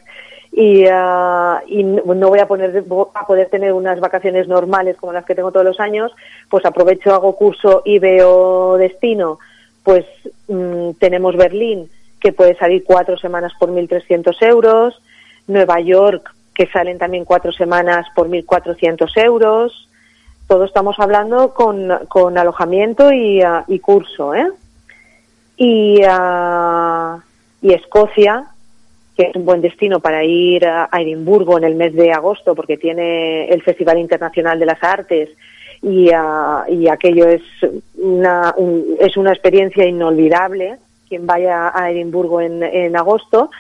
y, 0.57 0.85
ah, 0.89 1.63
y 1.67 1.83
no 1.83 2.29
voy 2.29 2.39
a, 2.39 2.47
poner, 2.47 2.85
a 3.15 3.27
poder 3.27 3.49
tener 3.49 3.73
unas 3.73 3.99
vacaciones 3.99 4.47
normales 4.47 4.97
como 4.97 5.13
las 5.13 5.25
que 5.25 5.35
tengo 5.35 5.51
todos 5.51 5.67
los 5.67 5.81
años, 5.81 6.13
pues 6.49 6.65
aprovecho, 6.65 7.13
hago 7.13 7.35
curso 7.35 7.83
y 7.85 7.99
veo 7.99 8.77
destino. 8.77 9.41
Pues 9.83 10.05
mm, 10.47 10.91
tenemos 11.01 11.37
Berlín, 11.37 11.91
que 12.21 12.33
puede 12.33 12.55
salir 12.57 12.85
cuatro 12.85 13.19
semanas 13.19 13.53
por 13.59 13.71
1.300 13.71 14.37
euros, 14.43 15.03
Nueva 15.49 15.81
York, 15.81 16.34
que 16.55 16.67
salen 16.69 16.99
también 16.99 17.25
cuatro 17.25 17.53
semanas 17.53 18.07
por 18.15 18.29
1.400 18.29 19.11
euros. 19.23 19.89
Todo 20.47 20.65
estamos 20.65 20.97
hablando 20.99 21.53
con, 21.53 21.91
con 22.09 22.39
alojamiento 22.39 23.13
y, 23.13 23.43
ah, 23.43 23.65
y 23.67 23.79
curso, 23.81 24.35
¿eh? 24.35 24.47
Y, 25.57 26.01
uh, 26.05 27.21
y 27.63 27.73
Escocia, 27.73 28.45
que 29.17 29.25
es 29.25 29.37
un 29.37 29.45
buen 29.45 29.61
destino 29.61 30.01
para 30.01 30.25
ir 30.25 30.67
a, 30.67 30.89
Edimburgo 30.93 31.57
en 31.59 31.65
el 31.65 31.77
mes 31.77 31.95
de 31.95 32.13
agosto 32.13 32.55
porque 32.55 32.77
tiene 32.77 33.49
el 33.49 33.63
Festival 33.63 33.99
Internacional 33.99 34.59
de 34.59 34.67
las 34.67 34.83
Artes 34.83 35.31
y, 35.83 36.11
ah, 36.13 36.65
y 36.69 36.89
aquello 36.89 37.27
es 37.27 37.43
una, 37.97 38.55
es 39.01 39.17
una 39.17 39.33
experiencia 39.33 39.85
inolvidable. 39.87 40.77
Quien 41.09 41.27
vaya 41.27 41.71
a 41.75 41.91
Edimburgo 41.91 42.41
en, 42.41 42.63
en 42.63 42.97
agosto 42.97 43.51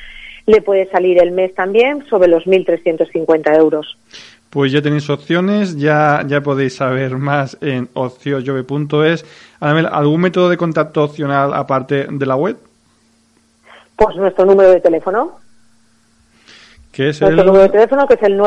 le 0.46 0.60
puede 0.60 0.90
salir 0.90 1.22
el 1.22 1.32
mes 1.32 1.54
también 1.54 2.06
sobre 2.08 2.28
los 2.28 2.44
1.350 2.44 3.58
euros. 3.58 3.96
Pues 4.50 4.70
ya 4.70 4.82
tenéis 4.82 5.10
opciones, 5.10 5.76
ya, 5.76 6.22
ya 6.26 6.40
podéis 6.40 6.76
saber 6.76 7.16
más 7.16 7.58
en 7.60 7.88
ociojove.es. 7.94 9.24
¿Algún 9.58 10.20
método 10.20 10.48
de 10.48 10.56
contacto 10.56 11.02
opcional 11.02 11.52
aparte 11.54 12.06
de 12.08 12.26
la 12.26 12.36
web? 12.36 12.56
Pues 13.96 14.16
nuestro 14.16 14.44
número 14.44 14.70
de 14.70 14.80
teléfono, 14.80 15.38
¿Qué 16.94 17.08
es 17.08 17.20
Nuestro 17.20 17.44
número 17.44 17.64
de 17.64 17.70
teléfono 17.70 18.06
que 18.06 18.14
es 18.14 18.22
el 18.22 18.38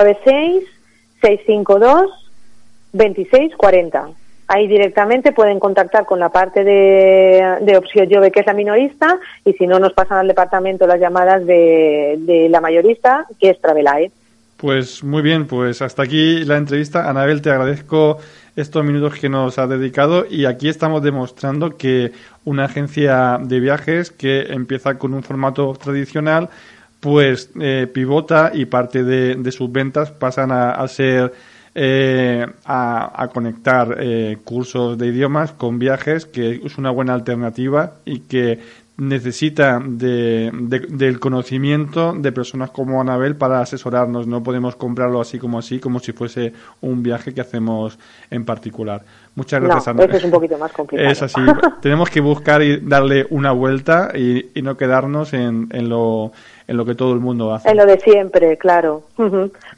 96-652-2640. 1.21 4.15
Ahí 4.47 4.67
directamente 4.67 5.33
pueden 5.33 5.59
contactar 5.59 6.05
con 6.05 6.19
la 6.19 6.29
parte 6.29 6.63
de, 6.63 7.57
de 7.61 8.31
que 8.31 8.39
es 8.39 8.45
la 8.45 8.53
minorista, 8.53 9.19
y 9.43 9.53
si 9.53 9.67
no, 9.67 9.79
nos 9.79 9.93
pasan 9.93 10.19
al 10.19 10.27
departamento 10.27 10.87
las 10.87 10.99
llamadas 10.99 11.45
de, 11.45 12.15
de 12.19 12.47
la 12.49 12.61
mayorista, 12.61 13.25
que 13.39 13.49
es 13.49 13.61
Travelae. 13.61 14.11
Pues 14.57 15.03
muy 15.03 15.21
bien, 15.21 15.45
pues 15.45 15.81
hasta 15.81 16.03
aquí 16.03 16.43
la 16.45 16.57
entrevista. 16.57 17.09
Anabel, 17.09 17.41
te 17.41 17.51
agradezco 17.51 18.17
estos 18.55 18.83
minutos 18.83 19.19
que 19.19 19.29
nos 19.29 19.59
has 19.59 19.69
dedicado 19.69 20.25
y 20.27 20.45
aquí 20.45 20.67
estamos 20.67 21.03
demostrando 21.03 21.77
que 21.77 22.11
una 22.43 22.65
agencia 22.65 23.37
de 23.39 23.59
viajes 23.59 24.09
que 24.09 24.47
empieza 24.49 24.97
con 24.97 25.13
un 25.13 25.21
formato 25.21 25.73
tradicional 25.73 26.49
pues 26.99 27.51
eh, 27.59 27.87
pivota 27.93 28.51
y 28.51 28.65
parte 28.65 29.03
de, 29.03 29.51
sus 29.51 29.71
ventas 29.71 30.09
pasan 30.09 30.51
a, 30.51 30.87
ser 30.87 31.31
eh, 31.79 32.43
a, 32.65 33.29
conectar 33.31 33.97
eh, 33.99 34.39
cursos 34.43 34.97
de 34.97 35.07
idiomas 35.07 35.51
con 35.51 35.77
viajes, 35.77 36.25
que 36.25 36.59
es 36.65 36.79
una 36.79 36.89
buena 36.89 37.13
alternativa 37.13 37.97
y 38.03 38.21
que 38.21 38.59
necesita 38.97 39.79
de, 39.83 40.49
del 40.89 41.19
conocimiento 41.19 42.13
de 42.13 42.31
personas 42.31 42.71
como 42.71 42.99
Anabel 42.99 43.35
para 43.35 43.61
asesorarnos. 43.61 44.25
No 44.27 44.41
podemos 44.41 44.75
comprarlo 44.75 45.21
así 45.21 45.37
como 45.37 45.59
así, 45.59 45.79
como 45.79 45.99
si 45.99 46.13
fuese 46.13 46.53
un 46.81 47.03
viaje 47.03 47.33
que 47.33 47.41
hacemos 47.41 47.99
en 48.31 48.43
particular. 48.43 49.03
Muchas 49.35 49.61
gracias, 49.61 49.89
Anabel. 49.89 50.15
es 50.15 50.23
un 50.23 50.31
poquito 50.31 50.57
más 50.57 50.71
complicado. 50.71 51.11
Es 51.11 51.21
así. 51.21 51.41
Tenemos 51.81 52.09
que 52.09 52.21
buscar 52.21 52.63
y 52.63 52.77
darle 52.77 53.27
una 53.29 53.51
vuelta 53.51 54.11
y, 54.15 54.47
y 54.55 54.63
no 54.63 54.75
quedarnos 54.77 55.33
en, 55.33 55.69
en 55.71 55.89
lo 55.89 56.31
en 56.67 56.75
lo 56.75 56.85
que 56.85 56.95
todo 56.95 57.13
el 57.13 57.19
mundo 57.19 57.53
hace. 57.53 57.69
En 57.69 57.77
lo 57.77 57.85
de 57.85 57.97
siempre, 57.99 58.57
claro. 58.57 59.03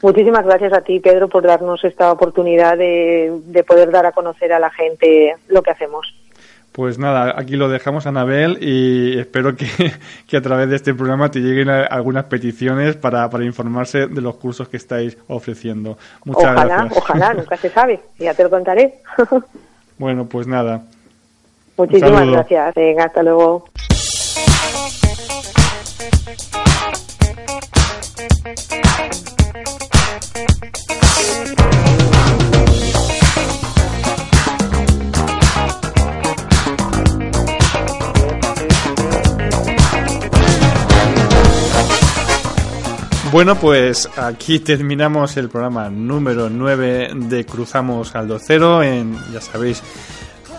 Muchísimas 0.02 0.44
gracias 0.44 0.72
a 0.72 0.80
ti, 0.80 0.98
Pedro, 0.98 1.28
por 1.28 1.46
darnos 1.46 1.84
esta 1.84 2.10
oportunidad 2.10 2.76
de, 2.76 3.32
de 3.44 3.62
poder 3.62 3.92
dar 3.92 4.06
a 4.06 4.12
conocer 4.12 4.52
a 4.52 4.58
la 4.58 4.70
gente 4.70 5.36
lo 5.48 5.62
que 5.62 5.70
hacemos. 5.70 6.12
Pues 6.72 7.00
nada, 7.00 7.34
aquí 7.36 7.56
lo 7.56 7.68
dejamos, 7.68 8.06
Anabel, 8.06 8.58
y 8.60 9.18
espero 9.18 9.56
que, 9.56 9.66
que, 10.28 10.36
a 10.36 10.40
través 10.40 10.70
de 10.70 10.76
este 10.76 10.94
programa 10.94 11.28
te 11.30 11.40
lleguen 11.40 11.68
algunas 11.68 12.24
peticiones 12.24 12.96
para, 12.96 13.28
para 13.28 13.44
informarse 13.44 14.06
de 14.06 14.20
los 14.20 14.36
cursos 14.36 14.68
que 14.68 14.76
estáis 14.76 15.18
ofreciendo. 15.26 15.98
Muchas 16.24 16.44
ojalá, 16.44 16.64
gracias. 16.64 16.98
Ojalá, 16.98 17.34
nunca 17.38 17.56
se 17.56 17.70
sabe, 17.70 18.00
ya 18.18 18.34
te 18.34 18.44
lo 18.44 18.50
contaré. 18.50 19.00
bueno, 19.98 20.26
pues 20.26 20.46
nada. 20.46 20.82
Muchísimas 21.76 22.28
gracias, 22.28 22.74
venga, 22.74 23.04
hasta 23.04 23.22
luego. 23.24 23.64
Bueno, 43.32 43.54
pues 43.54 44.08
aquí 44.16 44.58
terminamos 44.58 45.36
el 45.36 45.48
programa 45.48 45.88
número 45.88 46.50
9 46.50 47.12
de 47.14 47.46
Cruzamos 47.46 48.16
al 48.16 48.28
2.0 48.28 48.84
en, 48.84 49.16
ya 49.32 49.40
sabéis, 49.40 49.84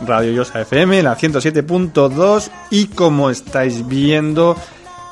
Radio 0.07 0.32
Yosa 0.32 0.61
FM, 0.61 1.03
la 1.03 1.17
107.2 1.17 2.49
y 2.69 2.86
como 2.88 3.30
estáis 3.30 3.86
viendo, 3.86 4.55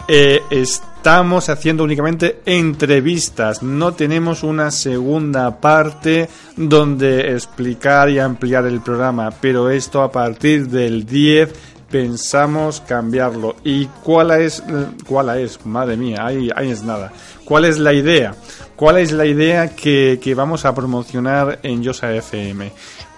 eh, 0.08 0.40
estamos 0.50 1.50
haciendo 1.50 1.84
únicamente 1.84 2.40
entrevistas, 2.46 3.62
no 3.62 3.94
tenemos 3.94 4.44
una 4.44 4.72
segunda 4.72 5.60
parte 5.60 6.30
donde 6.56 7.34
explicar 7.34 8.10
y 8.10 8.20
ampliar 8.20 8.68
el 8.68 8.80
programa, 8.80 9.32
pero 9.32 9.70
esto 9.70 10.02
a 10.02 10.14
partir 10.14 10.70
del 10.70 11.06
10 11.06 11.54
pensamos 11.90 12.82
cambiarlo. 12.82 13.56
¿Y 13.64 13.86
cuál 14.04 14.32
es? 14.32 14.64
¿Cuál 15.08 15.38
es? 15.40 15.66
Madre 15.66 15.98
mía, 15.98 16.26
ahí, 16.26 16.50
ahí 16.56 16.70
es 16.72 16.84
nada. 16.84 17.12
¿Cuál 17.46 17.66
es 17.66 17.78
la 17.78 17.94
idea? 17.94 18.36
¿Cuál 18.76 18.98
es 18.98 19.12
la 19.12 19.26
idea 19.26 19.76
que, 19.76 20.20
que 20.22 20.36
vamos 20.36 20.66
a 20.66 20.74
promocionar 20.74 21.60
en 21.64 21.84
Yosa 21.84 22.14
FM? 22.14 22.72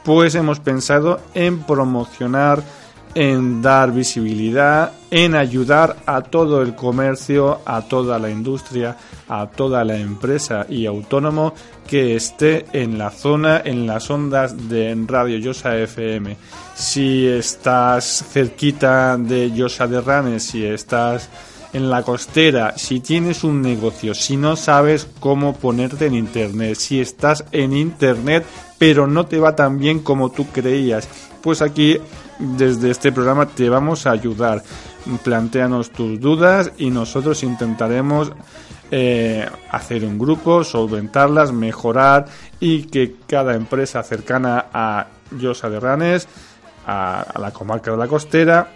Pues 0.03 0.35
hemos 0.35 0.59
pensado 0.59 1.19
en 1.33 1.59
promocionar, 1.59 2.63
en 3.15 3.61
dar 3.61 3.91
visibilidad, 3.91 4.91
en 5.09 5.35
ayudar 5.35 5.97
a 6.05 6.21
todo 6.21 6.61
el 6.61 6.75
comercio, 6.75 7.59
a 7.65 7.81
toda 7.81 8.17
la 8.19 8.29
industria, 8.29 8.97
a 9.27 9.47
toda 9.47 9.83
la 9.83 9.97
empresa 9.97 10.65
y 10.69 10.85
autónomo 10.85 11.53
que 11.87 12.15
esté 12.15 12.65
en 12.73 12.97
la 12.97 13.09
zona, 13.09 13.61
en 13.63 13.85
las 13.85 14.09
ondas 14.09 14.69
de 14.69 14.97
Radio 15.07 15.37
Yosa 15.37 15.77
FM. 15.77 16.37
Si 16.75 17.27
estás 17.27 18.25
cerquita 18.31 19.17
de 19.17 19.51
Yosa 19.51 19.87
de 19.87 20.01
Ranes, 20.01 20.43
si 20.43 20.65
estás 20.65 21.29
en 21.73 21.89
la 21.89 22.03
costera, 22.03 22.77
si 22.77 22.99
tienes 22.99 23.43
un 23.43 23.61
negocio, 23.61 24.13
si 24.13 24.37
no 24.37 24.55
sabes 24.55 25.07
cómo 25.19 25.55
ponerte 25.55 26.07
en 26.07 26.15
Internet, 26.15 26.75
si 26.75 26.99
estás 26.99 27.45
en 27.51 27.73
Internet 27.73 28.45
pero 28.81 29.05
no 29.05 29.27
te 29.27 29.39
va 29.39 29.55
tan 29.55 29.77
bien 29.77 29.99
como 29.99 30.31
tú 30.31 30.47
creías, 30.47 31.07
pues 31.41 31.61
aquí 31.61 31.99
desde 32.39 32.89
este 32.89 33.11
programa 33.11 33.45
te 33.45 33.69
vamos 33.69 34.07
a 34.07 34.11
ayudar. 34.11 34.63
Plantéanos 35.23 35.91
tus 35.91 36.19
dudas 36.19 36.71
y 36.79 36.89
nosotros 36.89 37.43
intentaremos 37.43 38.31
eh, 38.89 39.47
hacer 39.69 40.03
un 40.03 40.17
grupo, 40.17 40.63
solventarlas, 40.63 41.51
mejorar 41.51 42.25
y 42.59 42.83
que 42.83 43.17
cada 43.27 43.53
empresa 43.53 44.01
cercana 44.01 44.65
a 44.73 45.07
Llosa 45.31 45.69
de 45.69 45.79
Ranes, 45.79 46.27
a, 46.87 47.25
la 47.39 47.51
comarca 47.51 47.91
de 47.91 47.97
la 47.97 48.07
costera, 48.07 48.67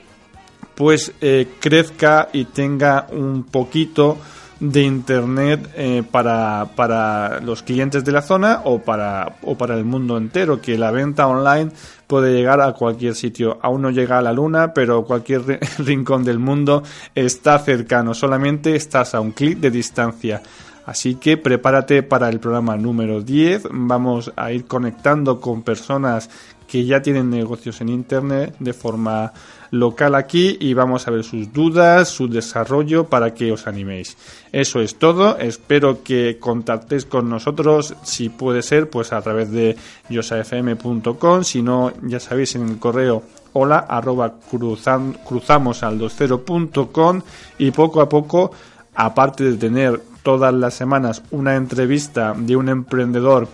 pues 0.76 1.14
eh, 1.22 1.48
crezca 1.60 2.30
y 2.34 2.46
tenga 2.46 3.08
un 3.12 3.44
poquito 3.44 4.18
de 4.60 4.82
internet 4.84 5.70
eh, 5.76 6.04
para, 6.10 6.70
para 6.76 7.40
los 7.42 7.62
clientes 7.62 8.04
de 8.06 8.12
la 8.12 8.22
zona 8.22 8.62
o 8.64 8.80
para, 8.80 9.38
o 9.44 9.58
para 9.58 9.76
el 9.76 9.86
mundo 9.86 10.18
entero, 10.18 10.62
que 10.62 10.78
la 10.78 10.92
venta 10.92 11.28
online 11.28 11.72
puede 12.08 12.34
llegar 12.34 12.62
a 12.62 12.74
cualquier 12.74 13.16
sitio. 13.16 13.58
Aún 13.62 13.82
no 13.82 13.92
llega 13.92 14.18
a 14.18 14.22
la 14.22 14.34
luna, 14.34 14.74
pero 14.74 15.04
cualquier 15.04 15.60
rincón 15.80 16.24
del 16.24 16.40
mundo 16.40 16.84
está 17.14 17.60
cercano, 17.60 18.14
solamente 18.14 18.76
estás 18.76 19.16
a 19.16 19.22
un 19.22 19.32
clic 19.32 19.60
de 19.60 19.72
distancia. 19.72 20.42
Así 20.86 21.16
que 21.16 21.36
prepárate 21.36 22.04
para 22.04 22.30
el 22.30 22.40
programa 22.40 22.78
número 22.78 23.22
10. 23.22 23.70
Vamos 23.72 24.32
a 24.36 24.52
ir 24.52 24.66
conectando 24.66 25.42
con 25.42 25.64
personas 25.64 26.30
que 26.68 26.86
ya 26.86 27.02
tienen 27.02 27.30
negocios 27.30 27.82
en 27.82 27.90
Internet 27.90 28.56
de 28.60 28.74
forma 28.74 29.34
local 29.72 30.16
aquí 30.16 30.58
y 30.60 30.74
vamos 30.74 31.08
a 31.08 31.12
ver 31.12 31.24
sus 31.24 31.52
dudas, 31.52 32.10
su 32.10 32.28
desarrollo 32.28 33.06
para 33.06 33.34
que 33.34 33.52
os 33.52 33.68
animéis. 33.68 34.18
Eso 34.52 34.80
es 34.80 34.96
todo. 34.96 35.38
Espero 35.38 36.04
que 36.04 36.38
contactéis 36.40 37.06
con 37.06 37.30
nosotros 37.30 37.96
si 38.04 38.30
puede 38.30 38.62
ser 38.62 38.90
pues 38.90 39.14
a 39.14 39.22
través 39.22 39.52
de 39.52 39.76
yosafm.com. 40.10 41.44
Si 41.44 41.62
no, 41.62 41.92
ya 42.04 42.20
sabéis 42.20 42.56
en 42.56 42.70
el 42.70 42.80
correo 42.80 43.24
hola 43.54 43.86
arroba 43.88 44.34
cruzamos 44.50 45.84
al 45.84 45.98
20.com 45.98 47.22
y 47.58 47.72
poco 47.72 48.02
a 48.02 48.10
poco 48.10 48.52
aparte 48.96 49.46
de 49.46 49.58
tener 49.58 50.02
todas 50.24 50.54
las 50.54 50.74
semanas 50.74 51.22
una 51.32 51.56
entrevista 51.56 52.34
de 52.36 52.56
un 52.56 52.68
emprendedor 52.68 53.48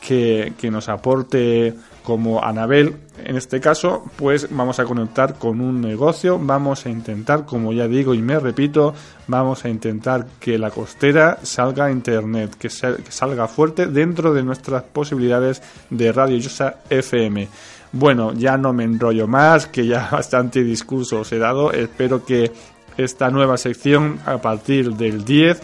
que, 0.00 0.54
que 0.58 0.70
nos 0.70 0.88
aporte 0.88 1.74
como 2.04 2.44
Anabel, 2.44 2.96
en 3.24 3.36
este 3.36 3.60
caso, 3.60 4.04
pues 4.16 4.48
vamos 4.50 4.78
a 4.78 4.84
conectar 4.84 5.38
con 5.38 5.62
un 5.62 5.80
negocio, 5.80 6.38
vamos 6.38 6.84
a 6.84 6.90
intentar, 6.90 7.46
como 7.46 7.72
ya 7.72 7.88
digo 7.88 8.12
y 8.12 8.20
me 8.20 8.38
repito, 8.38 8.94
vamos 9.26 9.64
a 9.64 9.70
intentar 9.70 10.26
que 10.38 10.58
la 10.58 10.70
costera 10.70 11.38
salga 11.42 11.86
a 11.86 11.90
internet, 11.90 12.56
que, 12.58 12.68
salga 12.68 13.48
fuerte 13.48 13.86
dentro 13.86 14.34
de 14.34 14.42
nuestras 14.42 14.82
posibilidades 14.82 15.62
de 15.88 16.12
Radio 16.12 16.36
Yosa 16.36 16.76
FM. 16.90 17.48
Bueno, 17.92 18.34
ya 18.34 18.58
no 18.58 18.74
me 18.74 18.84
enrollo 18.84 19.26
más, 19.26 19.66
que 19.66 19.86
ya 19.86 20.08
bastante 20.12 20.62
discurso 20.62 21.20
os 21.20 21.32
he 21.32 21.38
dado, 21.38 21.72
espero 21.72 22.24
que 22.26 22.52
esta 22.98 23.30
nueva 23.30 23.56
sección 23.56 24.20
a 24.26 24.38
partir 24.38 24.92
del 24.94 25.24
10 25.24 25.60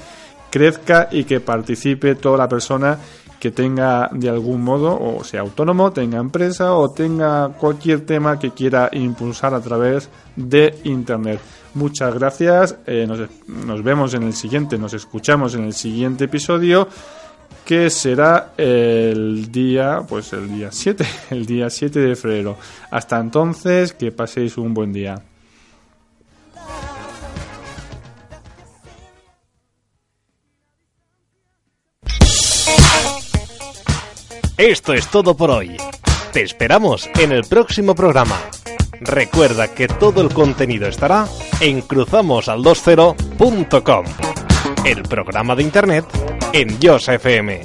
crezca 0.50 1.08
y 1.10 1.24
que 1.24 1.40
participe 1.40 2.14
toda 2.14 2.38
la 2.38 2.48
persona 2.48 2.98
que 3.40 3.50
tenga 3.50 4.08
de 4.12 4.28
algún 4.28 4.62
modo, 4.62 5.00
o 5.00 5.24
sea 5.24 5.40
autónomo, 5.40 5.92
tenga 5.92 6.18
empresa 6.18 6.74
o 6.74 6.90
tenga 6.90 7.48
cualquier 7.48 8.04
tema 8.04 8.38
que 8.38 8.50
quiera 8.50 8.90
impulsar 8.92 9.54
a 9.54 9.60
través 9.60 10.10
de 10.36 10.78
Internet. 10.84 11.40
Muchas 11.74 12.14
gracias, 12.14 12.76
eh, 12.86 13.06
nos, 13.08 13.20
nos 13.48 13.82
vemos 13.82 14.14
en 14.14 14.24
el 14.24 14.34
siguiente, 14.34 14.76
nos 14.76 14.92
escuchamos 14.92 15.54
en 15.54 15.64
el 15.64 15.72
siguiente 15.72 16.24
episodio 16.24 16.86
que 17.64 17.88
será 17.88 18.52
el 18.56 19.50
día, 19.50 20.02
pues 20.08 20.32
el 20.32 20.48
día 20.48 20.68
7, 20.70 21.04
el 21.30 21.46
día 21.46 21.70
7 21.70 21.98
de 21.98 22.16
febrero. 22.16 22.56
Hasta 22.90 23.18
entonces, 23.18 23.92
que 23.92 24.12
paséis 24.12 24.58
un 24.58 24.74
buen 24.74 24.92
día. 24.92 25.22
Esto 34.60 34.92
es 34.92 35.06
todo 35.06 35.34
por 35.34 35.50
hoy. 35.50 35.78
Te 36.34 36.42
esperamos 36.42 37.08
en 37.18 37.32
el 37.32 37.44
próximo 37.44 37.94
programa. 37.94 38.36
Recuerda 39.00 39.68
que 39.68 39.88
todo 39.88 40.20
el 40.20 40.34
contenido 40.34 40.86
estará 40.86 41.26
en 41.60 41.82
cruzamosal20.com, 41.82 44.04
el 44.84 45.02
programa 45.04 45.56
de 45.56 45.62
internet 45.62 46.04
en 46.52 46.78
Yos 46.78 47.08
FM. 47.08 47.62